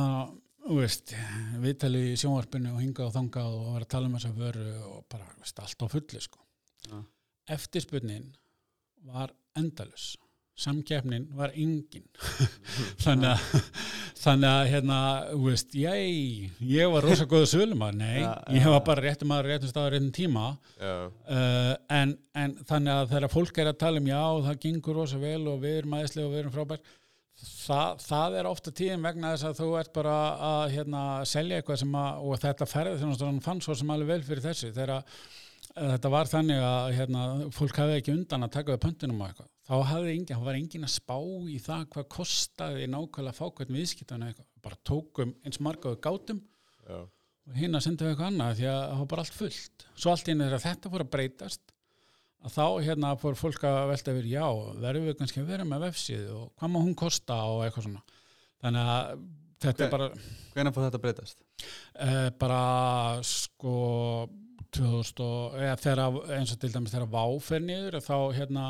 veist, 0.75 1.15
viðtali 1.63 2.03
í 2.11 2.19
sjónvarpinu 2.19 2.73
og 2.75 2.83
hingað 2.83 3.09
og 3.09 3.15
þangað 3.15 3.55
og 3.55 3.67
var 3.73 3.85
að 3.85 3.91
tala 3.93 4.09
um 4.09 4.17
þessa 4.17 4.33
vöru 4.35 4.67
og 4.91 5.01
bara, 5.11 5.27
veist, 5.39 5.63
allt 5.63 5.83
á 5.83 5.87
fullu 5.93 6.23
sko. 6.23 6.43
Já. 6.87 6.97
eftirspunnin 7.55 8.27
var 9.07 9.31
endalus 9.57 10.15
samkeppnin 10.57 11.27
var 11.37 11.53
engin. 11.53 12.05
Þannig 13.03 13.29
að 13.35 13.57
þannig 14.17 14.49
að 14.49 14.69
hérna, 14.71 14.99
þú 15.29 15.41
veist, 15.51 15.75
ég 15.77 16.61
ég 16.65 16.89
var 16.91 17.05
rosa 17.05 17.27
góða 17.29 17.49
sölumar, 17.51 17.93
nei. 17.95 18.23
Já, 18.23 18.31
ég 18.55 18.65
já. 18.65 18.69
var 18.73 18.81
bara 18.87 19.03
réttum 19.05 19.29
maður, 19.29 19.51
réttum 19.53 19.69
staður, 19.71 19.93
réttum 19.93 20.13
tíma. 20.15 20.45
Já, 20.81 20.93
uh, 21.05 21.73
en, 21.99 22.15
en 22.41 22.55
þannig 22.67 22.93
að 22.95 23.11
þegar 23.13 23.33
fólk 23.35 23.61
er 23.61 23.69
að 23.71 23.81
tala 23.83 24.01
um 24.01 24.09
já, 24.09 24.23
það 24.47 24.63
gengur 24.65 24.97
rosa 24.97 25.21
vel 25.21 25.43
og 25.53 25.61
við 25.61 25.77
erum 25.83 25.93
aðeinslega 25.99 26.27
og 26.27 26.33
við 26.33 26.41
erum 26.41 26.55
frábær 26.57 26.95
það, 27.41 28.05
það 28.05 28.37
er 28.39 28.51
ofta 28.51 28.73
tíðin 28.75 29.05
vegna 29.05 29.33
þess 29.33 29.49
að 29.49 29.59
þú 29.61 29.71
ert 29.81 29.91
bara 29.95 30.15
að 30.51 30.77
hérna, 30.77 31.01
selja 31.29 31.59
eitthvað 31.59 31.81
sem 31.83 31.99
að, 31.99 32.23
og 32.23 32.39
þetta 32.45 32.69
ferði 32.69 33.01
þannig 33.01 33.19
að 33.21 33.29
hann 33.31 33.43
fann 33.47 33.65
svo 33.65 33.75
sem 33.77 33.93
alveg 33.93 34.13
vel 34.13 34.23
fyrir 34.27 34.47
þessu. 34.47 34.71
Þegar 34.75 34.95
að 34.97 35.11
þetta 35.77 36.11
var 36.13 36.29
þannig 36.31 36.63
að 36.63 36.87
hérna, 36.97 37.27
fólk 37.53 37.77
hafði 37.81 37.99
ekki 37.99 38.13
undan 38.15 38.47
að 38.47 38.53
taka 38.55 38.73
við 38.73 38.83
pöntunum 38.85 39.21
og 39.21 39.29
eitthvað 39.29 39.51
þá 39.67 39.75
hafði 39.91 40.13
engin, 40.15 40.39
þá 40.39 40.47
var 40.47 40.57
engin 40.57 40.87
að 40.87 40.93
spá 40.93 41.17
í 41.51 41.57
það 41.61 41.85
hvað 41.93 42.07
kostaði 42.15 42.87
nákvæmlega 42.91 43.33
að 43.33 43.37
fá 43.37 43.45
hvern 43.59 43.77
viðskiptan 43.77 44.27
eitthvað, 44.27 44.47
bara 44.63 44.79
tókum 44.87 45.33
eins 45.43 45.61
marga 45.63 45.93
við 45.93 45.99
gátum 46.07 46.41
já, 46.87 46.99
og 47.03 47.59
hinn 47.59 47.77
að 47.77 47.85
senda 47.85 48.05
við 48.05 48.13
eitthvað 48.13 48.31
annað 48.31 48.61
því 48.61 48.69
að 48.71 48.79
það 48.83 49.01
var 49.01 49.09
bara 49.13 49.25
allt 49.25 49.37
fullt. 49.41 49.87
Svo 49.95 50.13
allt 50.13 50.27
í 50.27 50.33
einu 50.33 50.47
þegar 50.47 50.65
þetta 50.65 50.93
fór 50.93 51.05
að 51.05 51.11
breytast 51.17 51.75
að 52.45 52.53
þá 52.53 52.65
hérna 52.85 53.15
fór 53.21 53.35
fólk 53.39 53.63
að 53.67 53.79
velta 53.91 54.13
yfir 54.13 54.27
já, 54.29 54.45
verðum 54.83 55.07
við 55.09 55.17
kannski 55.19 55.41
að 55.41 55.49
vera 55.53 55.65
með 55.67 55.87
vefsíðu 55.87 56.35
og 56.37 56.51
hvað 56.59 56.73
má 56.73 56.79
hún 56.83 56.95
kosta 56.99 57.37
og 57.49 57.63
eitthvað 57.65 57.87
svona 57.87 58.03
þannig 58.63 58.91
að 58.93 59.23
þetta 59.65 59.73
Ok. 59.73 59.85
er 59.87 59.93
bara 59.95 60.09
Hvernig 60.53 60.73
fór 60.75 60.85
þetta 60.87 60.99
að 60.99 61.05
breytast? 61.07 61.41
uh, 62.01 62.29
bara 62.41 62.61
sko 63.25 63.73
2000 64.77 65.23
og 65.25 65.57
eða, 65.57 65.75
þegar, 65.81 66.17
eins 66.37 66.53
og 66.53 66.59
til 66.61 66.71
dæmis 66.73 66.93
þegar 66.93 67.09
Vá 67.13 67.23
fer 67.41 67.63
niður 67.63 67.97
þá 68.03 68.15
hérna 68.37 68.65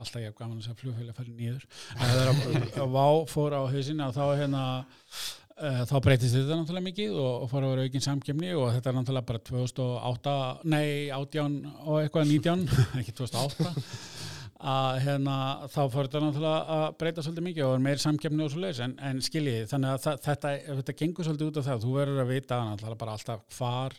alltaf 0.00 0.20
ég 0.22 0.30
hef 0.30 0.36
gaman 0.38 0.60
að 0.60 0.66
segja 0.68 0.78
flugfélag 0.80 1.16
fer 1.18 1.30
niður 1.34 1.66
En 1.96 2.12
þegar 2.12 2.84
að 2.84 2.94
Vá 2.94 3.06
fór 3.32 3.56
á 3.58 3.62
hausina 3.72 4.10
þá 4.16 4.22
hérna 4.40 4.62
þá 5.60 5.94
breytist 6.04 6.36
þetta 6.36 6.56
náttúrulega 6.56 6.86
mikið 6.86 7.16
og, 7.20 7.32
og 7.44 7.50
fór 7.50 7.66
að 7.66 7.74
vera 7.74 7.86
aukin 7.88 8.04
samkemni 8.04 8.52
og 8.56 8.70
þetta 8.76 8.90
er 8.90 8.96
náttúrulega 8.96 9.28
bara 9.28 9.42
2008, 9.50 10.34
nei 10.72 10.86
18 11.12 11.56
og 11.84 11.98
eitthvað 12.00 12.30
19, 12.32 12.66
ekki 13.00 13.16
2008 13.18 13.74
að 14.70 14.98
hérna, 15.06 15.36
þá 15.72 15.80
fór 15.92 16.08
þetta 16.08 16.22
náttúrulega 16.24 16.76
að 16.76 16.86
breyta 17.00 17.24
svolítið 17.24 17.46
mikið 17.48 17.66
og 17.66 17.74
er 17.74 17.84
meir 17.86 18.02
samkemni 18.02 18.44
og 18.44 18.52
svo 18.52 18.64
leiðis 18.64 18.82
en, 18.84 18.96
en 19.10 19.22
skiljiði, 19.24 19.68
þannig 19.70 19.94
að 19.94 20.02
það, 20.06 20.22
þetta, 20.26 20.54
þetta 20.80 20.96
gengur 21.02 21.28
svolítið 21.28 21.50
út 21.50 21.60
af 21.60 21.68
það, 21.68 21.84
þú 21.84 21.96
verður 21.96 22.24
að 22.24 22.32
vita 22.34 22.60
náttúrulega 22.68 23.02
bara 23.04 23.16
alltaf 23.16 23.58
hvar 23.58 23.98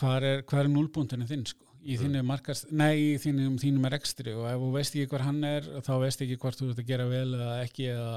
hvar 0.00 0.26
er, 0.26 0.44
hvar 0.48 0.64
er 0.64 0.72
núlbúndinu 0.72 1.28
þinn 1.28 1.46
sko 1.48 1.69
í 1.82 1.96
þínu 1.96 2.20
markast, 2.28 2.66
nei 2.72 2.96
í 3.14 3.18
þínum, 3.18 3.54
þínum 3.58 3.86
er 3.88 3.94
ekstri 3.96 4.34
og 4.36 4.44
ef 4.50 4.58
þú 4.60 4.70
veist 4.74 4.94
ekki 4.96 5.08
hver 5.14 5.22
hann 5.24 5.44
er 5.44 5.62
þá 5.86 5.92
veist 6.02 6.20
ekki 6.24 6.36
hvort 6.42 6.58
þú 6.60 6.68
ert 6.70 6.78
að 6.82 6.86
gera 6.90 7.06
vel 7.08 7.34
eða 7.34 7.54
ekki 7.64 7.86
eða 7.94 8.16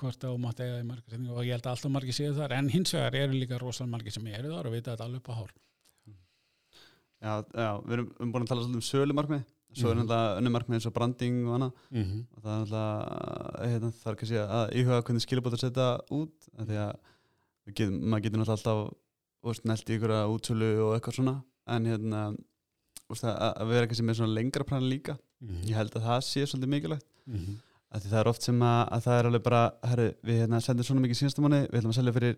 hvort 0.00 0.18
þú 0.24 0.32
mátt 0.42 0.60
eiga 0.64 0.80
í 0.80 0.86
markastingu 0.88 1.30
og 1.36 1.44
ég 1.46 1.52
held 1.54 1.66
að 1.66 1.74
alltaf 1.76 1.90
margir 1.94 2.16
séu 2.16 2.34
þar. 2.34 2.52
En 2.58 2.68
hins 2.68 2.92
vegar 2.96 3.14
eru 3.14 3.32
líka 3.38 3.58
rosalega 3.62 3.90
margir 3.96 4.12
sem 4.12 4.26
eru 4.26 4.50
þar 4.56 4.66
og 4.66 4.72
vita 4.74 4.94
þetta 4.96 5.04
alveg 5.06 5.22
upp 5.22 5.30
á 5.30 5.34
hár. 5.38 5.52
Já, 7.24 7.34
já, 7.56 7.68
við 7.86 7.92
erum, 7.96 8.08
búin 8.34 8.42
að 8.44 8.50
tala 8.50 8.64
svolítið 8.64 8.80
um 8.80 8.88
sölumarkmið. 8.88 9.44
Svo 9.74 9.90
er 9.90 9.94
Mhm. 9.94 10.02
náttúrulega 10.04 10.36
önnum 10.38 10.52
markmið 10.54 10.74
eins 10.76 10.86
og 10.86 10.92
branding 10.94 11.46
og 11.48 11.54
annað. 11.56 11.72
Mm 11.90 12.04
-hmm. 12.04 12.26
og 12.36 12.42
það 12.42 12.52
er 12.54 12.60
náttúrulega 12.60 13.70
hérna, 13.70 13.92
það 14.02 14.10
er 14.12 14.16
kannski 14.16 14.38
að 14.44 14.72
íhuga 14.78 15.02
hvernig 15.02 15.24
skilabótt 15.24 15.54
að 15.54 15.64
setja 15.64 16.00
út 16.10 16.34
því 16.68 16.76
að 16.84 16.92
getum, 17.74 18.00
maður 18.10 18.22
getur 18.22 18.38
náttúrulega 18.38 18.56
alltaf 18.58 18.94
úst, 19.44 19.64
nælt 19.64 19.90
í 19.90 19.96
ykkur 19.98 20.10
að 20.10 20.30
útsölu 20.34 20.70
og 20.84 20.94
eitthvað 21.00 21.14
svona. 21.14 21.44
En 21.66 21.84
hérna 21.86 22.36
að, 23.12 23.36
að 23.50 23.70
vera 23.72 23.88
kannski 23.90 24.06
með 24.08 24.18
svona 24.20 24.36
lengra 24.38 24.66
plan 24.68 24.88
líka. 24.88 25.16
Ég 25.68 25.76
held 25.76 25.94
að 25.98 26.08
það 26.08 26.20
sé 26.28 26.46
svolítið 26.48 26.72
mikilvægt. 26.74 27.06
Af 27.94 28.02
því 28.02 28.10
það 28.10 28.20
er 28.20 28.28
oft 28.32 28.42
sem 28.42 28.62
að, 28.66 28.80
að 28.96 29.04
það 29.04 29.18
er 29.18 29.28
alveg 29.28 29.42
bara 29.44 29.62
herri, 29.86 30.08
við 30.26 30.38
hérna, 30.42 30.60
sendum 30.60 30.86
svona 30.88 31.04
mikið 31.04 31.18
síðastu 31.20 31.44
mánu 31.44 31.60
við 31.62 31.78
ætlum 31.78 31.92
að 31.92 31.98
selja 32.00 32.14
fyrir, 32.16 32.36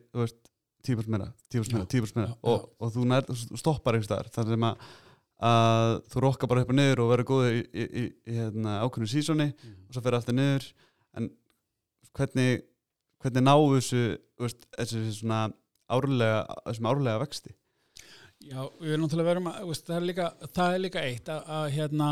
10% 0.86 1.08
meira 1.10 1.28
10% 1.54 1.72
meira, 1.72 1.86
10% 1.88 2.18
meira. 2.20 2.34
Og, 2.46 2.66
og 2.78 2.92
þú, 2.92 3.06
nær, 3.08 3.24
stoppar 3.56 3.96
einhvers 3.96 4.10
staðar. 4.10 4.28
Þannig 4.34 4.56
sem 4.56 4.66
að, 4.68 4.84
að 5.48 5.94
þú 6.12 6.24
rokkar 6.26 6.50
bara 6.52 6.62
upp 6.66 6.74
og 6.74 6.76
niður 6.76 7.02
og 7.04 7.10
verður 7.14 7.28
góður 7.30 7.56
í, 7.56 7.62
í, 7.72 7.86
í, 7.86 8.04
í 8.26 8.36
hérna, 8.36 8.76
ákveðnu 8.84 9.08
sísoni 9.10 9.48
og 9.88 9.96
svo 9.96 10.04
fer 10.04 10.18
alltaf 10.18 10.36
niður. 10.36 10.68
En 11.16 11.30
hvernig 12.16 12.66
hvernig 13.22 13.46
náu 13.46 13.60
þessu 13.74 14.02
veist, 14.40 14.66
þessu 14.76 15.02
svona 15.16 15.46
árlega 15.92 16.42
þessum 16.66 16.90
árlega 16.90 17.22
vexti 17.22 17.54
Já, 18.46 18.60
við 18.78 18.92
erum 18.92 19.06
náttúrulega 19.06 19.30
verum 19.30 19.48
að, 19.50 19.56
veist, 19.70 19.86
það, 19.88 19.96
er 19.96 20.04
líka, 20.10 20.26
það 20.54 20.74
er 20.74 20.82
líka 20.84 21.02
eitt 21.02 21.30
að, 21.32 21.48
að 21.56 21.64
hérna, 21.74 22.10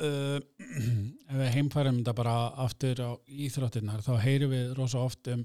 uh, 0.00 0.38
ef 1.30 1.36
við 1.42 1.52
heimfærum 1.58 1.98
þetta 2.00 2.14
bara 2.20 2.36
aftur 2.64 3.02
á 3.04 3.10
íþróttirnar, 3.28 4.04
þá 4.06 4.14
heyrum 4.24 4.54
við 4.54 4.72
rosa 4.78 5.02
oft 5.04 5.28
um 5.34 5.44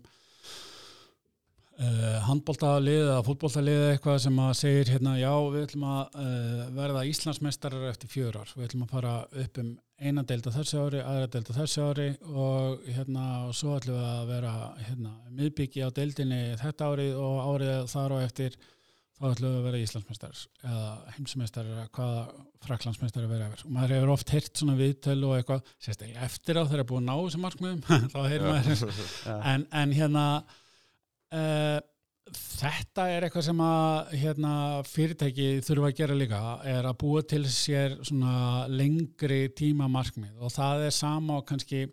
uh, 1.80 2.16
handbóltalið 2.30 3.02
eða 3.02 3.20
fútbóltalið 3.28 3.84
eitthvað 3.90 4.24
sem 4.26 4.42
að 4.46 4.56
segir 4.62 4.94
hérna, 4.94 5.18
já, 5.20 5.34
við 5.52 5.68
ætlum 5.68 5.86
að 5.92 6.18
uh, 6.24 6.64
verða 6.80 7.06
Íslandsmeistarar 7.12 7.86
eftir 7.92 8.14
fjör 8.16 8.40
ár, 8.40 8.56
við 8.56 8.70
ætlum 8.70 8.88
að 8.88 8.96
fara 8.96 9.14
upp 9.44 9.62
um 9.66 9.76
eina 10.00 10.24
deilda 10.24 10.56
þessu 10.56 10.82
ári, 10.86 11.04
aðra 11.04 11.32
deilda 11.36 11.60
þessu 11.60 11.86
ári 11.90 12.10
og 12.32 12.84
hérna, 12.88 13.30
og 13.50 13.56
svo 13.60 13.76
ætlum 13.76 14.00
við 14.00 14.10
að 14.16 14.28
vera 14.32 14.58
hérna, 14.88 15.16
miðbyggi 15.36 15.84
á 15.84 15.90
deildinni 15.92 16.44
þetta 16.64 16.94
árið 16.94 17.24
og 17.28 17.40
árið 17.50 17.90
þar 17.92 18.16
og 18.16 18.28
eftir 18.30 18.62
þá 19.20 19.26
ætlum 19.30 19.52
við 19.52 19.58
að 19.60 19.68
vera 19.68 19.82
Íslandsmeistar 19.84 20.42
eða 20.70 21.14
heimsmeistar 21.18 21.70
eða 21.74 21.86
hvaða 21.98 22.24
fraklandsmeistar 22.66 23.28
að 23.28 23.34
vera. 23.34 23.50
Yfir 23.50 23.66
og 23.68 23.76
maður 23.76 23.96
hefur 23.98 24.14
oft 24.16 24.34
heyrt 24.36 24.62
svona 24.62 24.78
viðtölu 24.80 25.30
og 25.30 25.38
eitthvað 25.38 25.72
sérstaklega 25.76 26.26
eftir 26.30 26.60
á 26.60 26.64
þegar 26.64 26.90
búið 26.90 27.02
að 27.02 27.08
ná 27.10 27.14
þessum 27.20 27.46
markmiðum 27.48 27.86
þá 28.14 28.20
heyrir 28.32 28.48
maður 28.48 28.94
en, 29.54 29.66
en 29.82 29.96
hérna 30.00 30.26
uh, 31.36 31.80
þetta 32.30 33.08
er 33.12 33.26
eitthvað 33.26 33.48
sem 33.48 33.62
að 33.66 34.12
hérna, 34.22 34.54
fyrirtæki 34.88 35.48
þurfa 35.66 35.90
að 35.90 35.98
gera 36.00 36.18
líka 36.18 36.42
er 36.70 36.88
að 36.90 37.00
búa 37.02 37.24
til 37.26 37.44
sér 37.52 37.98
svona 38.06 38.68
lengri 38.72 39.48
tíma 39.58 39.90
markmið 39.92 40.38
og 40.38 40.54
það 40.54 40.86
er 40.88 40.96
sama 40.96 41.40
og 41.40 41.48
kannski 41.50 41.88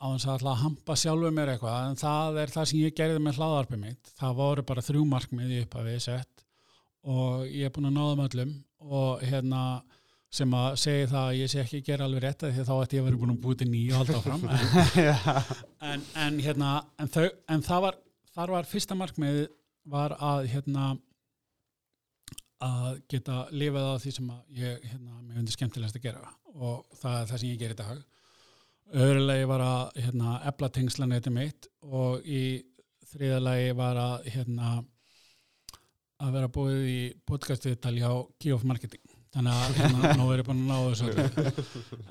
á 0.00 0.06
þess 0.14 0.28
að 0.32 0.46
að 0.48 0.60
hampa 0.62 0.96
sjálfur 0.96 1.34
mér 1.36 1.52
eitthvað 1.54 1.86
en 1.90 1.98
það 2.00 2.38
er 2.40 2.52
það 2.54 2.68
sem 2.70 2.80
ég 2.80 2.96
gerði 2.96 3.22
með 3.22 3.40
hlaðarpið 3.40 3.82
mitt. 3.84 4.12
Það 4.16 4.36
voru 4.40 4.66
bara 4.70 4.84
þrjú 4.84 5.06
markmið 5.10 5.52
í 5.52 5.62
upphafi 5.66 5.96
sett 6.00 6.44
og 7.10 7.46
ég 7.48 7.68
er 7.68 7.74
búin 7.74 7.90
að 7.90 7.96
náða 7.98 8.28
öllum 8.28 8.54
og 8.80 9.24
hérna 9.24 9.64
sem 10.30 10.52
að 10.54 10.76
segja 10.78 11.10
það 11.10 11.26
að 11.26 11.38
ég 11.40 11.50
sé 11.50 11.60
ekki 11.60 11.82
gera 11.84 12.06
alveg 12.06 12.22
rétt 12.22 12.44
því 12.46 12.64
þá 12.68 12.74
ætti 12.76 12.96
ég 12.96 13.02
að 13.02 13.08
vera 13.08 13.20
búin 13.20 13.32
að 13.34 13.40
búið 13.44 13.60
til 13.60 13.70
nýja 13.70 13.96
og 13.98 14.00
halda 14.00 14.18
áfram. 14.20 14.44
En, 15.80 15.88
en, 15.90 16.02
en 16.22 16.40
hérna 16.44 16.72
en, 17.00 17.08
þau, 17.10 17.26
en 17.50 17.64
það 17.66 17.86
var, 17.86 17.96
þar 18.36 18.52
var 18.54 18.68
fyrsta 18.70 18.96
markmið 18.98 19.40
var 19.90 20.14
að 20.20 20.50
hérna 20.52 20.90
að 22.60 23.00
geta 23.10 23.42
lifað 23.56 23.88
á 23.88 23.96
því 24.02 24.12
sem 24.18 24.30
að 24.30 24.60
ég 24.60 24.86
hérna, 24.90 25.18
mér 25.24 25.40
finnst 25.40 25.56
skemmtilegast 25.56 25.96
að 25.96 26.06
gera 26.08 26.32
og 26.52 26.84
það 27.00 27.16
er 27.16 27.30
það 27.30 27.42
sem 27.42 27.50
ég 27.50 27.60
ger 27.62 27.74
í 27.74 27.78
dag 27.78 28.02
öðrulegi 28.90 29.46
var 29.50 29.62
að 29.64 30.00
hérna, 30.02 30.38
ebla 30.50 30.70
tengslanetti 30.74 31.32
mitt 31.34 31.68
og 31.86 32.26
í 32.26 32.42
þriðalegi 33.10 33.76
var 33.78 33.98
að 34.00 34.28
hérna 34.34 34.72
að 36.20 36.34
vera 36.36 36.50
búið 36.52 36.84
í 36.90 37.00
podcastviðtali 37.28 38.04
á 38.04 38.12
Geoff 38.42 38.66
Marketing. 38.68 39.02
Þannig 39.30 39.58
að 39.62 39.76
hérna, 39.78 40.10
nú 40.18 40.24
er 40.32 40.42
ég 40.42 40.48
búin 40.48 40.62
að 40.64 40.70
ná 40.72 40.78
þessu 40.90 41.10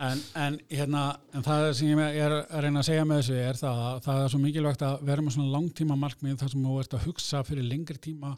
en, 0.07 0.21
en, 0.39 0.59
hérna, 0.71 1.01
en 1.35 1.43
það 1.45 1.65
sem 1.75 1.89
ég 1.91 2.19
er 2.23 2.35
að 2.39 2.63
reyna 2.63 2.79
að 2.79 2.87
segja 2.87 3.07
með 3.09 3.19
þessu 3.19 3.41
er 3.43 3.59
það 3.59 3.81
að 3.87 3.99
það 4.05 4.21
er 4.21 4.31
svo 4.33 4.39
mikilvægt 4.45 4.85
að 4.87 5.03
vera 5.09 5.25
með 5.25 5.35
svona 5.35 5.53
langtíma 5.57 5.99
markmið 5.99 6.37
þar 6.39 6.53
sem 6.53 6.69
þú 6.69 6.77
ert 6.79 6.95
að 6.95 7.05
hugsa 7.09 7.43
fyrir 7.47 7.67
lengri 7.67 7.99
tíma 8.07 8.31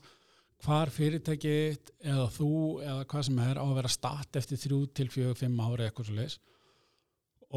hvar 0.65 0.89
fyrirtækið 0.93 1.93
eða 2.09 2.25
þú 2.33 2.49
eða 2.81 3.05
hvað 3.13 3.27
sem 3.29 3.43
er 3.45 3.61
á 3.61 3.65
að 3.67 3.77
vera 3.77 3.93
start 3.93 4.41
eftir 4.41 4.61
þrjú 4.61 4.81
til 4.97 5.07
fjögur, 5.13 5.37
fimm 5.37 5.61
ári 5.61 5.85
eitthvað 5.85 6.09
svo 6.09 6.17
leis 6.17 6.39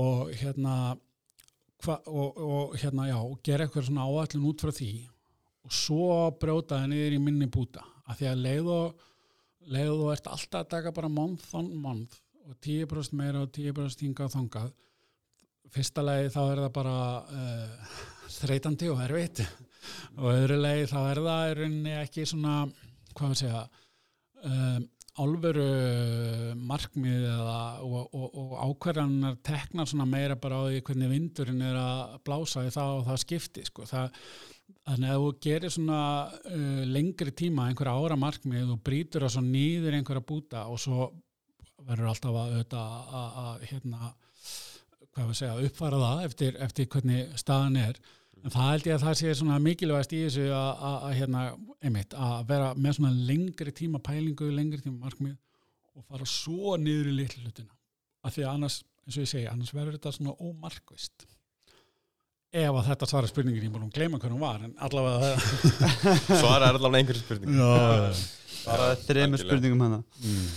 og 0.01 0.30
hérna 0.34 0.76
hva, 1.84 1.99
og, 2.09 2.38
og 2.38 2.76
hérna 2.80 3.09
já 3.11 3.18
gera 3.47 3.66
eitthvað 3.66 3.88
svona 3.88 4.07
áallin 4.09 4.47
út 4.51 4.64
frá 4.64 4.72
því 4.74 4.92
og 5.64 5.74
svo 5.74 6.07
brjóta 6.40 6.80
það 6.80 6.90
niður 6.92 7.16
í 7.16 7.20
minni 7.24 7.49
búta. 7.49 7.84
Af 8.05 8.18
því 8.18 8.30
að 8.30 8.42
leið 8.45 8.70
og 8.74 9.05
leið 9.72 9.92
og 9.95 10.11
ert 10.12 10.26
alltaf 10.28 10.64
að 10.64 10.72
taka 10.74 10.92
bara 10.97 11.12
month 11.12 11.55
on 11.57 11.70
month 11.80 12.18
og 12.45 12.57
10% 12.61 13.16
meira 13.16 13.45
og 13.45 13.53
10% 13.55 14.05
hingað 14.05 14.28
og 14.28 14.34
þangað 14.34 14.72
fyrsta 15.74 16.05
lagi 16.05 16.32
þá 16.34 16.40
er 16.42 16.61
það 16.64 16.72
bara 16.76 16.97
uh, 17.24 17.95
þreytandi 18.34 18.90
og 18.92 19.01
erfitt. 19.07 19.45
Og 20.20 20.28
öðru 20.32 20.59
lagi 20.61 20.90
þá 20.90 20.99
er 21.01 21.22
það 21.24 21.47
í 21.47 21.55
rauninni 21.61 21.97
ekki 22.03 22.26
svona 22.28 22.59
hvað 23.14 23.32
við 23.32 23.40
segja 23.40 23.62
um, 24.45 24.84
álveru 25.14 25.64
markmið 26.58 27.26
eða, 27.30 27.58
og, 27.86 28.14
og, 28.16 28.38
og 28.40 28.54
ákvarðanar 28.66 29.36
teknar 29.46 29.86
svona 29.86 30.06
meira 30.10 30.34
bara 30.40 30.58
á 30.58 30.62
því 30.66 30.80
hvernig 30.88 31.12
vindurinn 31.12 31.62
er 31.62 31.78
að 31.78 32.16
blása 32.26 32.64
í 32.66 32.72
það 32.74 32.96
og 32.96 33.04
það 33.08 33.20
skipti 33.22 33.66
sko. 33.68 33.86
það, 33.86 34.16
þannig 34.88 35.12
að 35.12 35.22
þú 35.22 35.28
gerir 35.46 35.74
svona 35.76 36.00
uh, 36.32 36.82
lengri 36.90 37.34
tíma 37.36 37.68
einhverja 37.68 37.94
ára 37.94 38.18
markmið 38.18 38.74
og 38.74 38.82
brýtur 38.86 39.26
það 39.26 39.36
svo 39.36 39.44
nýður 39.46 39.98
einhverja 40.00 40.26
búta 40.32 40.66
og 40.66 40.82
svo 40.82 41.08
verður 41.84 42.10
alltaf 42.10 42.40
að, 42.40 42.58
að, 42.74 43.38
að, 43.44 43.64
hérna, 43.70 44.12
segja, 45.30 45.54
uppfara 45.68 46.02
það 46.02 46.26
eftir, 46.26 46.60
eftir 46.64 46.90
hvernig 46.90 47.38
staðan 47.38 47.80
er 47.84 48.00
en 48.45 48.53
það 48.53 48.70
held 48.70 48.88
ég 48.88 48.97
að 48.97 49.05
það 49.07 49.18
sé 49.20 49.34
svona 49.38 49.61
mikilvægast 49.64 50.14
í 50.14 50.22
þessu 50.26 50.49
að, 50.53 50.70
að, 50.88 50.97
að 51.09 51.14
hérna, 51.20 51.45
einmitt, 51.80 52.16
að 52.26 52.34
vera 52.51 52.72
með 52.76 52.99
svona 52.99 53.12
lengri 53.30 53.74
tíma 53.76 54.01
pælingu, 54.05 54.51
lengri 54.53 54.82
tíma 54.84 55.07
markmið 55.07 55.36
og 55.95 56.05
fara 56.11 56.28
svo 56.28 56.74
niður 56.80 57.12
í 57.12 57.16
litlu 57.20 57.45
hlutina. 57.45 57.72
Af 58.24 58.36
því 58.36 58.45
að 58.45 58.53
annars, 58.53 58.80
eins 59.05 59.16
og 59.16 59.24
ég 59.24 59.30
segi, 59.30 59.49
annars 59.51 59.74
verður 59.76 59.99
þetta 59.99 60.14
svona 60.16 60.36
ómarkvist 60.40 61.26
ef 62.55 62.70
að 62.70 62.86
þetta 62.86 63.11
svara 63.11 63.28
spurningin, 63.30 63.66
ég 63.66 63.74
að 63.74 63.97
gleyma 63.97 64.20
hvernig 64.22 64.36
hún 64.36 64.45
var 64.45 64.62
en 64.62 64.74
allavega 64.86 65.32
það 65.34 65.86
Svara 66.45 66.68
er 66.68 66.78
allavega 66.78 67.01
einhverju 67.01 67.22
spurning 67.24 67.57
bara 68.64 68.95
þreymur 68.97 69.38
algjörlega. 69.38 69.45
spurningum 69.45 69.82
hana. 69.84 69.99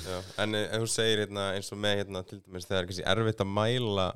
Já, 0.07 0.17
en 0.43 0.55
eh, 0.57 0.69
ef 0.75 0.83
þú 0.83 0.89
segir 0.93 1.23
hérna, 1.23 1.47
eins 1.57 1.71
og 1.73 1.81
með 1.83 2.01
hérna, 2.01 2.23
til 2.27 2.39
dæmis 2.39 2.67
þegar 2.67 2.79
er 2.79 2.89
kannski 2.89 3.07
erfitt 3.13 3.43
að 3.43 3.51
mæla 3.57 4.07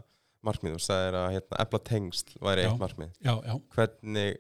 markmið, 0.48 0.78
þú 0.78 0.86
sagðir 0.86 1.18
að 1.20 1.28
hérna, 1.36 1.60
efla 1.66 1.82
tengsl 1.92 2.36
væri 2.42 2.66
Já. 2.66 2.70
eitt 2.70 2.82
markmið 2.82 3.12
já, 3.22 3.34
já, 3.46 3.56
hvernig 3.76 4.36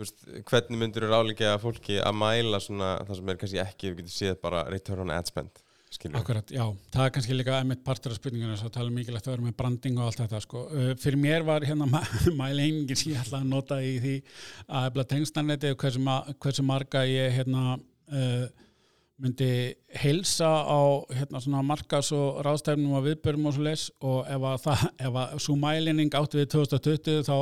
veist, 0.00 0.24
hvernig 0.50 0.80
myndur 0.80 1.06
þú 1.06 1.12
ráleika 1.12 1.54
fólki 1.62 2.00
að 2.02 2.18
mæla 2.22 2.60
svona 2.62 2.96
það 3.04 3.20
sem 3.20 3.30
er 3.30 3.38
kannski 3.42 3.62
ekki, 3.62 3.92
við 3.92 4.02
getum 4.02 4.16
séð 4.16 4.40
bara 4.42 4.64
return 4.70 5.06
on 5.06 5.14
ad 5.14 5.30
spend 5.30 5.62
akkurat, 5.94 6.48
já 6.50 6.64
það 6.90 7.04
er 7.04 7.12
kannski 7.14 7.36
líka 7.36 7.54
einmitt 7.60 7.84
partur 7.86 8.10
af 8.10 8.18
spurninginu 8.18 8.56
svo 8.58 8.70
tala 8.74 8.90
um 8.90 8.96
mikilvægt 8.98 9.28
að 9.28 9.36
vera 9.36 9.44
með 9.46 9.56
branding 9.60 10.00
og 10.00 10.08
allt 10.08 10.22
þetta 10.24 10.40
sko. 10.42 10.62
fyrir 10.98 11.20
mér 11.22 11.46
var 11.46 11.62
hérna 11.62 11.86
mælingin 12.40 12.98
sem 12.98 13.12
ég 13.12 13.20
ætla 13.22 13.38
að 13.38 13.52
nota 13.52 13.78
í 13.78 13.92
því 14.02 14.14
að 14.66 14.88
efla 14.90 15.04
tengslaneti 15.12 15.70
og 15.70 15.78
hversu, 15.84 16.02
ma 16.02 16.16
hversu 16.42 16.66
marga 16.66 17.04
ég 17.06 17.36
hérna 17.38 17.76
uh, 17.76 18.48
myndi 19.22 19.74
heilsa 20.02 20.48
á 20.66 20.80
hérna 21.14 21.62
markas 21.62 22.10
og 22.14 22.40
ráðstæfnum 22.44 22.96
og 22.98 23.06
viðbörum 23.06 23.46
og 23.46 23.54
svo 23.54 23.66
leis 23.66 23.84
og 24.02 24.26
ef 24.26 24.48
að 24.50 24.58
það, 24.64 24.82
ef 25.06 25.18
að 25.22 25.38
svo 25.46 25.54
mælining 25.60 26.16
átti 26.18 26.40
við 26.40 26.50
2020 26.56 27.22
þá 27.28 27.36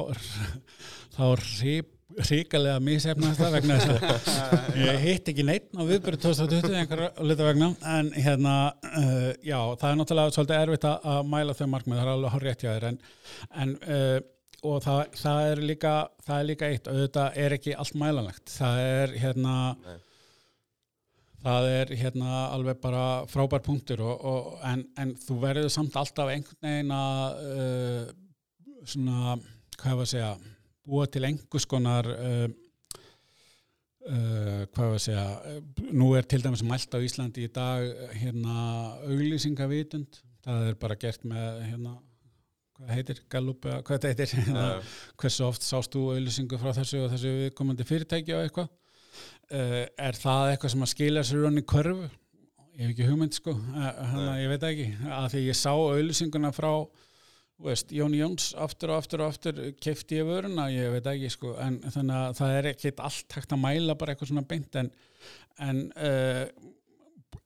þá 1.17 1.25
rip, 1.39 1.89
ríkalega 2.29 2.83
misefnast 2.85 3.41
það 3.41 3.57
vegna 3.57 3.79
þess 3.81 4.37
að 4.43 4.77
ég 4.85 5.01
hitt 5.07 5.33
ekki 5.33 5.49
neitt 5.49 5.73
á 5.73 5.83
viðbyrju 5.89 6.23
2020 6.27 6.77
einhver 6.83 7.07
lita 7.25 7.49
vegna. 7.49 7.71
En 7.95 8.13
hérna, 8.13 8.59
uh, 8.93 9.33
já, 9.41 9.59
það 9.81 9.89
er 9.89 9.99
náttúrulega 10.03 10.37
svolítið 10.37 10.61
erfitt 10.61 10.87
að 10.93 11.25
mæla 11.33 11.57
þau 11.57 11.67
markmið, 11.73 11.99
það 12.03 12.05
er 12.05 12.15
alveg 12.19 12.39
rétt 12.45 12.67
hjá 12.67 12.73
þér. 12.75 12.89
En, 12.91 13.03
en 13.65 13.77
uh, 13.89 14.17
og 14.63 14.79
það, 14.85 15.03
það 15.19 15.51
er 15.51 15.67
líka 15.73 15.93
það 16.23 16.39
er 16.39 16.49
líka 16.53 16.69
eitt, 16.71 16.89
auðvitað 16.91 17.43
er 17.45 17.57
ekki 17.57 17.77
allt 17.81 17.97
mælanlegt, 17.99 18.45
það 18.53 18.87
er 18.87 19.15
hérna 19.25 19.55
Nei. 19.81 20.01
Það 21.43 21.69
er 21.73 21.93
hérna 21.99 22.41
alveg 22.55 22.81
bara 22.83 23.05
frábær 23.31 23.63
punktur 23.65 24.03
og, 24.07 24.25
og, 24.33 24.51
en, 24.69 24.85
en 25.01 25.15
þú 25.19 25.39
verður 25.43 25.71
samt 25.75 25.97
alltaf 25.99 26.31
einhvern 26.33 26.69
veginn 26.69 26.95
að 26.97 27.41
uh, 27.53 28.11
svona, 28.87 29.37
hvað 29.79 29.99
var 29.99 30.07
að 30.07 30.13
segja 30.15 30.33
búa 30.83 31.07
til 31.11 31.25
einhvers 31.27 31.67
konar 31.71 32.09
uh, 32.13 32.47
uh, 34.09 34.63
hvað 34.71 34.87
var 34.87 34.95
að 34.99 35.05
segja 35.07 35.27
nú 35.91 36.13
er 36.19 36.29
til 36.31 36.43
dæmis 36.45 36.65
mælt 36.67 36.95
á 36.95 36.99
Íslandi 37.03 37.47
í 37.47 37.53
dag 37.53 37.87
hérna 38.19 38.57
auglýsingavitund. 39.09 40.23
Það 40.43 40.69
er 40.71 40.79
bara 40.79 40.99
gert 40.99 41.23
með 41.27 41.61
hérna 41.69 41.97
hvað 42.77 42.95
heitir, 42.97 43.19
Gallup 43.31 43.67
eða 43.69 43.83
hvað 43.87 43.99
þetta 43.99 44.11
heitir 44.11 44.33
hérna, 44.41 44.69
hversu 45.21 45.45
oft 45.47 45.67
sást 45.67 45.93
þú 45.95 46.09
auðlýsingu 46.15 46.59
frá 46.59 46.73
þessu 46.75 47.05
og 47.05 47.13
þessu 47.13 47.35
viðkomandi 47.45 47.87
fyrirtæki 47.87 48.35
og 48.35 48.47
eitthvað 48.47 48.71
uh, 49.53 49.79
er 49.87 50.19
það 50.19 50.51
eitthvað 50.51 50.75
sem 50.75 50.85
að 50.87 50.93
skilja 50.95 51.25
sér 51.29 51.47
ronni 51.47 51.65
körfu? 51.75 52.11
Ég 52.73 52.87
hef 52.87 52.93
ekki 52.95 53.07
hugmynd 53.11 53.37
sko. 53.37 53.53
Þannig 53.53 54.29
að 54.33 54.43
ég 54.43 54.53
veit 54.55 54.69
ekki. 54.71 54.85
Að 55.13 55.31
því 55.35 55.43
ég 55.45 55.59
sá 55.59 55.71
auðlýsinguna 55.73 56.53
frá 56.57 56.71
veist, 57.63 57.93
Jón 57.95 58.15
Jóns 58.17 58.53
aftur 58.59 58.93
og 58.95 59.03
aftur 59.03 59.23
og 59.23 59.33
aftur 59.33 59.59
kefti 59.83 60.19
ég 60.19 60.29
vöruna, 60.29 60.71
ég 60.73 60.93
veit 60.95 61.09
ekki 61.13 61.31
sko. 61.33 61.53
En 61.63 61.79
þannig 61.85 62.17
að 62.19 62.39
það 62.41 62.55
er 62.59 62.71
ekkit 62.73 63.03
allt 63.05 63.37
hægt 63.37 63.53
að 63.55 63.63
mæla 63.63 63.99
bara 64.01 64.15
eitthvað 64.15 64.33
svona 64.33 64.47
beint 64.49 64.79
en, 64.81 64.89
en 65.63 65.83
uh, 65.93 66.47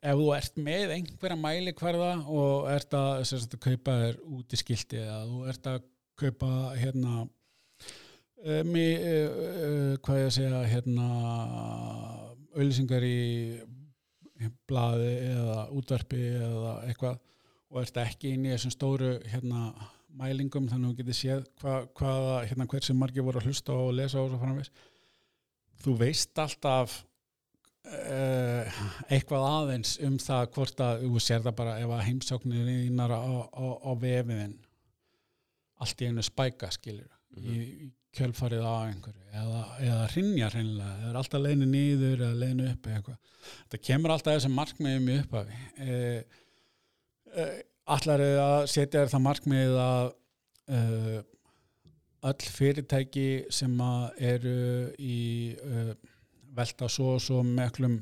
ef 0.01 0.21
þú 0.21 0.31
ert 0.37 0.61
með 0.63 0.95
einhverja 0.97 1.39
mæli 1.41 1.75
hverða 1.77 2.13
og 2.31 2.71
ert 2.73 2.97
að, 2.97 3.27
að 3.37 3.59
kaupa 3.67 3.99
þér 4.03 4.21
út 4.39 4.55
í 4.55 4.61
skilti 4.61 5.03
eða 5.03 5.21
þú 5.27 5.43
ert 5.53 5.71
að 5.73 5.85
kaupa 6.17 6.53
hérna 6.79 7.27
í, 8.45 8.89
uh, 8.97 9.31
uh, 9.31 9.93
hvað 10.05 10.21
ég 10.21 10.29
að 10.29 10.37
segja 10.37 10.63
hérna 10.71 11.07
auðlýsingar 12.57 13.05
í 13.07 13.17
blaði 14.69 15.13
eða 15.33 15.61
útvarpi 15.73 16.21
eða 16.37 16.75
eitthvað 16.87 17.19
og 17.73 17.83
ert 17.83 17.99
ekki 18.05 18.35
inn 18.37 18.47
í 18.47 18.53
þessum 18.53 18.75
stóru 18.75 19.15
hérna 19.27 19.71
mælingum 20.17 20.69
þannig 20.71 20.89
að 20.89 20.93
þú 20.93 21.01
getur 21.01 21.19
séð 21.19 21.43
hva, 21.61 21.75
hvaða 21.99 22.37
hérna 22.47 22.69
hversu 22.71 22.97
margir 22.97 23.27
voru 23.27 23.41
að 23.41 23.51
hlusta 23.51 23.75
og 23.77 23.93
lesa 23.97 24.23
og 24.23 24.31
svo 24.31 24.41
framvegs 24.41 24.73
þú 25.83 25.97
veist 26.01 26.41
alltaf 26.41 26.95
uh, 27.91 28.79
eitthvað 29.13 29.49
aðeins 29.51 29.97
um 30.07 30.17
það 30.23 30.49
hvort 30.57 30.85
að 30.87 31.05
þú 31.05 31.25
sér 31.27 31.45
það 31.45 31.59
bara 31.61 31.77
ef 31.83 31.93
að 31.97 32.07
heimsóknir 32.09 32.71
þínar 32.71 33.17
á, 33.17 33.21
á, 33.51 33.65
á 33.77 33.91
vefiðin 34.01 34.57
allt 35.85 36.01
í 36.01 36.09
einu 36.09 36.25
spæka 36.25 36.71
skilur 36.73 37.11
í, 37.37 37.61
í 37.87 37.91
kjölfarið 38.17 38.65
á 38.65 38.75
einhverju 38.89 39.25
eða, 39.43 39.63
eða 39.85 40.09
hrinja 40.15 40.51
hreinlega 40.53 40.97
eða 40.97 41.11
er 41.11 41.21
alltaf 41.21 41.43
leiðinu 41.45 41.71
niður 41.71 42.27
eða 42.27 42.41
leiðinu 42.43 42.69
upp 42.73 42.89
eða 42.89 42.99
eitthvað. 43.01 43.33
Það 43.71 43.85
kemur 43.89 44.15
alltaf 44.15 44.37
þessum 44.37 44.59
markmiðum 44.61 45.09
í 45.09 45.17
upphafi 45.23 45.61
uh, 45.87 46.43
uh, 47.37 47.57
allar 47.97 48.25
er 48.25 48.43
að 48.43 48.59
setja 48.73 49.03
þér 49.03 49.13
það 49.15 49.25
markmið 49.29 49.79
að 49.85 50.11
uh, 50.77 51.17
öll 52.27 52.51
fyrirtæki 52.57 53.29
sem 53.55 53.81
eru 54.19 54.59
í 54.99 55.21
uh, 55.63 55.93
velta 56.57 56.89
svo 56.91 57.15
og 57.17 57.23
svo 57.23 57.43
meklum 57.47 58.01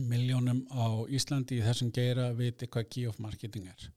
miljónum 0.00 0.64
á 0.74 1.06
Íslandi 1.06 1.60
í 1.60 1.66
þessum 1.66 1.92
geira 1.94 2.30
viti 2.34 2.66
hvað 2.66 2.88
key 2.90 3.06
of 3.10 3.20
marketing 3.22 3.68
er 3.70 3.90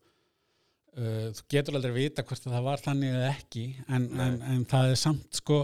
uh, 0.97 1.27
þú 1.37 1.45
getur 1.53 1.77
aldrei 1.79 1.95
vita 1.95 2.25
hvort 2.27 2.47
það 2.47 2.65
var 2.69 2.83
þannig 2.83 3.13
eða 3.13 3.29
ekki 3.35 3.67
en, 3.87 4.09
en, 4.25 4.41
en 4.53 4.65
það 4.69 4.93
er 4.93 4.99
samt 5.01 5.39
sko 5.41 5.63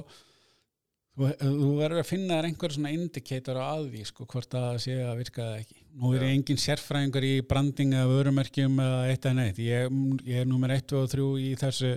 þú, 1.14 1.30
þú 1.42 1.70
verður 1.78 2.02
að 2.02 2.10
finna 2.10 2.42
einhver 2.42 2.76
svona 2.76 2.94
indikator 2.96 3.62
að 3.62 3.88
því 3.94 4.08
sko 4.10 4.28
hvort 4.34 4.50
það 4.56 4.82
sé 4.88 4.98
að 5.04 5.16
virka 5.22 5.46
það 5.46 5.62
ekki. 5.62 5.80
Nú 5.94 6.16
er 6.16 6.26
ég 6.26 6.36
engin 6.40 6.62
sérfræðingur 6.64 7.28
í 7.28 7.36
branding 7.46 7.94
eða 7.94 8.10
vörumerkjum 8.10 8.80
eða 8.82 9.00
eitt 9.12 9.28
eða 9.28 9.38
neitt. 9.38 9.62
Ég, 9.62 10.04
ég 10.26 10.42
er 10.42 10.50
nummer 10.50 10.74
1 10.74 10.96
og 10.98 11.10
3 11.12 11.28
í 11.44 11.54
þessu 11.62 11.94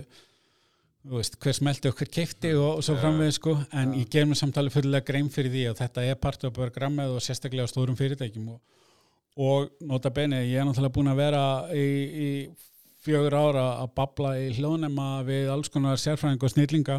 þú 1.07 1.19
veist, 1.21 1.37
hver 1.41 1.55
smelti 1.55 1.89
og 1.89 1.99
hver 1.99 2.09
keifti 2.11 2.53
og, 2.57 2.79
og 2.79 2.85
svo 2.85 2.97
framvegð 2.99 3.35
sko 3.37 3.53
en 3.71 3.93
Já. 3.93 3.99
ég 4.01 4.09
ger 4.11 4.27
mér 4.27 4.39
samtalið 4.41 4.75
fyrirlega 4.75 5.07
grein 5.07 5.29
fyrir 5.31 5.53
því 5.53 5.65
að 5.69 5.81
þetta 5.81 6.03
er 6.03 6.19
part 6.21 6.47
af 6.47 6.55
programmið 6.55 7.15
og 7.15 7.23
sérstaklega 7.23 7.67
á 7.67 7.71
stórum 7.71 7.97
fyrirtækjum 7.99 8.49
og, 8.53 8.59
og 9.37 9.69
nota 9.87 10.11
bene, 10.13 10.41
ég 10.43 10.59
er 10.59 10.67
náttúrulega 10.67 10.95
búin 10.97 11.11
að 11.13 11.21
vera 11.21 11.43
í, 11.71 11.87
í 11.87 12.29
fjögur 13.07 13.35
ára 13.37 13.65
að 13.81 13.93
babla 13.97 14.33
í 14.41 14.51
hljóðnema 14.57 15.07
við 15.27 15.49
alls 15.53 15.71
konar 15.73 15.99
sérfræðing 16.01 16.43
og 16.45 16.53
snillinga 16.53 16.97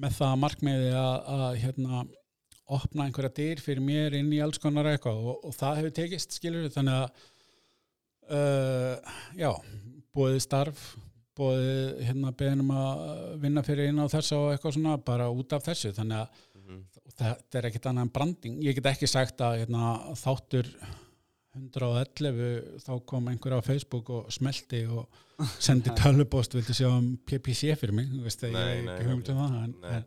með 0.00 0.16
það 0.18 0.38
markmiði 0.42 0.90
að, 0.98 1.16
að 1.36 1.58
hérna, 1.62 2.02
opna 2.74 3.06
einhverja 3.06 3.34
dyr 3.36 3.62
fyrir 3.62 3.84
mér 3.84 4.16
inn 4.18 4.32
í 4.34 4.40
alls 4.42 4.58
konar 4.62 4.88
eitthvað 4.90 5.20
og, 5.20 5.44
og 5.44 5.54
það 5.54 5.80
hefur 5.80 5.96
tekist 6.00 6.34
skilur 6.38 6.70
þannig 6.74 6.96
að 7.02 7.26
uh, 8.34 9.16
já, 9.38 9.50
búið 10.16 10.40
starf 10.42 10.86
búið 11.34 12.02
hérna 12.06 12.30
beðinum 12.38 12.68
að 12.78 13.04
vinna 13.42 13.62
fyrir 13.66 13.90
inn 13.90 13.98
á 14.02 14.06
þessa 14.06 14.38
og 14.38 14.52
eitthvað 14.54 14.76
svona 14.76 14.98
bara 15.02 15.30
út 15.34 15.54
af 15.56 15.64
þessu 15.66 15.94
þannig 15.96 16.24
að 16.24 16.42
Mhm. 16.64 16.84
þetta 17.18 17.58
er 17.58 17.66
ekkit 17.68 17.86
annað 17.90 18.06
en 18.06 18.12
branding 18.14 18.60
ég 18.64 18.76
get 18.78 18.86
ekki 18.88 19.08
sagt 19.10 19.42
að 19.44 19.58
hérna, 19.60 19.88
þáttur 20.16 20.70
111 21.54 22.82
þá 22.84 22.92
kom 23.08 23.30
einhver 23.30 23.56
á 23.56 23.60
Facebook 23.64 24.10
og 24.14 24.32
smelti 24.34 24.84
og 24.86 25.22
sendi 25.66 25.94
tölupost 25.98 26.54
vildi 26.54 26.76
sjá 26.76 26.90
um 26.90 27.14
PPC 27.26 27.74
fyrir 27.80 27.96
mig? 27.96 28.12
Þú 28.12 28.22
veist, 28.26 28.46
ég 28.46 28.54
Nei, 28.54 28.84
nei, 28.86 28.98
ekki 29.00 29.34
um 29.34 29.42
það 29.42 29.58
en, 29.62 29.74
en, 29.90 30.06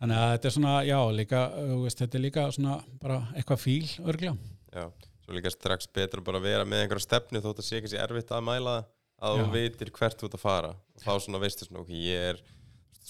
þannig 0.00 0.22
að 0.22 0.32
þetta 0.34 0.50
er 0.50 0.56
svona, 0.56 0.78
já, 0.86 0.98
líka 1.16 1.44
þú 1.56 1.82
veist, 1.84 2.04
þetta 2.04 2.18
er 2.18 2.26
líka 2.26 2.46
svona 2.56 2.78
bara 3.02 3.20
eitthvað 3.34 3.62
fíl 3.64 3.90
örgljá 4.06 4.34
Já, 4.70 4.86
svo 5.24 5.34
líka 5.34 5.50
strax 5.50 5.90
betra 5.90 6.22
bara 6.22 6.38
að 6.38 6.46
vera 6.46 6.66
með 6.68 6.84
einhverja 6.84 7.08
stefnu 7.08 7.42
þótt 7.42 7.62
að 7.62 7.66
sé 7.66 7.80
ekki 7.80 7.92
sé 7.92 8.02
erfitt 8.02 8.30
að 8.34 8.46
mæla 8.46 8.76
að 9.20 9.40
þú 9.40 9.48
veitir 9.52 9.92
hvert 9.94 10.20
þú 10.20 10.28
ert 10.28 10.36
að 10.38 10.44
fara. 10.44 10.72
Og 10.96 11.04
þá 11.04 11.12
svona 11.24 11.40
veistu 11.42 11.66
svona, 11.66 11.84
ok, 11.84 11.92
ég 11.96 12.28
er 12.30 12.40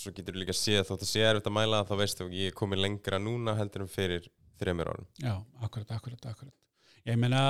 svo 0.01 0.12
getur 0.16 0.38
líka 0.41 0.57
séð 0.57 0.86
þótt 0.88 1.05
að 1.05 1.11
sé 1.12 1.26
erfitt 1.26 1.51
að 1.51 1.57
mæla 1.59 1.82
þá 1.88 1.95
veistu, 2.01 2.26
ok, 2.26 2.36
ég 2.41 2.53
er 2.53 2.57
komin 2.57 2.82
lengra 2.82 3.20
núna 3.22 3.55
heldur 3.59 3.84
en 3.84 3.93
fyrir 3.93 4.26
þreymir 4.61 4.91
árum. 4.91 5.07
Já, 5.20 5.34
akkurat, 5.61 5.93
akkurat, 5.97 6.26
akkurat. 6.32 6.55
Ég 7.09 7.17
meina, 7.17 7.43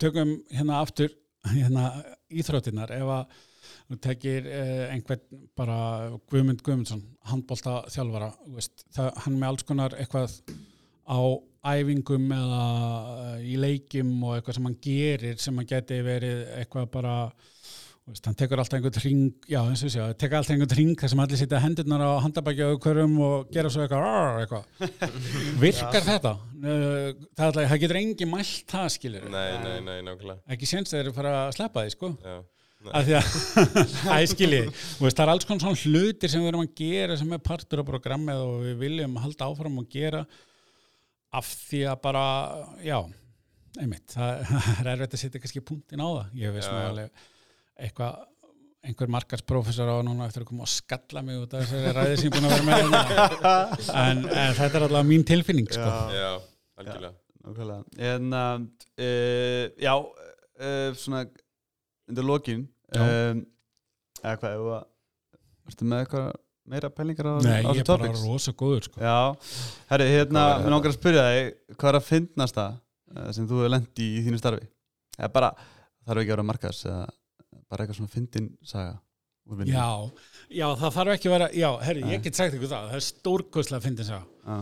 tökum 0.00 0.32
hérna 0.50 0.80
aftur 0.82 1.12
hérna 1.46 1.90
íþróttinnar 2.34 2.90
ef 2.96 3.10
að 3.16 3.36
þú 3.86 3.98
tekir 4.02 4.46
eh, 4.50 4.86
einhvern 4.90 5.42
bara 5.58 5.76
Guðmund 6.30 6.62
Guðmundsson 6.66 7.02
handbólta 7.30 7.80
þjálfara, 7.92 8.32
veist, 8.54 8.86
það, 8.94 9.12
hann 9.24 9.36
með 9.38 9.52
alls 9.52 9.66
konar 9.68 9.94
eitthvað 9.98 10.34
á 11.06 11.18
æfingum 11.76 12.26
eða 12.34 12.62
eh, 13.36 13.44
í 13.52 13.54
leikjum 13.62 14.10
og 14.26 14.36
eitthvað 14.36 14.58
sem 14.58 14.68
hann 14.68 14.80
gerir 14.88 15.42
sem 15.42 15.60
hann 15.60 15.70
geti 15.70 16.00
verið 16.06 16.42
eitthvað 16.58 16.90
bara 16.98 17.16
hann 18.06 18.36
tekur 18.38 18.60
alltaf 18.62 18.76
einhvern 18.78 19.02
ring 19.02 19.22
já, 19.50 19.58
eins 19.66 19.80
og 19.82 19.90
sé, 19.90 20.04
tekur 20.20 20.38
alltaf 20.38 20.54
einhvern 20.54 20.76
ring 20.78 20.92
þar 21.00 21.10
sem 21.10 21.22
allir 21.24 21.40
sitja 21.40 21.58
hendurnar 21.64 22.04
á 22.06 22.10
handabækja 22.22 22.68
og 22.70 22.84
hverjum 22.84 23.16
og 23.26 23.48
gera 23.54 23.72
svo 23.74 23.82
eitthvað, 23.82 24.04
"Arr", 24.06 24.44
eitthvað. 24.44 25.10
Virkar 25.64 26.06
þetta? 26.06 26.32
Uh, 26.56 27.08
það, 27.34 27.46
alltaf- 27.48 27.66
það 27.72 27.80
getur 27.82 27.98
engi 28.02 28.28
mælt 28.30 28.70
það 28.70 28.86
skilur 28.94 29.26
Nei, 29.32 29.48
nei, 29.64 29.74
nei, 29.88 29.96
nákvæmlega. 30.06 30.38
Ekki 30.54 30.68
séns 30.70 30.94
þeir 30.94 31.02
eru 31.08 31.16
fara 31.18 31.34
að 31.48 31.56
sleppa 31.58 31.82
því 31.82 31.94
sko. 31.96 32.12
Já, 32.22 32.36
af 32.94 33.06
því 33.08 33.16
að 33.18 33.28
veist, 35.02 35.18
það 35.18 35.22
er 35.26 35.32
alls 35.34 35.46
konar 35.48 35.64
svona 35.66 35.82
hlutir 35.82 36.30
sem 36.30 36.44
við 36.44 36.52
erum 36.52 36.62
að 36.62 36.74
gera 36.78 37.16
sem 37.18 37.32
er 37.34 37.42
partur 37.42 37.82
af 37.82 37.88
programmið 37.90 38.42
og 38.46 38.58
við 38.68 38.76
viljum 38.86 39.16
halda 39.18 39.48
áfram 39.50 39.80
að 39.82 39.88
gera 39.98 40.20
af 41.36 41.48
því 41.66 41.80
að 41.90 41.98
bara 42.06 42.24
já, 42.86 43.00
einmitt 43.82 44.14
það 44.14 44.44
er 44.78 44.92
erfitt 44.94 45.16
að 45.18 45.24
setja 45.26 45.42
kannski 45.42 45.64
punktin 45.66 46.04
á 46.06 46.06
það. 46.06 46.36
Ég 46.38 46.54
veist 46.54 46.70
Já, 46.70 46.76
nú 46.76 46.84
já. 46.84 46.92
alveg 46.92 47.24
eitthvað 47.80 48.24
einhver 48.86 49.10
markarsprófessor 49.10 49.88
á 49.90 49.96
núna 50.06 50.28
eftir 50.28 50.44
að 50.44 50.50
koma 50.52 50.66
og 50.66 50.70
skalla 50.70 51.22
mig 51.26 51.40
út 51.42 51.54
af 51.58 51.64
þessari 51.66 51.94
ræði 51.96 52.18
sem 52.20 52.28
ég 52.28 52.30
er 52.30 52.36
búin 52.36 52.46
að 52.46 52.54
vera 52.54 52.66
með 52.68 52.82
hérna. 53.10 53.54
en, 54.06 54.20
en 54.30 54.54
þetta 54.60 54.78
er 54.78 54.86
alltaf 54.86 55.08
mín 55.08 55.24
tilfinning 55.26 55.70
sko. 55.74 55.88
já, 56.14 56.28
algjörlega 56.78 57.14
Nákvæmlega 57.46 58.10
En 58.12 58.32
uh, 58.34 58.62
uh, 59.02 59.64
já 59.82 59.92
uh, 59.96 60.94
svona 60.98 61.24
undir 62.06 62.26
lokin 62.26 62.64
um, 62.94 63.42
eða 64.22 64.36
hvað, 64.40 64.54
ef 64.54 64.72
að 64.76 65.70
ertu 65.72 65.90
með 65.90 66.04
eitthvað 66.04 66.28
meira 66.66 66.90
pælingar 66.94 67.26
á, 67.30 67.34
Nei, 67.46 67.60
á 67.62 67.70
ég 67.70 67.82
þessu 67.82 67.82
er 67.82 67.90
bara 67.90 68.06
topics? 68.06 68.22
rosa 68.26 68.52
góður 68.58 68.86
sko. 68.88 69.02
Já, 69.02 69.18
herri, 69.92 70.06
hérna, 70.14 70.46
mér 70.62 70.72
langar 70.74 70.90
að 70.90 70.96
spyrja 70.98 71.26
þig 71.30 71.76
hvað 71.78 71.90
er 71.92 71.98
að 72.00 72.08
finnast 72.08 72.58
það 72.58 72.72
uh, 72.78 73.28
sem 73.36 73.46
þú 73.46 73.60
hefur 73.60 73.74
lendi 73.76 74.08
í 74.16 74.24
þínu 74.26 74.40
starfi 74.42 74.66
eða 75.18 75.30
bara, 75.34 75.52
þarf 76.06 76.22
ekki 76.22 76.30
að 76.32 76.36
vera 76.36 76.46
markas 76.50 76.82
eða 76.86 77.04
bara 77.70 77.84
eitthvað 77.84 78.00
svona 78.00 78.14
fyndin 78.14 78.52
saga 78.66 78.96
og. 79.46 79.62
Já, 79.66 79.86
já, 80.50 80.66
það 80.74 80.94
þarf 80.96 81.14
ekki 81.14 81.30
að 81.30 81.34
vera, 81.36 81.48
já, 81.54 81.68
herri, 81.86 82.02
ég 82.10 82.24
get 82.24 82.38
sagt 82.38 82.56
ykkur 82.56 82.70
það, 82.70 82.88
það 82.90 82.98
er 82.98 83.06
stórkostlega 83.06 83.80
að 83.80 83.86
fyndi 83.86 84.06
sá. 84.06 84.16
Já. 84.18 84.56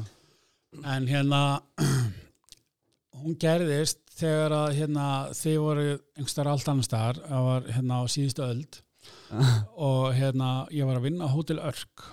En 0.94 1.08
hérna, 1.08 1.40
hún 3.22 3.38
gerðist 3.40 4.02
þegar 4.18 4.56
að 4.58 4.76
hérna, 4.80 5.08
þið 5.38 5.58
voru 5.62 5.86
einhverstaðar 5.94 6.52
allt 6.52 6.70
annar 6.72 6.88
staðar, 6.88 7.22
það 7.24 7.48
var 7.48 7.68
hérna 7.78 8.00
á 8.00 8.04
síðustu 8.14 8.46
öld 8.46 8.80
og 9.88 10.06
hérna, 10.18 10.52
ég 10.74 10.88
var 10.88 11.00
að 11.00 11.08
vinna 11.08 11.28
á 11.30 11.34
Hótel 11.34 11.60
Örk 11.64 12.08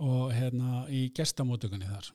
og 0.00 0.30
hérna 0.32 0.84
í 0.92 1.08
gestamótökunni 1.16 1.88
þar. 1.88 2.12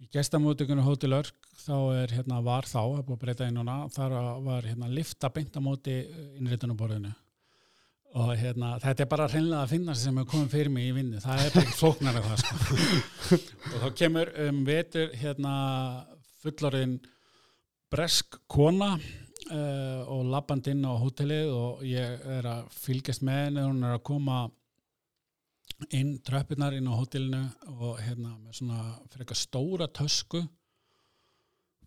Í 0.00 0.08
gestamótökunni 0.14 0.80
á 0.80 0.88
Hótel 0.88 1.16
Örk 1.16 1.50
þá 1.60 1.76
er 2.00 2.14
hérna 2.16 2.40
var 2.44 2.64
þá, 2.68 2.80
það 2.80 3.00
er 3.00 3.08
búið 3.08 3.18
að 3.18 3.24
breyta 3.26 3.48
inn 3.50 3.58
núna, 3.60 3.80
þar 3.92 4.14
var 4.46 4.68
hérna 4.68 4.88
lifta 4.88 5.28
beint 5.32 5.56
á 5.56 5.60
móti 5.60 5.98
innréttunaborðinu 6.40 7.12
og 8.18 8.30
hérna, 8.34 8.72
þetta 8.82 9.04
er 9.04 9.08
bara 9.10 9.28
hreinlega 9.30 9.62
að 9.62 9.72
finna 9.74 9.94
sem 9.94 10.16
hefur 10.18 10.30
komið 10.32 10.54
fyrir 10.54 10.72
mig 10.74 10.88
í 10.88 10.94
vinnu, 10.96 11.20
það 11.22 11.42
er 11.44 11.52
bara 11.54 11.74
flóknar 11.78 12.18
af 12.18 12.28
það 12.28 12.40
sko. 12.42 12.78
og 13.70 13.76
þá 13.84 13.88
kemur 14.00 14.32
um 14.46 14.62
vetur 14.66 15.12
hérna 15.20 15.54
fullorinn 16.42 16.96
bresk 17.90 18.40
kona 18.50 18.94
uh, 18.96 20.00
og 20.10 20.24
labband 20.30 20.70
inn 20.72 20.86
á 20.86 20.92
hótelið 20.98 21.52
og 21.54 21.84
ég 21.86 22.24
er 22.38 22.48
að 22.50 22.70
fylgjast 22.80 23.22
með 23.26 23.44
henni 23.44 23.66
hún 23.68 23.84
er 23.86 23.98
að 23.98 24.06
koma 24.10 24.40
inn 25.96 26.16
tröppunar 26.26 26.74
inn 26.76 26.90
á 26.90 26.94
hótelinu 26.98 27.44
og 27.78 28.00
hérna 28.02 28.34
með 28.40 28.58
svona 28.58 28.82
frekar 29.14 29.38
stóra 29.38 29.86
tösku 29.86 30.42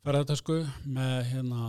ferðartösku 0.03 0.57
með 0.88 1.19
hérna 1.30 1.67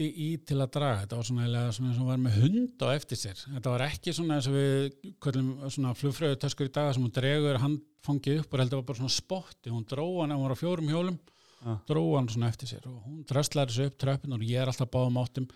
bandi 0.00 0.08
í 0.16 0.28
til 0.46 0.58
að 0.60 0.70
draga. 0.74 1.00
Þetta 1.02 1.16
var 1.18 1.26
svona, 1.28 1.42
eiginlega 1.44 1.72
svona 1.76 1.90
eins 1.90 2.00
og 2.00 2.08
var 2.08 2.20
með 2.20 2.36
hund 2.40 2.84
á 2.84 2.88
eftir 2.94 3.18
sér. 3.20 3.40
Þetta 3.56 3.72
var 3.74 3.84
ekki 3.84 4.14
svona 4.16 4.36
eins 4.36 4.48
og 4.48 4.54
við 4.56 5.10
köllum 5.20 5.50
svona 5.68 5.94
flugfröðu 5.98 6.38
töskur 6.40 6.68
í 6.68 6.72
dag 6.72 6.94
sem 6.94 7.04
hún 7.04 7.12
dregur 7.12 7.60
handfangið 7.60 8.40
upp 8.40 8.54
og 8.54 8.62
heldur 8.62 8.80
var 8.80 8.86
bara 8.88 9.00
svona 9.00 9.14
spotti. 9.14 9.70
Hún 9.70 9.84
dróða 9.84 10.22
hann, 10.24 10.34
hún 10.36 10.46
var 10.46 10.56
á 10.56 10.62
fjórum 10.62 10.88
hjólum 10.88 11.18
Já. 11.60 11.76
dróða 11.90 12.16
hann 12.16 12.30
svona 12.32 12.48
eftir 12.48 12.70
sér 12.70 12.88
og 12.88 13.04
hún 13.04 13.26
dröstlar 13.28 13.68
þessu 13.68 13.90
upp 13.90 13.98
tröppin 14.00 14.36
og 14.36 14.46
ég 14.46 14.62
er 14.62 14.72
alltaf 14.72 14.90
báðum 14.90 15.20
áttum. 15.20 15.50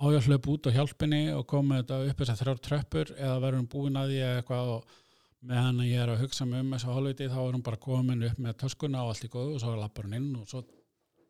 Á 0.00 0.04
ég 0.08 0.18
að 0.18 0.30
hlaupa 0.30 0.52
út 0.56 0.66
á 0.72 0.76
hjálpinni 0.78 1.22
og 1.36 1.46
koma 1.46 1.82
þetta 1.82 2.00
upp 2.08 2.22
þessar 2.22 2.40
þrjár 2.40 2.62
tröppur 2.64 3.14
eða 3.18 3.38
verður 3.44 3.60
hún 3.60 3.72
búin 3.76 4.00
að 4.00 4.16
eða 4.16 4.38
eitthvað 4.40 4.76
og 4.78 4.98
meðan 5.42 5.82
ég 5.84 6.00
er 6.00 6.10
að 6.10 6.22
hugsa 6.22 6.46
mig 6.46 6.62
um 6.62 6.72
þessu 6.72 6.94
hálfviti 6.94 7.28
þá 7.28 7.38
er 7.42 7.56
hún 7.56 7.66
bara 7.66 7.82
komin 7.82 8.24
upp 8.24 8.40
með 8.40 8.56
töskuna 8.62 9.02
og 9.02 9.12
allt 9.12 9.26
í 9.26 9.30
góðu 9.30 9.56
og 9.56 9.62
svo 9.62 9.74
lappar 9.76 10.06
hún 10.06 10.16
inn 10.18 10.28
og 10.38 10.48
svo 10.48 10.62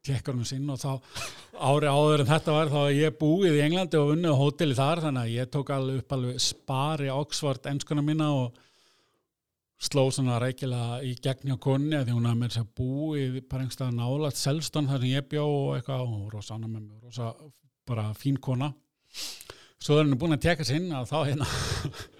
hún 0.02 0.44
sinn 0.48 0.70
og 0.72 0.80
þá 0.82 0.98
ári 1.62 1.86
áður 1.86 2.24
en 2.24 2.30
þetta 2.32 2.54
var 2.56 2.70
þá 2.72 2.78
var 2.80 2.92
ég 2.96 3.18
búið 3.20 3.54
í 3.54 3.62
Englandi 3.62 3.98
og 4.00 4.12
unnið 4.16 4.34
á 4.34 4.40
hóteli 4.40 4.74
þar 4.74 5.02
þannig 5.04 5.22
að 5.22 5.34
ég 5.36 5.50
tók 5.52 5.70
alveg 5.70 6.00
upp 6.02 6.12
alveg 6.16 6.40
spari 6.42 7.10
Oxford 7.14 7.68
enskuna 7.70 8.02
mína 8.02 8.32
og 8.34 8.58
sló 9.82 10.08
svona 10.14 10.40
rækilega 10.42 11.00
í 11.06 11.14
gegn 11.22 11.52
hjá 11.52 11.58
konni 11.62 11.96
að 11.98 12.08
því 12.08 12.16
hún 12.16 12.26
hafði 12.26 12.40
með 12.40 12.50
þess 12.50 12.62
að 12.62 12.74
búið 12.80 13.38
bara 13.46 13.62
einhverstað 13.62 13.94
nálat 13.96 14.38
Selstone 14.38 14.90
þar 14.90 15.02
sem 15.02 15.12
ég 15.12 15.30
bjó 15.30 15.46
og 15.46 15.70
eitthvað 15.76 16.02
og 16.02 16.10
hún 16.10 16.24
var 16.26 16.36
rosa 16.36 16.54
annað 16.56 16.74
með 16.74 16.82
mig, 16.82 16.98
rosa 17.02 17.30
bara 17.86 18.04
fín 18.18 18.38
kona. 18.42 18.72
Svo 19.82 19.98
er 19.98 20.04
henni 20.04 20.18
búin 20.18 20.34
að 20.36 20.44
teka 20.48 20.66
sinn 20.66 20.90
að 20.94 21.10
þá 21.10 21.18
hérna 21.30 21.48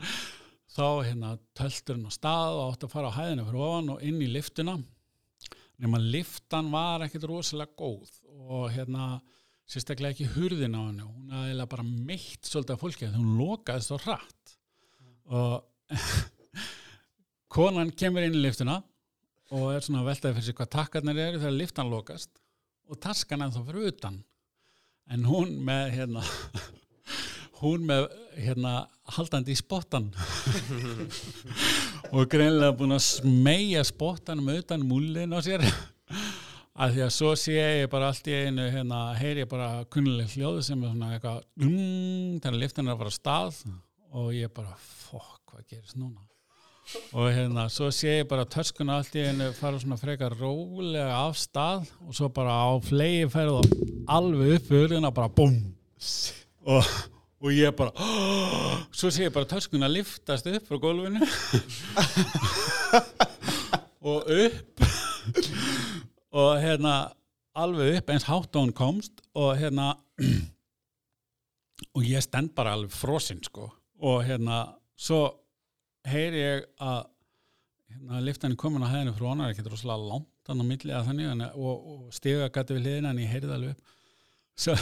þá 0.76 0.87
hérna 1.07 1.37
töltur 1.59 1.99
henni 1.99 2.11
á 2.11 2.18
stað 2.18 2.59
og 2.59 2.72
átti 2.72 2.89
að 2.89 2.97
fara 2.97 3.11
á 3.14 3.18
hæðinu 3.18 3.47
fyrir 3.47 3.66
ofan 3.68 3.95
og 3.95 4.07
inn 4.07 4.22
í 4.22 4.30
liftuna 4.30 4.78
nema 5.83 5.99
liftan 5.99 6.70
var 6.72 7.03
ekkit 7.07 7.26
rosalega 7.26 7.74
góð 7.78 8.11
og 8.47 8.68
hérna 8.74 9.16
sérstaklega 9.68 10.14
ekki 10.14 10.28
hurðin 10.35 10.76
á 10.78 10.83
henni. 10.83 11.07
Hún 11.07 11.33
eiginlega 11.33 11.70
bara 11.72 11.87
meitt 11.87 12.47
svolítið 12.47 12.76
af 12.76 12.83
fólki 12.83 13.11
hún 13.14 13.37
lokaði 13.41 13.87
svo 13.87 13.99
hratt. 14.03 14.57
Og 15.33 15.97
konan 17.55 17.93
kemur 17.99 18.26
inn 18.26 18.39
í 18.39 18.45
liftuna 18.45 18.80
og 19.53 19.72
er 19.72 19.85
svona 19.85 20.03
að 20.03 20.12
veltaði 20.12 20.37
fyrir 20.39 20.49
sig 20.49 20.59
hvað 20.61 20.72
takkarnir 20.76 21.22
eru 21.26 21.43
þegar 21.43 21.59
liftan 21.59 21.93
lokast 21.93 22.39
og 22.89 23.01
taskan 23.03 23.47
ennþá 23.47 23.64
fyrir 23.68 23.91
utan. 23.93 24.22
En 25.11 25.26
hún 25.26 25.59
með 25.66 25.97
hérna 25.97 26.22
hún 27.63 27.87
með 27.89 28.09
hérna 28.37 28.75
haldandi 29.17 29.55
í 29.55 29.59
spottan 29.59 30.11
og 32.13 32.27
greinlega 32.31 32.75
búin 32.77 32.97
að 32.97 33.05
smeja 33.07 33.85
spottan 33.87 34.43
með 34.45 34.63
utan 34.65 34.87
múlin 34.87 35.35
á 35.35 35.41
sér. 35.45 35.65
Að 36.73 36.95
því 36.95 37.03
að 37.05 37.11
svo 37.13 37.31
sé 37.37 37.55
ég 37.61 37.89
bara 37.93 38.09
allt 38.09 38.29
í 38.33 38.35
einu 38.47 38.65
hérna, 38.73 39.01
heyri 39.19 39.45
ég 39.45 39.49
bara 39.51 39.85
kunnileg 39.93 40.33
hljóð 40.33 40.63
sem 40.65 40.81
er 40.81 40.93
svona 40.95 41.11
eitthvað 41.13 41.43
mm, 41.61 42.39
þegar 42.41 42.61
liftan 42.63 42.89
er 42.89 42.95
að 42.95 43.03
fara 43.03 43.13
af 43.13 43.17
stað. 43.19 43.59
Og 44.13 44.31
ég 44.37 44.53
bara, 44.57 44.73
fokk, 44.81 45.41
hvað 45.53 45.67
gerist 45.69 45.99
núna? 46.01 46.25
Og 47.17 47.29
hérna, 47.33 47.67
svo 47.73 47.91
sé 47.95 48.19
ég 48.19 48.29
bara 48.29 48.49
törskuna 48.49 48.99
allt 48.99 49.15
í 49.17 49.25
einu 49.25 49.51
fara 49.57 49.81
svona 49.81 50.01
frekar 50.01 50.35
rólega 50.41 51.21
af 51.21 51.37
stað. 51.41 51.93
Og 52.09 52.17
svo 52.17 52.33
bara 52.33 52.57
á 52.57 52.73
flegi 52.85 53.29
ferð 53.33 53.61
og 53.61 53.77
alveg 54.17 54.57
upp 54.57 54.73
við 54.73 54.87
urðina 54.87 55.13
bara 55.13 55.33
búm. 55.33 55.61
Og, 56.65 56.89
og 57.43 57.51
ég 57.51 57.74
bara 57.74 57.90
svo 58.99 59.11
sé 59.11 59.26
ég 59.26 59.34
bara 59.34 59.49
törskuna 59.51 59.90
liftast 59.90 60.47
upp 60.47 60.68
frá 60.68 60.78
gólfinu. 60.82 61.26
Og 64.03 64.26
upp. 64.26 64.82
Og 66.43 66.57
hérna 66.59 66.95
alveg 67.55 68.01
upp 68.01 68.11
eins 68.11 68.26
hátt 68.26 68.57
og 68.57 68.64
hún 68.64 68.74
komst. 68.74 69.22
Og 69.38 69.55
hérna 69.61 69.93
og 71.97 72.03
ég 72.07 72.24
stend 72.24 72.55
bara 72.57 72.74
alveg 72.76 72.95
frosinn 72.95 73.43
sko. 73.45 73.68
Og 74.03 74.24
hérna 74.26 74.64
svo 74.99 75.22
heyri 76.09 76.43
ég 76.43 76.66
að 76.82 77.05
hérna, 77.93 78.22
liftan 78.26 78.55
er 78.55 78.59
komin 78.59 78.82
að 78.82 78.95
hæðinu 78.97 79.16
frá 79.18 79.26
hann 79.28 79.45
er 79.45 79.53
ekki 79.53 79.66
rosalega 79.68 80.09
langt 80.11 80.30
þannig 80.47 80.66
á 80.66 80.70
milli 80.72 80.95
að 80.97 81.09
þannig 81.11 81.45
og, 81.55 81.90
og 81.93 82.14
stiga 82.16 82.51
gæti 82.51 82.74
við 82.74 82.86
hliðina 82.86 83.12
en 83.12 83.22
ég 83.22 83.30
heyri 83.30 83.47
það 83.47 83.59
alveg 83.59 83.76
upp. 83.76 83.99
Svo, 84.62 84.74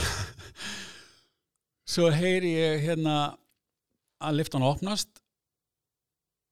svo 1.87 2.09
heyri 2.13 2.53
ég 2.55 2.85
hérna 2.85 3.15
að 4.21 4.37
liftan 4.41 4.65
opnast 4.65 5.21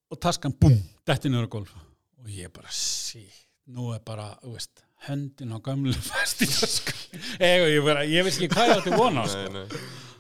og 0.10 0.20
taskan 0.22 0.56
búm, 0.58 0.78
detti 1.06 1.30
niður 1.30 1.50
á 1.50 1.54
gólf 1.54 1.74
og 2.20 2.32
ég 2.34 2.52
bara, 2.54 2.72
sí, 2.74 3.26
nú 3.70 3.92
er 3.94 4.02
bara 4.06 4.32
þú 4.42 4.56
veist, 4.56 4.84
höndin 5.08 5.54
á 5.56 5.60
gamlu 5.64 5.94
fast 6.12 6.42
í 6.44 6.50
taskan 6.50 7.22
ég, 7.40 7.78
bara, 7.86 8.06
ég 8.10 8.26
veist 8.26 8.42
ekki 8.42 8.56
hvað 8.56 8.72
ég 8.74 8.82
átti 8.82 8.98
vona 8.98 9.24
á 9.24 9.28
sko. 9.30 9.68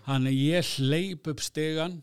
Þannig 0.09 0.37
ég 0.41 0.69
hleyp 0.79 1.27
upp 1.29 1.41
stegan 1.45 1.99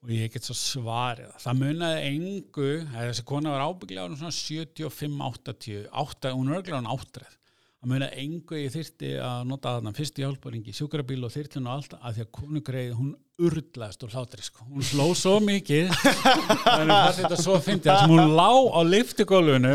og 0.00 0.12
ég 0.12 0.32
get 0.32 0.44
svo 0.44 0.56
svarið. 0.56 1.32
Það 1.40 1.58
munaði 1.60 2.00
engu, 2.10 2.70
þessi 2.92 3.24
kona 3.28 3.52
var 3.54 3.66
ábygglega 3.68 4.16
svona 4.16 4.32
75-80, 4.36 5.86
8, 6.02 6.32
hún 6.36 6.50
er 6.50 6.60
örglega 6.60 6.80
hann 6.80 6.90
áttræð. 6.92 7.36
Það 7.80 7.92
munaði 7.94 8.20
engu 8.20 8.58
ég 8.60 8.72
þyrti 8.74 9.10
að 9.24 9.46
nota 9.48 9.70
þarna 9.76 9.94
fyrst 9.96 10.18
í 10.20 10.24
hjálparingi, 10.26 10.72
sjúkrabíl 10.76 11.22
og 11.24 11.32
þyrtlun 11.32 11.68
og 11.70 11.76
allt, 11.78 11.94
að 11.96 12.18
því 12.18 12.24
að 12.26 12.32
konugreið, 12.36 12.90
hún 12.98 13.14
urlaðist 13.46 14.04
úr 14.06 14.14
hlátri, 14.14 14.44
sko. 14.44 14.66
Hún 14.68 14.84
sló 14.84 15.06
svo 15.18 15.36
mikið, 15.44 15.90
þannig 15.96 16.94
að 16.96 17.20
þetta 17.20 17.38
svo 17.40 17.56
fyndi 17.64 17.90
að 17.92 18.02
sem 18.02 18.14
hún 18.14 18.34
lá 18.36 18.50
á 18.50 18.80
liftigólfinu, 18.86 19.74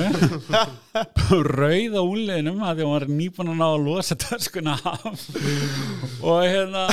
rauð 1.55 1.97
á 1.97 2.03
úliðinum, 2.03 2.61
að 2.63 2.77
því 2.77 2.85
að 2.85 2.89
hún 2.89 2.95
var 2.95 3.07
nýbúin 3.11 3.51
að 3.53 3.59
ná 3.59 3.65
að 3.67 3.85
losa 3.87 4.15
törskuna 4.25 4.75
af. 4.91 5.25
Og 6.25 6.41
hérna 6.45 6.85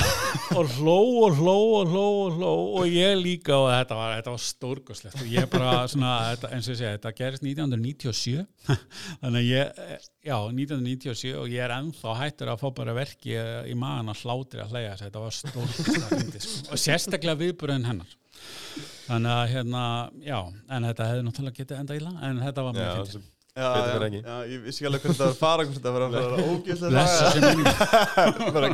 og 0.56 0.72
hló 0.78 0.98
og 1.26 1.38
hló 1.38 1.56
og 1.78 1.92
hló 1.92 2.06
og 2.26 2.38
hló. 2.38 2.52
Og 2.80 2.88
ég 2.90 3.14
líka 3.20 3.54
og 3.56 3.68
þetta 3.72 3.98
var, 3.98 4.16
þetta 4.18 4.34
var 4.34 4.42
stórkoslegt 4.46 5.20
og 5.22 5.28
ég 5.30 5.48
bara 5.52 5.86
svona, 5.90 6.12
þetta, 6.32 6.50
eins 6.56 6.68
og 6.68 6.76
segja, 6.78 6.96
þetta 6.96 7.14
gerist 7.18 7.46
1997 7.46 8.46
þannig 9.22 9.38
að 9.38 9.46
ég, 9.48 9.64
já, 10.22 10.36
1997 10.36 11.32
og 11.38 11.46
ég 11.52 11.62
er 11.64 11.74
ennþá 11.76 12.10
hættur 12.20 12.52
að 12.52 12.60
fá 12.62 12.68
bara 12.76 12.96
verki 12.96 13.34
í 13.34 13.74
maðan 13.78 14.12
að 14.12 14.22
hlátri 14.26 14.60
að 14.62 14.70
hlæja. 14.74 14.94
Þetta 15.02 15.18
var 15.24 15.32
stórkoslegt 15.38 16.36
sko. 16.42 16.61
Og 16.70 16.80
sérstaklega 16.80 17.38
viðburðin 17.40 17.86
hennar. 17.88 18.16
Þannig 19.08 19.34
að 19.34 19.44
hérna, 19.52 19.84
já 20.24 20.38
en 20.42 20.88
þetta 20.88 21.10
hefði 21.10 21.22
náttúrulega 21.26 21.58
getið 21.58 21.80
enda 21.82 21.98
íla 21.98 22.12
en 22.28 22.42
þetta 22.42 22.66
var 22.66 22.76
mjög 22.78 23.22
já, 23.52 24.36
ég 24.48 24.62
vissi 24.64 24.80
ekki 24.80 24.88
alveg 24.88 25.02
hvernig 25.02 25.18
þetta 25.18 25.26
var 25.26 25.32
að 25.32 25.40
fara 25.42 25.64
hvort 25.66 25.76
þetta 25.76 25.90
var 25.92 26.02
að 26.06 26.12
fara 26.16 26.36
ógjöld 26.48 26.82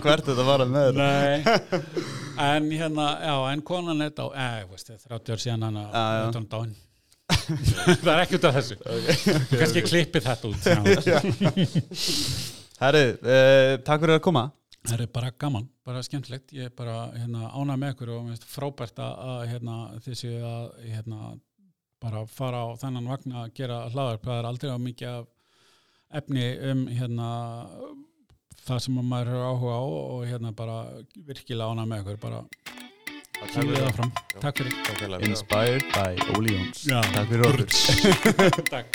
hvert 0.05 0.29
þetta 0.29 0.45
var 0.47 0.63
að 0.63 0.69
með 0.75 0.85
þetta 0.89 1.07
Nei, 1.09 1.37
en 2.47 2.69
hérna, 2.71 3.07
já, 3.25 3.35
en 3.51 3.65
konan 3.73 4.05
eða, 4.07 4.29
veist, 4.71 4.93
30 5.09 5.35
ár 5.35 5.43
síðan 5.43 5.67
hann 5.67 5.81
að 5.83 6.77
það 8.05 8.13
er 8.13 8.23
ekki 8.23 8.39
út 8.39 8.47
af 8.49 8.55
þessu. 8.57 8.77
Kannski 9.53 9.83
klippi 9.85 10.23
þetta 10.25 10.49
út. 10.49 10.63
Herri, 12.83 13.03
uh, 13.19 13.73
takk 13.85 14.01
fyrir 14.05 14.17
að 14.17 14.25
koma 14.25 14.45
Það 14.89 15.03
er 15.05 15.11
bara 15.13 15.29
gaman, 15.37 15.67
bara 15.85 16.01
skemmtilegt, 16.05 16.53
ég 16.57 16.71
er 16.71 16.73
bara 16.77 17.11
hérna, 17.13 17.51
ánað 17.53 17.81
með 17.83 17.91
ykkur 17.93 18.11
og 18.15 18.23
mér 18.25 18.33
finnst 18.33 18.47
frábært 18.49 19.01
að 19.05 19.43
hérna, 19.51 19.75
þessi 20.07 20.31
að 20.41 20.65
hérna, 20.87 21.19
bara 22.01 22.23
fara 22.33 22.63
á 22.65 22.69
þennan 22.81 23.11
vagn 23.11 23.35
að 23.37 23.51
gera 23.59 23.79
hlaðar, 23.93 24.21
það 24.25 24.39
er 24.39 24.49
aldrei 24.49 24.71
á 24.73 24.79
mikið 24.81 25.27
efni 26.21 26.47
um 26.71 26.81
hérna, 26.89 27.29
það 28.65 28.79
sem 28.87 28.97
maður 29.13 29.29
er 29.35 29.45
áhuga 29.51 29.77
á 29.77 29.85
og 29.85 30.25
hérna, 30.31 30.51
bara 30.57 30.79
virkilega 31.29 31.69
ánað 31.69 31.91
með 31.93 32.01
ykkur, 32.05 32.19
bara 32.25 32.41
kýðið 33.53 33.77
það 33.77 33.95
fram. 34.01 34.13
Takk 34.39 34.57
fyrir. 34.63 34.73
Inspired 35.29 35.85
by 35.93 36.13
Óli 36.33 36.51
Jóns. 36.57 36.81
Já. 36.89 36.99
Takk 37.13 37.29
fyrir 37.29 37.45
orður. 37.53 37.69
Takk. 38.73 38.89